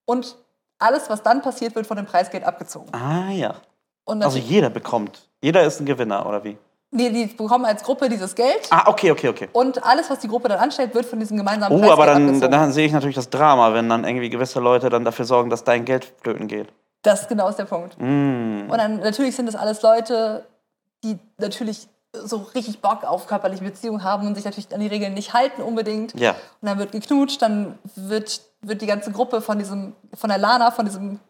und 0.05 0.37
alles, 0.79 1.09
was 1.09 1.23
dann 1.23 1.43
passiert, 1.43 1.75
wird 1.75 1.87
von 1.87 1.97
dem 1.97 2.07
Preisgeld 2.07 2.45
abgezogen. 2.45 2.93
Ah 2.93 3.31
ja. 3.31 3.55
Und 4.05 4.23
Also 4.23 4.39
jeder 4.39 4.69
bekommt. 4.69 5.29
Jeder 5.41 5.63
ist 5.63 5.81
ein 5.81 5.87
Gewinner, 5.87 6.27
oder 6.27 6.43
wie? 6.45 6.59
die, 6.95 7.11
die 7.11 7.27
bekommen 7.27 7.65
als 7.65 7.83
Gruppe 7.83 8.09
dieses 8.11 8.35
Geld 8.35 8.69
Ah, 8.71 8.85
okay, 8.87 9.11
okay, 9.11 9.29
okay. 9.29 9.49
und 9.53 9.83
alles, 9.83 10.11
was 10.11 10.19
die 10.19 10.29
Gruppe 10.29 10.49
dann 10.49 10.59
anstellt, 10.59 10.95
wird 10.95 11.07
von 11.07 11.19
diesem 11.19 11.39
gemeinsamen 11.39 11.75
Oh, 11.75 11.79
Preisgeld 11.79 11.93
aber 11.99 12.07
dann, 12.07 12.27
abgezogen. 12.27 12.51
dann 12.53 12.73
sehe 12.73 12.87
ich 12.87 12.93
natürlich 12.93 13.17
das 13.17 13.31
Drama, 13.31 13.73
wenn 13.73 13.89
dann 13.89 14.05
irgendwie 14.05 14.29
gewisse 14.29 14.61
Leute 14.61 14.91
dann 14.91 15.05
dafür 15.05 15.25
sorgen, 15.25 15.49
dass 15.49 15.65
dein 15.65 15.85
Geld 15.87 16.13
flöten 16.21 16.49
geht. 16.49 16.69
Das 17.03 17.27
genau 17.29 17.49
ist 17.49 17.59
der 17.59 17.65
Punkt. 17.65 17.97
Mm. 17.99 18.69
Und 18.71 18.77
dann 18.77 19.01
natürlich 19.01 19.35
sind 19.35 19.47
das 19.47 19.57
alles 19.57 19.81
Leute, 19.83 20.45
die 21.03 21.19
natürlich 21.39 21.89
so 22.13 22.39
richtig 22.55 22.81
Bock 22.81 23.05
auf 23.05 23.27
körperliche 23.27 23.65
Beziehungen 23.65 24.05
haben 24.05 24.27
und 24.27 24.35
sich 24.35 24.45
natürlich 24.45 24.73
an 24.75 24.81
die 24.81 24.87
Regeln 24.87 25.15
nicht 25.15 25.33
halten 25.33 25.63
unbedingt. 25.63 26.19
Ja. 26.19 26.31
Und 26.61 26.69
dann 26.69 26.79
wird 26.79 26.93
geknutscht, 26.93 27.41
dann 27.41 27.79
wird, 27.95 28.43
wird 28.61 28.83
die 28.83 28.87
ganze 28.87 29.13
Gruppe 29.13 29.41
von 29.41 29.59
diesem, 29.59 29.95
von 30.15 30.29
der 30.29 30.39
Lana, 30.39 30.71
von 30.71 30.85
diesem 30.85 31.21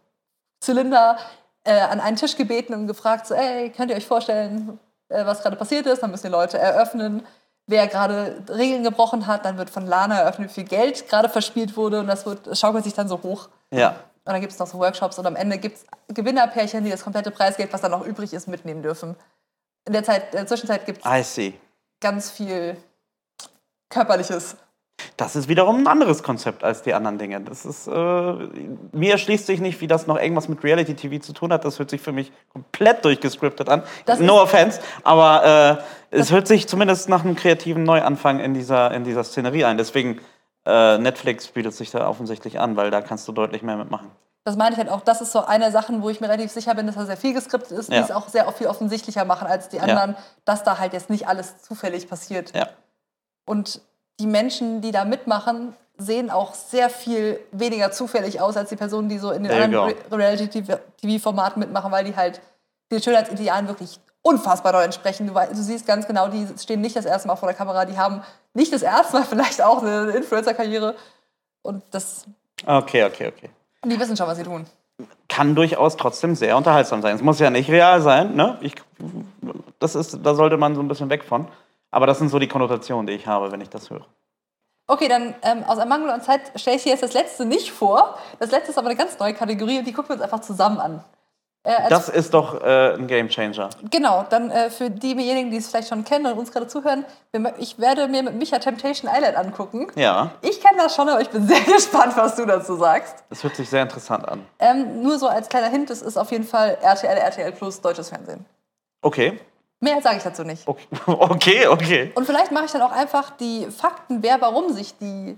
Zylinder 0.61 1.18
äh, 1.64 1.80
an 1.80 2.01
einen 2.01 2.16
Tisch 2.16 2.37
gebeten 2.37 2.74
und 2.74 2.87
gefragt, 2.87 3.26
so, 3.26 3.35
ey, 3.35 3.70
könnt 3.70 3.91
ihr 3.91 3.97
euch 3.97 4.07
vorstellen, 4.07 4.78
äh, 5.09 5.24
was 5.24 5.43
gerade 5.43 5.57
passiert 5.57 5.87
ist? 5.87 6.03
Dann 6.03 6.11
müssen 6.11 6.26
die 6.26 6.33
Leute 6.33 6.59
eröffnen, 6.59 7.24
wer 7.66 7.87
gerade 7.87 8.43
Regeln 8.49 8.83
gebrochen 8.83 9.26
hat. 9.26 9.45
Dann 9.45 9.59
wird 9.59 9.70
von 9.70 9.87
Lana 9.87 10.18
eröffnet, 10.18 10.51
wie 10.51 10.55
viel 10.55 10.64
Geld 10.64 11.09
gerade 11.09 11.28
verspielt 11.28 11.76
wurde 11.76 12.01
und 12.01 12.09
das, 12.09 12.26
wird, 12.26 12.47
das 12.47 12.59
schaukelt 12.59 12.85
sich 12.85 12.95
dann 12.95 13.09
so 13.09 13.22
hoch. 13.22 13.49
Ja. 13.70 13.91
Und 14.24 14.33
dann 14.33 14.41
gibt 14.41 14.53
es 14.53 14.59
noch 14.59 14.66
so 14.66 14.78
Workshops 14.78 15.18
und 15.18 15.26
am 15.26 15.37
Ende 15.37 15.59
gibt 15.59 15.78
es 15.78 15.85
Gewinnerpärchen, 16.14 16.85
die 16.85 16.91
das 16.91 17.03
komplette 17.03 17.30
Preisgeld, 17.30 17.72
was 17.72 17.80
dann 17.80 17.91
noch 17.91 18.07
übrig 18.07 18.33
ist, 18.33 18.47
mitnehmen 18.47 18.83
dürfen. 18.83 19.16
In 19.87 19.93
der, 19.93 20.05
Zeit, 20.05 20.33
in 20.33 20.39
der 20.39 20.47
Zwischenzeit 20.47 20.87
gibt 20.87 21.05
es 21.05 21.53
ganz 22.01 22.30
viel 22.30 22.76
Körperliches. 23.89 24.57
Das 25.16 25.37
ist 25.37 25.49
wiederum 25.49 25.80
ein 25.80 25.87
anderes 25.87 26.22
Konzept 26.22 26.64
als 26.64 26.83
die 26.83 26.95
anderen 26.95 27.18
Dinge. 27.18 27.41
Das 27.41 27.64
ist, 27.64 27.87
äh, 27.87 27.93
mir 27.93 29.12
erschließt 29.12 29.47
sich 29.47 29.61
nicht, 29.61 29.80
wie 29.80 29.87
das 29.87 30.07
noch 30.07 30.18
irgendwas 30.18 30.49
mit 30.49 30.62
Reality 30.62 30.95
TV 30.95 31.22
zu 31.22 31.33
tun 31.33 31.53
hat. 31.53 31.64
Das 31.64 31.78
hört 31.78 31.91
sich 31.91 32.01
für 32.01 32.12
mich 32.12 32.33
komplett 32.53 33.05
durchgescriptet 33.05 33.68
an. 33.68 33.83
Das 34.05 34.20
no 34.20 34.41
offense, 34.41 34.80
aber 35.03 35.83
äh, 36.11 36.16
es 36.16 36.30
hört 36.30 36.47
sich 36.47 36.68
zumindest 36.68 37.09
nach 37.09 37.24
einem 37.24 37.37
kreativen 37.37 37.83
Neuanfang 37.83 38.41
in 38.41 38.55
dieser, 38.55 38.93
in 38.93 39.05
dieser 39.05 39.24
Szenerie 39.24 39.64
ein. 39.64 39.78
Deswegen, 39.78 40.20
äh, 40.64 40.99
Netflix 40.99 41.49
bietet 41.49 41.74
sich 41.74 41.91
da 41.91 42.09
offensichtlich 42.09 42.61
an, 42.61 42.76
weil 42.76 42.91
da 42.91 43.01
kannst 43.01 43.26
du 43.26 43.33
deutlich 43.33 43.62
mehr 43.62 43.76
mitmachen. 43.76 44.11
Das 44.45 44.57
meine 44.57 44.72
ich 44.72 44.78
halt 44.78 44.88
auch. 44.88 45.03
Das 45.03 45.20
ist 45.20 45.30
so 45.32 45.45
eine 45.45 45.70
Sache, 45.70 45.93
wo 46.03 46.11
ich 46.11 46.20
mir 46.20 46.28
relativ 46.28 46.51
sicher 46.51 46.74
bin, 46.74 46.86
dass 46.86 46.97
da 46.97 47.07
sehr 47.07 47.16
viel 47.16 47.32
geskriptet 47.32 47.70
ist, 47.78 47.90
die 47.90 47.95
Ja. 47.97 48.03
es 48.03 48.11
auch 48.11 48.28
sehr 48.28 48.51
viel 48.53 48.66
offensichtlicher 48.66 49.24
machen 49.24 49.47
als 49.47 49.68
die 49.68 49.80
anderen, 49.80 50.16
dass 50.45 50.64
da 50.64 50.78
halt 50.78 50.93
jetzt 50.95 51.11
nicht 51.11 51.28
alles 51.28 51.62
zufällig 51.62 52.09
passiert. 52.09 52.55
Ja. 52.55 52.68
Und 53.47 53.80
die 54.18 54.26
Menschen, 54.26 54.80
die 54.80 54.90
da 54.90 55.05
mitmachen, 55.05 55.74
sehen 55.97 56.30
auch 56.30 56.55
sehr 56.55 56.90
viel 56.90 57.38
weniger 57.53 57.93
zufällig 57.93 58.40
aus 58.40 58.57
als 58.57 58.70
die 58.70 58.76
Personen, 58.76 59.09
die 59.09 59.18
so 59.18 59.30
in 59.30 59.45
den 59.45 59.53
There 59.53 59.64
anderen 59.64 59.90
Re- 60.11 60.18
Reality-TV-Formaten 60.18 61.61
mitmachen, 61.61 61.93
weil 61.93 62.05
die 62.05 62.16
halt 62.16 62.40
den 62.90 63.01
Schönheitsidealen 63.03 63.68
wirklich 63.68 64.01
unfassbar 64.22 64.72
doll 64.72 64.82
entsprechen. 64.84 65.26
Du, 65.26 65.34
du 65.34 65.55
siehst 65.62 65.86
ganz 65.86 66.07
genau, 66.07 66.28
die 66.28 66.47
stehen 66.59 66.80
nicht 66.80 66.97
das 66.97 67.05
erste 67.05 67.28
Mal 67.28 67.36
vor 67.36 67.49
der 67.49 67.57
Kamera, 67.57 67.84
die 67.84 67.97
haben 67.99 68.22
nicht 68.55 68.72
das 68.72 68.82
erste 68.82 69.18
Mal 69.18 69.24
vielleicht 69.28 69.62
auch 69.62 69.82
eine 69.82 70.11
Influencer-Karriere. 70.12 70.95
Und 71.62 71.84
das, 71.93 72.24
Okay, 72.66 73.05
okay, 73.05 73.28
okay. 73.28 73.51
Die 73.91 73.99
wissen 73.99 74.16
schon, 74.16 74.26
was 74.26 74.39
sie 74.39 74.45
tun. 74.45 74.66
Kann 75.28 75.55
durchaus 75.55 75.97
trotzdem 75.97 76.35
sehr 76.35 76.57
unterhaltsam 76.57 77.03
sein. 77.03 77.16
Es 77.16 77.22
muss 77.22 77.41
ja 77.41 77.51
nicht 77.51 77.70
real 77.70 78.01
sein, 78.03 78.35
ne? 78.37 78.59
Ich, 78.61 78.74
das 79.78 79.95
ist, 79.95 80.18
da 80.22 80.35
sollte 80.35 80.57
man 80.57 80.74
so 80.74 80.80
ein 80.80 80.89
bisschen 80.89 81.11
weg 81.11 81.24
von. 81.24 81.49
Aber 81.91 82.07
das 82.07 82.18
sind 82.18 82.28
so 82.28 82.39
die 82.39 82.49
Konnotationen, 82.49 83.07
die 83.07 83.14
ich 83.14 83.26
habe, 83.26 83.53
wenn 83.53 83.61
ich 83.61 83.68
das 83.68 83.91
höre. 83.91 84.07
Okay, 84.87 85.09
dann 85.09 85.35
ähm, 85.43 85.64
aus 85.64 85.78
einem 85.78 85.89
Mangel 85.89 86.11
an 86.11 86.22
Zeit 86.22 86.53
stelle 86.57 86.76
ich 86.76 86.83
dir 86.83 86.91
jetzt 86.91 87.03
das 87.03 87.12
letzte 87.12 87.45
nicht 87.45 87.72
vor. 87.72 88.18
Das 88.39 88.51
letzte 88.51 88.72
ist 88.72 88.78
aber 88.78 88.89
eine 88.89 88.97
ganz 88.97 89.18
neue 89.18 89.35
Kategorie 89.35 89.78
und 89.78 89.87
die 89.87 89.93
gucken 89.93 90.11
wir 90.11 90.14
uns 90.14 90.22
einfach 90.22 90.41
zusammen 90.41 90.78
an. 90.78 91.05
Äh, 91.65 91.75
als 91.75 91.89
Das 91.91 92.09
ist 92.09 92.35
doch 92.35 92.61
äh, 92.61 92.95
ein 92.95 93.07
Gamechanger. 93.07 93.71
Genau, 93.91 94.25
dann 94.29 94.51
äh, 94.51 94.69
für 94.69 94.91
diejenigen, 94.91 95.51
die 95.51 95.59
es 95.59 95.69
vielleicht 95.69 95.89
schon 95.89 96.05
kennen 96.05 96.27
und 96.27 96.37
uns 96.37 96.51
gerade 96.51 96.67
zuhören, 96.67 97.05
ich 97.59 97.79
werde 97.79 98.09
mir 98.09 98.25
mit 98.25 98.35
Micha 98.35 98.59
Temptation 98.59 99.09
Island 99.13 99.37
angucken. 99.37 99.87
Ja, 99.95 100.33
Ich 100.41 100.61
kenne 100.61 100.79
das 100.79 100.97
schon, 100.97 101.09
aber 101.09 101.21
ich 101.21 101.31
bin 101.31 101.47
sehr 101.47 101.61
gespannt, 101.61 102.17
was 102.17 102.35
du 102.35 102.47
dazu 102.47 102.75
sagst. 102.77 103.23
das 103.31 103.45
hört 103.45 103.55
sich 103.55 103.71
sehr 103.71 103.83
interessant 103.83 104.27
an. 104.29 104.45
Ähm, 104.59 105.03
nur 105.03 105.19
so 105.19 105.29
als 105.29 105.49
kleiner 105.49 105.69
Hint, 105.69 105.91
es 105.91 106.03
ist 106.03 106.17
auf 106.17 106.33
jeden 106.33 106.45
Fall 106.45 106.79
RTL, 106.83 107.17
RTL 107.17 107.53
Plus, 107.53 107.81
deutsches 107.81 108.09
Fernsehen. 108.09 108.45
Okay. 109.01 109.39
Mehr 109.79 110.01
sage 110.01 110.17
ich 110.17 110.23
dazu 110.23 110.43
nicht. 110.45 110.67
Okay, 110.67 110.87
okay. 111.07 111.67
okay. 111.69 112.13
Und 112.17 112.25
vielleicht 112.25 112.51
mache 112.51 112.65
ich 112.65 112.73
dann 112.73 112.83
auch 112.83 112.93
einfach 112.93 113.31
die 113.37 113.67
Fakten, 113.71 114.23
wer 114.23 114.41
warum 114.41 114.73
sich 114.73 114.97
die 114.99 115.37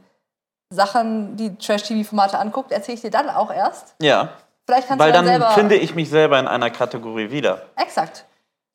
Sachen, 0.71 1.37
die 1.37 1.57
Trash-TV-Formate 1.57 2.39
anguckt, 2.39 2.73
erzähle 2.73 2.97
ich 2.97 3.01
dir 3.03 3.11
dann 3.11 3.29
auch 3.31 3.53
erst. 3.53 3.95
Ja, 4.01 4.31
Vielleicht 4.67 4.89
kannst 4.89 5.03
weil 5.03 5.13
du 5.13 5.19
dann, 5.19 5.27
dann 5.27 5.41
selber... 5.41 5.51
finde 5.51 5.77
ich 5.77 5.95
mich 5.95 6.09
selber 6.09 6.39
in 6.39 6.47
einer 6.47 6.71
Kategorie 6.71 7.31
wieder. 7.31 7.63
Exakt. 7.77 8.27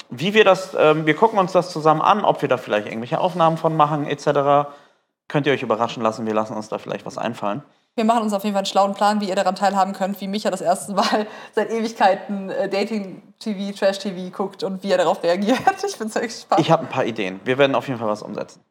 Wie 0.09 0.33
wir 0.33 0.43
das, 0.43 0.75
ähm, 0.77 1.05
wir 1.05 1.15
gucken 1.15 1.39
uns 1.39 1.51
das 1.51 1.71
zusammen 1.71 2.01
an, 2.01 2.25
ob 2.25 2.41
wir 2.41 2.49
da 2.49 2.57
vielleicht 2.57 2.87
irgendwelche 2.87 3.19
Aufnahmen 3.19 3.57
von 3.57 3.75
machen, 3.75 4.07
etc. 4.07 4.69
Könnt 5.27 5.45
ihr 5.45 5.53
euch 5.53 5.61
überraschen 5.61 6.01
lassen, 6.01 6.25
wir 6.25 6.33
lassen 6.33 6.55
uns 6.55 6.69
da 6.69 6.77
vielleicht 6.77 7.05
was 7.05 7.17
einfallen. 7.17 7.63
Wir 7.95 8.05
machen 8.05 8.23
uns 8.23 8.33
auf 8.33 8.43
jeden 8.43 8.53
Fall 8.53 8.61
einen 8.61 8.65
schlauen 8.65 8.93
Plan, 8.93 9.19
wie 9.19 9.27
ihr 9.27 9.35
daran 9.35 9.55
teilhaben 9.55 9.93
könnt, 9.93 10.21
wie 10.21 10.27
Micha 10.27 10.49
das 10.49 10.61
erste 10.61 10.93
Mal 10.93 11.27
seit 11.53 11.69
Ewigkeiten 11.69 12.49
äh, 12.49 12.69
Dating-TV, 12.69 13.77
Trash-TV 13.77 14.35
guckt 14.35 14.63
und 14.63 14.83
wie 14.83 14.91
er 14.91 14.97
darauf 14.97 15.21
reagiert. 15.23 15.59
Ich 15.85 15.97
bin 15.97 16.09
sehr 16.09 16.21
gespannt. 16.21 16.61
Ich 16.61 16.71
habe 16.71 16.83
ein 16.83 16.89
paar 16.89 17.05
Ideen. 17.05 17.39
Wir 17.43 17.57
werden 17.57 17.75
auf 17.75 17.87
jeden 17.87 17.99
Fall 17.99 18.07
was 18.07 18.21
umsetzen. 18.21 18.63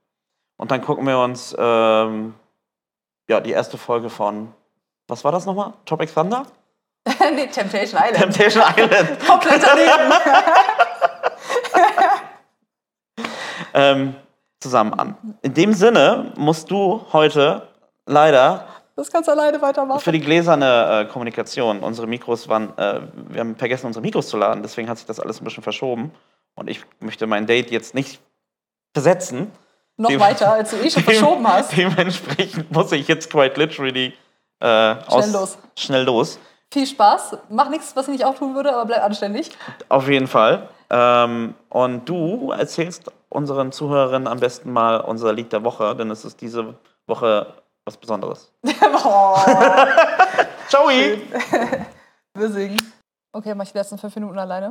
Und 0.57 0.71
dann 0.71 0.81
gucken 0.83 1.07
wir 1.07 1.19
uns 1.19 1.55
ähm, 1.59 2.35
ja, 3.29 3.41
die 3.41 3.51
erste 3.51 3.77
Folge 3.77 4.09
von, 4.09 4.53
was 5.09 5.25
war 5.25 5.33
das 5.33 5.47
nochmal? 5.47 5.75
Tropic 5.85 6.13
Thunder? 6.13 6.47
nee, 7.35 7.47
Temptation 7.47 8.01
Island. 8.03 8.17
Temptation 8.17 8.63
Island. 8.77 9.19
Komplett 9.27 9.63
daneben. 9.63 10.13
ähm, 13.75 14.15
zusammen 14.61 14.95
an. 14.95 15.17
In 15.43 15.55
dem 15.55 15.73
Sinne 15.73 16.33
musst 16.37 16.71
du 16.71 17.05
heute 17.13 17.69
leider 18.07 18.67
Das 18.97 19.11
kannst 19.11 19.29
du 19.29 19.33
alleine 19.33 19.61
weitermachen. 19.63 20.01
für 20.01 20.13
die 20.13 20.21
gläserne 20.21 21.07
äh, 21.07 21.13
Kommunikation, 21.13 21.81
unsere 21.81 22.07
Mikros 22.07 22.49
waren, 22.49 22.77
äh, 22.79 23.01
wir 23.29 23.41
haben 23.41 23.57
vergessen, 23.57 23.87
unsere 23.87 24.03
Mikros 24.03 24.29
zu 24.29 24.37
laden, 24.37 24.63
deswegen 24.63 24.89
hat 24.89 24.99
sich 24.99 25.07
das 25.07 25.21
alles 25.21 25.41
ein 25.41 25.45
bisschen 25.45 25.63
verschoben. 25.63 26.13
Und 26.55 26.69
ich 26.69 26.81
möchte 27.01 27.27
mein 27.27 27.47
Date 27.47 27.71
jetzt 27.71 27.95
nicht 27.95 28.21
versetzen. 28.93 29.53
Noch 29.97 30.11
Dem- 30.11 30.21
weiter, 30.21 30.53
als 30.53 30.71
du 30.71 30.77
eh 30.77 30.91
schon 30.91 31.03
verschoben 31.05 31.47
hast. 31.47 31.77
Dementsprechend 31.77 32.71
muss 32.73 32.91
ich 32.93 33.07
jetzt 33.07 33.31
quite 33.31 33.59
literally 33.59 34.13
äh, 34.61 34.67
aus, 35.07 35.33
los. 35.33 35.59
schnell 35.77 36.05
los. 36.05 36.39
Viel 36.73 36.87
Spaß. 36.87 37.39
Mach 37.49 37.71
nichts, 37.71 37.97
was 37.97 38.07
ich 38.09 38.13
nicht 38.13 38.25
auch 38.25 38.35
tun 38.35 38.55
würde, 38.55 38.75
aber 38.75 38.85
bleib 38.87 39.03
anständig. 39.03 39.51
Auf 39.89 40.09
jeden 40.09 40.27
Fall. 40.27 40.69
Ähm, 40.91 41.55
und 41.71 42.09
du 42.09 42.51
erzählst 42.51 43.11
unseren 43.31 43.73
Zuhörerinnen 43.73 44.27
am 44.29 44.41
besten 44.41 44.73
mal 44.73 44.99
unser 45.01 45.33
Lied 45.33 45.53
der 45.53 45.65
Woche, 45.65 45.95
denn 45.97 46.11
es 46.11 46.25
ist 46.25 46.41
diese 46.41 46.75
Woche 47.07 47.55
was 47.85 47.97
Besonderes. 47.97 48.53
oh, 49.05 49.37
Ciao! 50.69 50.89
wir 52.35 52.49
singen. 52.51 52.77
Okay, 53.33 53.55
mach 53.55 53.65
ich 53.65 53.73
die 53.73 53.79
letzten 53.79 53.99
fünf 53.99 54.15
Minuten 54.17 54.39
alleine. 54.39 54.71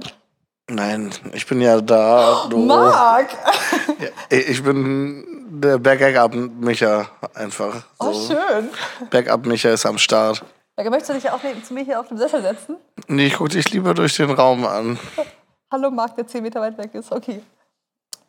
Nein, 0.69 1.11
ich 1.33 1.47
bin 1.47 1.61
ja 1.61 1.81
da. 1.81 2.45
Du. 2.49 2.57
Marc! 2.57 3.29
Ich 4.29 4.61
bin 4.61 5.25
der 5.49 5.77
Backup-Micha 5.79 7.07
einfach. 7.33 7.83
Oh, 7.99 8.11
So. 8.11 8.33
schön. 8.33 8.69
Backup-Micha 9.09 9.69
ist 9.69 9.85
am 9.85 9.97
Start. 9.97 10.43
Ja, 10.79 10.87
möchtest 10.91 11.09
du 11.09 11.13
dich 11.15 11.29
auch 11.31 11.41
zu 11.63 11.73
mir 11.73 11.83
hier 11.83 11.99
auf 11.99 12.07
dem 12.07 12.17
Sessel 12.17 12.41
setzen? 12.43 12.77
Nee, 13.07 13.27
ich 13.27 13.33
guck 13.33 13.49
dich 13.49 13.71
lieber 13.71 13.95
durch 13.95 14.15
den 14.15 14.29
Raum 14.29 14.63
an. 14.63 14.99
Hallo 15.71 15.89
Marc, 15.89 16.15
der 16.15 16.27
10 16.27 16.43
Meter 16.43 16.61
weit 16.61 16.77
weg 16.77 16.93
ist. 16.93 17.11
Okay. 17.11 17.41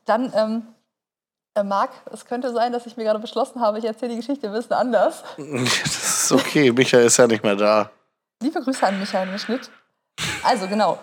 Dann, 0.06 0.32
ähm, 0.34 0.66
äh, 1.54 1.62
Marc, 1.62 1.90
es 2.10 2.24
könnte 2.24 2.50
sein, 2.54 2.72
dass 2.72 2.86
ich 2.86 2.96
mir 2.96 3.04
gerade 3.04 3.18
beschlossen 3.18 3.60
habe, 3.60 3.78
ich 3.78 3.84
erzähle 3.84 4.12
die 4.12 4.16
Geschichte 4.16 4.46
ein 4.46 4.54
bisschen 4.54 4.72
anders. 4.72 5.24
Das 5.36 6.30
ist 6.30 6.32
okay, 6.32 6.72
Micha 6.72 6.98
ist 6.98 7.18
ja 7.18 7.26
nicht 7.26 7.42
mehr 7.42 7.56
da. 7.56 7.90
Liebe 8.42 8.60
Grüße 8.60 8.86
an 8.86 8.98
Michael 8.98 9.28
im 9.28 9.38
Schnitt. 9.38 9.70
Also, 10.42 10.66
genau. 10.68 10.98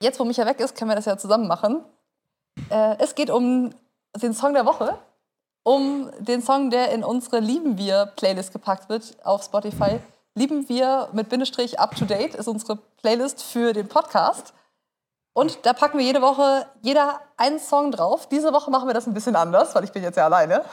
Jetzt, 0.00 0.18
wo 0.18 0.24
Micha 0.24 0.46
weg 0.46 0.60
ist, 0.60 0.76
können 0.76 0.90
wir 0.90 0.96
das 0.96 1.04
ja 1.04 1.16
zusammen 1.18 1.46
machen. 1.46 1.84
Äh, 2.70 2.96
es 2.98 3.14
geht 3.14 3.30
um 3.30 3.70
den 4.16 4.32
Song 4.32 4.54
der 4.54 4.64
Woche. 4.64 4.98
Um 5.62 6.10
den 6.18 6.42
Song, 6.42 6.70
der 6.70 6.90
in 6.90 7.04
unsere 7.04 7.38
Lieben 7.38 7.78
wir 7.78 8.06
Playlist 8.16 8.52
gepackt 8.52 8.88
wird 8.88 9.16
auf 9.24 9.44
Spotify. 9.44 10.00
Lieben 10.34 10.68
wir 10.68 11.08
mit 11.12 11.28
Bindestrich 11.28 11.78
up 11.78 11.94
to 11.94 12.06
date 12.06 12.34
ist 12.34 12.48
unsere 12.48 12.76
Playlist 13.02 13.42
für 13.42 13.72
den 13.72 13.88
Podcast. 13.88 14.54
Und 15.34 15.64
da 15.64 15.72
packen 15.72 15.98
wir 15.98 16.04
jede 16.04 16.22
Woche 16.22 16.66
jeder 16.80 17.20
einen 17.36 17.58
Song 17.58 17.90
drauf. 17.90 18.28
Diese 18.28 18.52
Woche 18.52 18.70
machen 18.70 18.88
wir 18.88 18.94
das 18.94 19.06
ein 19.06 19.14
bisschen 19.14 19.36
anders, 19.36 19.74
weil 19.74 19.84
ich 19.84 19.92
bin 19.92 20.02
jetzt 20.02 20.16
ja 20.16 20.24
alleine. 20.24 20.64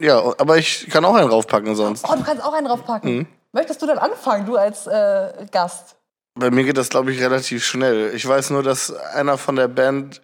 Ja, 0.00 0.18
aber 0.38 0.58
ich 0.58 0.88
kann 0.90 1.04
auch 1.04 1.14
einen 1.14 1.28
draufpacken 1.28 1.74
sonst. 1.74 2.04
Oh, 2.06 2.14
du 2.14 2.22
kannst 2.22 2.44
auch 2.44 2.52
einen 2.52 2.66
draufpacken. 2.66 3.26
Möchtest 3.52 3.80
du 3.80 3.86
dann 3.86 3.98
anfangen, 3.98 4.44
du 4.44 4.56
als 4.56 4.86
äh, 4.86 5.46
Gast? 5.50 5.96
Bei 6.34 6.50
mir 6.50 6.64
geht 6.64 6.76
das, 6.76 6.90
glaube 6.90 7.12
ich, 7.12 7.20
relativ 7.20 7.64
schnell. 7.64 8.14
Ich 8.14 8.28
weiß 8.28 8.50
nur, 8.50 8.62
dass 8.62 8.92
einer 8.92 9.38
von 9.38 9.56
der 9.56 9.68
Band, 9.68 10.20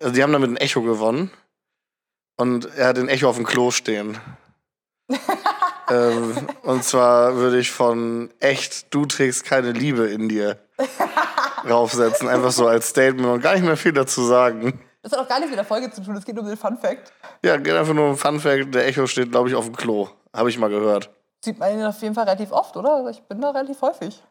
also 0.00 0.14
die 0.14 0.22
haben 0.22 0.32
damit 0.32 0.48
ein 0.48 0.56
Echo 0.56 0.80
gewonnen. 0.80 1.30
Und 2.38 2.74
er 2.76 2.88
hat 2.88 2.96
den 2.96 3.08
Echo 3.08 3.28
auf 3.28 3.36
dem 3.36 3.44
Klo 3.44 3.70
stehen. 3.70 4.18
ähm, 5.92 6.48
und 6.62 6.84
zwar 6.84 7.36
würde 7.36 7.58
ich 7.58 7.70
von 7.70 8.30
echt, 8.40 8.92
du 8.94 9.06
trägst 9.06 9.44
keine 9.44 9.72
Liebe 9.72 10.06
in 10.06 10.28
dir 10.28 10.58
raufsetzen. 11.68 12.28
Einfach 12.28 12.50
so 12.50 12.66
als 12.66 12.88
Statement 12.88 13.26
und 13.26 13.40
gar 13.40 13.54
nicht 13.54 13.64
mehr 13.64 13.76
viel 13.76 13.92
dazu 13.92 14.24
sagen. 14.24 14.80
Das 15.02 15.12
hat 15.12 15.18
auch 15.18 15.28
gar 15.28 15.38
nichts 15.38 15.50
mit 15.50 15.58
der 15.58 15.66
Folge 15.66 15.90
zu 15.90 16.02
tun, 16.02 16.16
es 16.16 16.24
geht 16.24 16.38
um 16.38 16.46
den 16.46 16.56
Fun 16.56 16.78
Fact. 16.78 17.12
Ja, 17.44 17.56
geht 17.56 17.74
einfach 17.74 17.94
nur 17.94 18.10
um 18.10 18.16
Fun 18.16 18.38
Fact, 18.40 18.74
der 18.74 18.86
Echo 18.86 19.06
steht, 19.06 19.32
glaube 19.32 19.48
ich, 19.48 19.54
auf 19.54 19.64
dem 19.64 19.76
Klo. 19.76 20.08
Habe 20.34 20.48
ich 20.48 20.58
mal 20.58 20.70
gehört. 20.70 21.10
Sieht 21.44 21.58
man 21.58 21.72
ihn 21.72 21.84
auf 21.84 22.00
jeden 22.00 22.14
Fall 22.14 22.24
relativ 22.24 22.52
oft, 22.52 22.76
oder? 22.76 23.08
Ich 23.10 23.20
bin 23.22 23.40
da 23.40 23.50
relativ 23.50 23.82
häufig. 23.82 24.22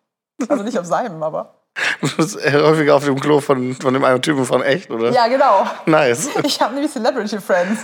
Also 0.47 0.63
nicht 0.63 0.79
auf 0.79 0.85
seinem, 0.85 1.21
aber. 1.21 1.57
Du 2.01 2.17
bist 2.17 2.35
häufiger 2.35 2.95
auf 2.95 3.05
dem 3.05 3.19
Klo 3.19 3.39
von, 3.39 3.75
von 3.75 3.93
dem 3.93 4.03
einen 4.03 4.21
Typen 4.21 4.45
von 4.45 4.61
echt, 4.61 4.89
oder? 4.91 5.11
Ja, 5.11 5.27
genau. 5.27 5.65
Nice. 5.85 6.29
Ich 6.43 6.59
habe 6.59 6.73
nämlich 6.73 6.91
Celebrity 6.91 7.39
Friends. 7.39 7.81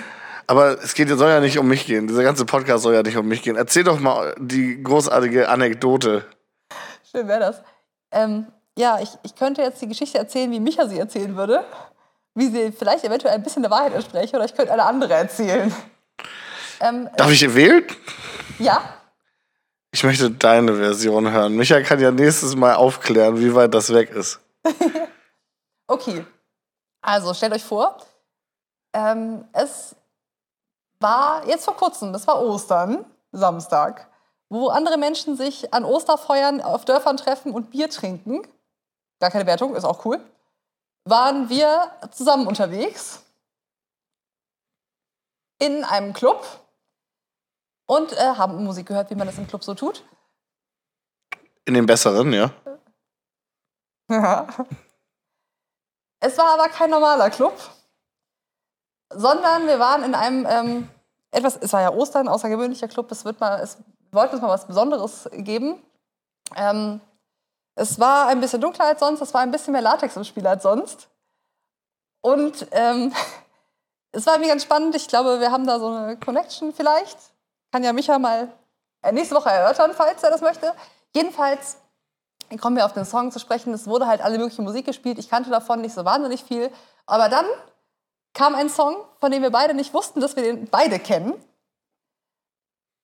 Aber 0.48 0.82
es 0.82 0.94
geht, 0.94 1.10
soll 1.10 1.30
ja 1.30 1.40
nicht 1.42 1.58
um 1.60 1.68
mich 1.68 1.86
gehen. 1.86 2.08
Dieser 2.08 2.24
ganze 2.24 2.46
Podcast 2.46 2.84
soll 2.84 2.94
ja 2.94 3.04
nicht 3.04 3.18
um 3.18 3.28
mich 3.28 3.44
gehen. 3.44 3.58
Erzähl 3.58 3.84
doch 3.84 4.00
mal 4.00 4.34
die 4.40 4.82
großartige 4.82 5.50
Anekdote. 5.50 6.26
Schön 7.12 7.28
wäre 7.28 7.40
das. 7.42 7.62
Ähm, 8.12 8.48
ja, 8.78 9.00
ich, 9.02 9.10
ich 9.24 9.36
könnte 9.36 9.62
jetzt 9.62 9.82
die 9.82 9.88
Geschichte 9.88 10.18
erzählen, 10.18 10.50
wie 10.52 10.60
Micha 10.62 10.88
sie 10.88 11.00
erzählen 11.00 11.36
würde. 11.36 11.66
Wie 12.34 12.48
sie 12.48 12.72
vielleicht 12.72 13.04
eventuell 13.04 13.34
ein 13.34 13.44
bisschen 13.44 13.62
der 13.64 13.72
Wahrheit 13.72 13.94
entspreche. 13.94 14.36
Oder 14.36 14.46
ich 14.46 14.56
könnte 14.56 14.72
eine 14.72 14.86
andere 14.86 15.14
erzählen. 15.16 15.74
Ähm, 16.80 17.10
Darf 17.18 17.32
ich 17.32 17.54
wählen? 17.56 17.84
ja, 18.60 18.82
Ich 19.92 20.04
möchte 20.04 20.30
deine 20.32 20.76
Version 20.76 21.30
hören. 21.32 21.56
Micha 21.56 21.82
kann 21.82 22.00
ja 22.00 22.12
nächstes 22.12 22.56
Mal 22.56 22.76
aufklären, 22.76 23.40
wie 23.40 23.54
weit 23.54 23.74
das 23.74 23.94
weg 23.94 24.12
ist. 24.12 24.40
Okay, 25.90 26.26
also 27.02 27.34
stellt 27.34 27.54
euch 27.54 27.64
vor, 27.64 27.98
ähm, 28.94 29.46
es 29.54 29.96
war 31.00 31.46
jetzt 31.48 31.66
vor 31.66 31.76
kurzem, 31.76 32.14
das 32.14 32.28
war 32.28 32.42
Ostern, 32.42 33.06
Samstag, 33.32 34.08
wo 34.50 34.70
andere 34.70 34.98
Menschen 34.98 35.36
sich 35.36 35.74
an 35.74 35.84
Osterfeuern 35.84 36.62
auf 36.62 36.86
Dörfern 36.86 37.18
treffen 37.18 37.54
und 37.54 37.72
Bier 37.72 37.90
trinken. 37.90 38.48
Gar 39.20 39.32
keine 39.32 39.46
Wertung, 39.46 39.76
ist 39.76 39.84
auch 39.84 40.06
cool. 40.06 40.20
Waren 41.06 41.50
wir 41.50 41.92
zusammen 42.12 42.48
unterwegs 42.48 43.24
in 45.60 45.84
einem 45.84 46.14
Club 46.14 46.46
und 47.88 48.14
äh, 48.14 48.18
haben 48.18 48.64
Musik 48.64 48.88
gehört, 48.88 49.10
wie 49.10 49.16
man 49.16 49.28
das 49.28 49.38
im 49.38 49.48
Club 49.48 49.64
so 49.64 49.74
tut. 49.74 50.04
In 51.66 51.74
den 51.74 51.86
besseren, 51.86 52.32
ja. 52.34 52.52
Ja. 54.10 54.48
Es 56.20 56.36
war 56.36 56.56
aber 56.56 56.68
kein 56.70 56.90
normaler 56.90 57.30
Club, 57.30 57.54
sondern 59.10 59.68
wir 59.68 59.80
waren 59.80 60.04
in 60.04 60.16
einem 60.16 60.46
ähm, 60.50 60.90
etwas, 61.32 61.58
es 61.58 61.74
war 61.74 61.82
ja 61.82 61.94
Ostern, 61.94 62.28
außergewöhnlicher 62.28 62.88
Club, 62.88 63.12
es 63.12 63.26
wird 63.26 63.40
mal, 63.40 63.60
es 63.60 63.78
wollten 64.12 64.36
uns 64.36 64.42
mal 64.42 64.50
was 64.50 64.68
Besonderes 64.68 65.30
geben. 65.34 65.82
Ähm, 66.56 67.02
es 67.76 68.00
war 68.00 68.28
ein 68.28 68.40
bisschen 68.40 68.62
dunkler 68.62 68.86
als 68.86 69.00
sonst, 69.00 69.22
es 69.22 69.34
war 69.34 69.42
ein 69.42 69.52
bisschen 69.52 69.74
mehr 69.74 69.82
Latex 69.82 70.16
im 70.16 70.24
Spiel 70.24 70.48
als 70.48 70.64
sonst. 70.64 71.10
Und 72.22 72.68
ähm, 72.72 73.14
es 74.12 74.26
war 74.26 74.34
irgendwie 74.34 74.50
ganz 74.50 74.64
spannend. 74.64 74.96
Ich 74.96 75.08
glaube, 75.08 75.40
wir 75.40 75.52
haben 75.52 75.68
da 75.68 75.80
so 75.80 75.88
eine 75.88 76.18
Connection 76.18 76.74
vielleicht. 76.74 77.18
Kann 77.72 77.84
ja 77.84 77.94
Micha 77.94 78.18
mal 78.18 78.52
äh, 79.04 79.12
nächste 79.12 79.36
Woche 79.36 79.50
erörtern, 79.50 79.92
falls 79.94 80.24
er 80.24 80.32
das 80.32 80.42
möchte. 80.42 80.74
Jedenfalls 81.16 81.78
kommen 82.60 82.78
wir 82.78 82.86
auf 82.86 82.94
den 82.94 83.06
Song 83.06 83.32
zu 83.32 83.40
sprechen. 83.40 83.74
Es 83.74 83.88
wurde 83.88 84.08
halt 84.08 84.22
alle 84.22 84.38
mögliche 84.38 84.62
Musik 84.62 84.86
gespielt. 84.86 85.20
Ich 85.20 85.30
kannte 85.30 85.50
davon 85.50 85.82
nicht 85.82 85.94
so 85.94 86.06
wahnsinnig 86.06 86.44
viel. 86.44 86.72
Aber 87.06 87.30
dann 87.30 87.46
kam 88.38 88.54
ein 88.54 88.70
Song, 88.70 88.98
von 89.20 89.32
dem 89.32 89.42
wir 89.42 89.50
beide 89.50 89.74
nicht 89.74 89.94
wussten, 89.94 90.22
dass 90.22 90.36
wir 90.36 90.44
den 90.44 90.68
beide 90.68 91.00
kennen. 91.00 91.34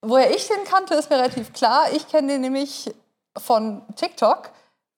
Woher 0.01 0.29
ich 0.33 0.47
den 0.47 0.63
kannte, 0.63 0.93
ist 0.93 1.09
mir 1.09 1.17
relativ 1.17 1.53
klar. 1.53 1.91
Ich 1.91 2.07
kenne 2.07 2.33
den 2.33 2.41
nämlich 2.41 2.93
von 3.37 3.81
TikTok. 3.95 4.51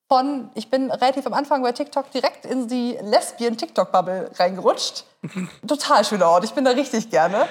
Von, 0.08 0.50
ich 0.54 0.68
bin 0.68 0.90
relativ 0.90 1.26
am 1.26 1.32
Anfang 1.32 1.62
bei 1.62 1.72
TikTok 1.72 2.10
direkt 2.10 2.44
in 2.44 2.68
die 2.68 2.98
Lesbian-TikTok-Bubble 3.00 4.32
reingerutscht. 4.34 5.04
Total 5.66 6.04
schöner 6.04 6.28
Ort. 6.28 6.44
Ich 6.44 6.52
bin 6.52 6.64
da 6.64 6.72
richtig 6.72 7.10
gerne. 7.10 7.48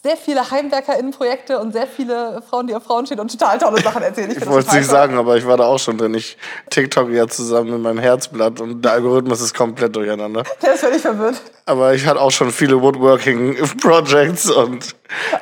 Sehr 0.00 0.16
viele 0.16 0.48
HeimwerkerInnen-Projekte 0.48 1.58
und 1.58 1.72
sehr 1.72 1.88
viele 1.88 2.40
Frauen, 2.48 2.68
die 2.68 2.74
auf 2.74 2.84
Frauen 2.84 3.04
stehen 3.04 3.18
und 3.18 3.32
total 3.32 3.58
tolle 3.58 3.82
Sachen 3.82 4.00
erzählen. 4.02 4.30
Ich 4.30 4.38
das 4.38 4.48
wollte 4.48 4.68
es 4.68 4.74
nicht 4.74 4.84
toll. 4.86 4.94
sagen, 4.96 5.18
aber 5.18 5.36
ich 5.36 5.44
war 5.44 5.56
da 5.56 5.64
auch 5.64 5.78
schon 5.80 5.98
drin. 5.98 6.14
Ich 6.14 6.36
TikTok 6.70 7.10
ja 7.10 7.26
zusammen 7.26 7.72
mit 7.72 7.80
meinem 7.80 7.98
Herzblatt 7.98 8.60
und 8.60 8.82
der 8.82 8.92
Algorithmus 8.92 9.40
ist 9.40 9.54
komplett 9.54 9.96
durcheinander. 9.96 10.44
Der 10.62 10.74
ist 10.74 10.80
völlig 10.80 11.02
verwirrt. 11.02 11.40
Aber 11.66 11.94
ich 11.94 12.06
hatte 12.06 12.20
auch 12.20 12.30
schon 12.30 12.52
viele 12.52 12.80
Woodworking-Projects 12.80 14.50
und 14.50 14.94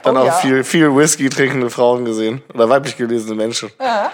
dann 0.02 0.16
Oh 0.16 0.20
auch 0.20 0.26
ja. 0.26 0.32
viel, 0.32 0.64
viel 0.64 0.94
Whisky 0.96 1.28
trinkende 1.28 1.68
Frauen 1.68 2.06
gesehen. 2.06 2.42
Oder 2.54 2.68
weiblich 2.70 2.96
gelesene 2.96 3.34
Menschen. 3.34 3.70
Ja. 3.78 4.10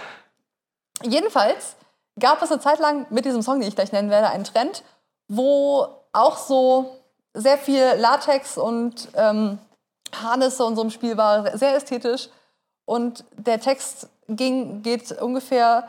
Jedenfalls 1.05 1.76
gab 2.18 2.43
es 2.43 2.51
eine 2.51 2.61
Zeit 2.61 2.80
lang 2.80 3.07
mit 3.11 3.24
diesem 3.24 3.43
Song, 3.43 3.61
den 3.61 3.68
ich 3.68 3.76
gleich 3.76 3.93
nennen 3.93 4.11
werde, 4.11 4.28
einen 4.28 4.45
Trend, 4.45 4.82
wo 5.28 5.86
auch 6.12 6.36
so 6.36 6.97
sehr 7.34 7.59
viel 7.59 7.84
Latex 7.97 8.59
und 8.59 9.09
ähm, 9.14 9.59
Harnisse 10.14 10.64
und 10.64 10.76
so 10.76 10.82
im 10.82 10.90
Spiel 10.90 11.16
war, 11.16 11.56
sehr 11.56 11.74
ästhetisch. 11.74 12.28
Und 12.84 13.24
der 13.32 13.60
Text 13.60 14.08
ging, 14.28 14.82
geht 14.82 15.12
ungefähr 15.20 15.88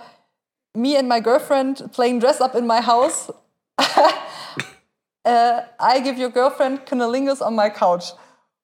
Me 0.75 0.97
and 0.97 1.07
my 1.07 1.21
girlfriend 1.21 1.91
playing 1.91 2.19
dress 2.19 2.41
up 2.41 2.55
in 2.55 2.65
my 2.65 2.81
house. 2.81 3.31
äh, 5.23 5.61
I 5.79 6.01
give 6.01 6.19
your 6.19 6.31
girlfriend 6.31 6.85
cunnilingus 6.85 7.41
on 7.41 7.55
my 7.55 7.69
couch. 7.69 8.13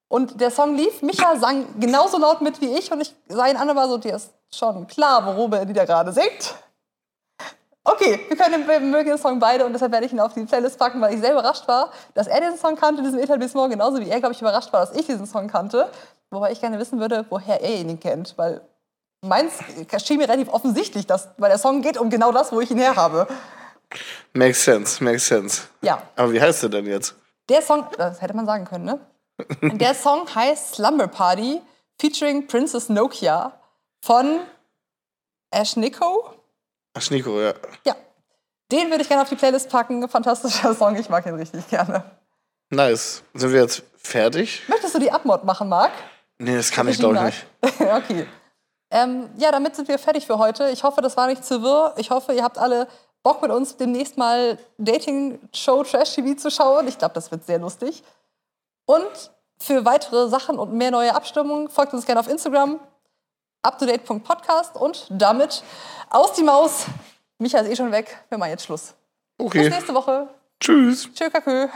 Und 0.07 0.41
der 0.41 0.49
Song 0.49 0.75
lief, 0.75 1.03
Micha 1.03 1.35
sang 1.37 1.79
genauso 1.79 2.17
laut 2.17 2.41
mit 2.41 2.59
wie 2.61 2.73
ich 2.75 2.91
und 2.91 3.01
ich 3.01 3.13
sah 3.27 3.47
ihn 3.47 3.57
an 3.57 3.69
und 3.69 3.75
war 3.75 3.87
so, 3.87 3.99
dir 3.99 4.15
ist 4.15 4.33
schon 4.51 4.87
klar, 4.87 5.23
worüber 5.25 5.59
er 5.59 5.65
die 5.65 5.73
da 5.73 5.85
gerade 5.85 6.11
singt. 6.11 6.55
Okay, 7.91 8.19
wir, 8.27 8.37
können, 8.37 8.67
wir 8.67 8.79
mögen 8.79 9.09
den 9.09 9.17
Song 9.17 9.39
beide 9.39 9.65
und 9.65 9.73
deshalb 9.73 9.91
werde 9.91 10.05
ich 10.05 10.11
ihn 10.11 10.19
auf 10.19 10.33
die 10.33 10.43
Playlist 10.43 10.77
packen, 10.77 11.01
weil 11.01 11.13
ich 11.13 11.21
sehr 11.21 11.31
überrascht 11.31 11.67
war, 11.67 11.91
dass 12.13 12.27
er 12.27 12.39
diesen 12.39 12.57
Song 12.57 12.75
kannte, 12.75 13.01
diesen 13.01 13.19
Etablissement, 13.19 13.71
genauso 13.71 13.99
wie 13.99 14.09
er, 14.09 14.19
glaube 14.19 14.33
ich, 14.33 14.41
überrascht 14.41 14.71
war, 14.71 14.81
dass 14.85 14.95
ich 14.95 15.07
diesen 15.07 15.25
Song 15.25 15.47
kannte. 15.47 15.89
Wobei 16.29 16.51
ich 16.51 16.61
gerne 16.61 16.77
wissen 16.77 16.99
würde, 16.99 17.25
woher 17.29 17.61
er 17.61 17.75
ihn 17.75 17.99
kennt, 17.99 18.37
weil 18.37 18.61
meins 19.21 19.53
schien 20.03 20.17
mir 20.17 20.29
relativ 20.29 20.49
offensichtlich, 20.53 21.07
dass, 21.07 21.29
weil 21.37 21.49
der 21.49 21.57
Song 21.57 21.81
geht 21.81 21.97
um 21.97 22.09
genau 22.09 22.31
das, 22.31 22.51
wo 22.51 22.61
ich 22.61 22.69
ihn 22.69 22.77
her 22.77 22.95
habe. 22.95 23.27
Makes 24.33 24.63
sense, 24.63 25.03
makes 25.03 25.25
sense. 25.25 25.63
Ja, 25.81 26.03
Aber 26.15 26.31
wie 26.31 26.39
heißt 26.39 26.61
der 26.61 26.69
denn 26.69 26.85
jetzt? 26.85 27.15
Der 27.49 27.63
Song, 27.63 27.87
das 27.97 28.21
hätte 28.21 28.35
man 28.35 28.45
sagen 28.45 28.65
können, 28.65 28.85
ne? 28.85 28.99
Der 29.61 29.95
Song 29.95 30.27
heißt 30.35 30.75
Slumber 30.75 31.07
Party 31.07 31.61
featuring 31.99 32.45
Princess 32.45 32.89
Nokia 32.89 33.53
von 34.03 34.41
Ash 35.49 35.75
Nico. 35.77 36.33
Ach, 36.93 37.09
Nico, 37.09 37.39
ja. 37.39 37.53
Ja, 37.85 37.95
den 38.71 38.89
würde 38.89 39.01
ich 39.01 39.07
gerne 39.07 39.23
auf 39.23 39.29
die 39.29 39.35
Playlist 39.35 39.69
packen. 39.69 40.07
Fantastischer 40.07 40.73
Song, 40.75 40.95
ich 40.95 41.09
mag 41.09 41.25
ihn 41.25 41.35
richtig 41.35 41.67
gerne. 41.67 42.03
Nice. 42.69 43.23
Sind 43.33 43.51
wir 43.51 43.61
jetzt 43.61 43.83
fertig? 43.97 44.61
Möchtest 44.67 44.95
du 44.95 44.99
die 44.99 45.11
Abmod 45.11 45.43
machen, 45.43 45.69
Marc? 45.69 45.91
Nee, 46.37 46.55
das 46.55 46.71
kann 46.71 46.87
ich 46.87 46.99
glaube 46.99 47.15
ich 47.15 47.23
nicht. 47.23 47.81
okay. 47.81 48.27
Ähm, 48.91 49.29
ja, 49.37 49.51
damit 49.51 49.75
sind 49.75 49.87
wir 49.87 49.99
fertig 49.99 50.25
für 50.25 50.37
heute. 50.37 50.69
Ich 50.69 50.83
hoffe, 50.83 51.01
das 51.01 51.17
war 51.17 51.27
nicht 51.27 51.43
zu 51.45 51.61
wirr. 51.61 51.93
Ich 51.97 52.11
hoffe, 52.11 52.33
ihr 52.33 52.43
habt 52.43 52.57
alle 52.57 52.87
Bock 53.23 53.41
mit 53.41 53.51
uns 53.51 53.77
demnächst 53.77 54.17
mal 54.17 54.57
Dating-Show 54.77 55.83
Trash 55.83 56.15
TV 56.15 56.39
zu 56.39 56.49
schauen. 56.49 56.87
Ich 56.87 56.97
glaube, 56.97 57.13
das 57.13 57.31
wird 57.31 57.45
sehr 57.45 57.59
lustig. 57.59 58.03
Und 58.85 59.31
für 59.59 59.83
weitere 59.85 60.29
Sachen 60.29 60.57
und 60.57 60.73
mehr 60.73 60.91
neue 60.91 61.13
Abstimmungen 61.13 61.69
folgt 61.69 61.93
uns 61.93 62.05
gerne 62.05 62.19
auf 62.19 62.27
Instagram 62.27 62.79
uptodate.podcast 63.61 64.77
und 64.77 65.07
damit 65.09 65.63
aus 66.09 66.33
die 66.33 66.43
Maus. 66.43 66.85
Micha 67.37 67.59
ist 67.59 67.69
eh 67.69 67.75
schon 67.75 67.91
weg. 67.91 68.17
Wir 68.29 68.37
machen 68.37 68.49
jetzt 68.51 68.65
Schluss. 68.65 68.93
Bis 69.37 69.47
Okay. 69.47 69.69
nächste 69.69 69.93
Woche. 69.93 70.27
Tschüss. 70.59 71.09
Tschö, 71.13 71.29
Kakö. 71.29 71.67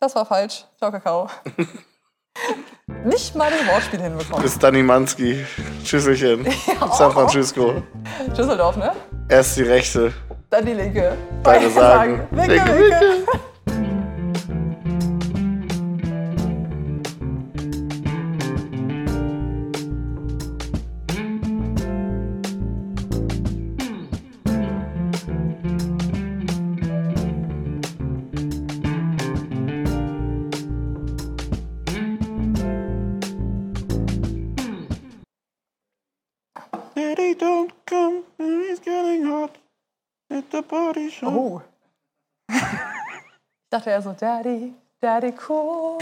Das 0.00 0.14
war 0.14 0.26
falsch. 0.26 0.64
Ciao, 0.78 0.90
Kakao. 0.90 1.28
Nicht 3.04 3.34
mal 3.34 3.50
das 3.50 3.66
Wortspiel 3.66 4.00
hinbekommen. 4.00 4.42
Bis 4.42 4.58
Danny 4.58 4.82
Manski. 4.82 5.44
Tschüsselchen. 5.84 6.46
San 6.92 7.10
Francisco. 7.12 7.82
Düsseldorf, 8.36 8.76
ne? 8.76 8.92
Erst 9.28 9.56
die 9.56 9.62
rechte. 9.62 10.12
Dann 10.50 10.64
die 10.64 10.74
linke. 10.74 11.16
Beide 11.42 11.68
sagen. 11.70 12.26
Winke, 12.30 12.52
Winke, 12.52 12.78
winke. 12.78 12.90
Daddy, 13.00 13.40
shop. 41.18 41.34
Oh. 41.34 41.62
Ich 43.70 43.70
dachte 43.70 43.90
ja 43.90 44.00
so, 44.00 44.14
Daddy, 44.14 44.74
Daddy 44.98 45.34
cool. 45.46 45.98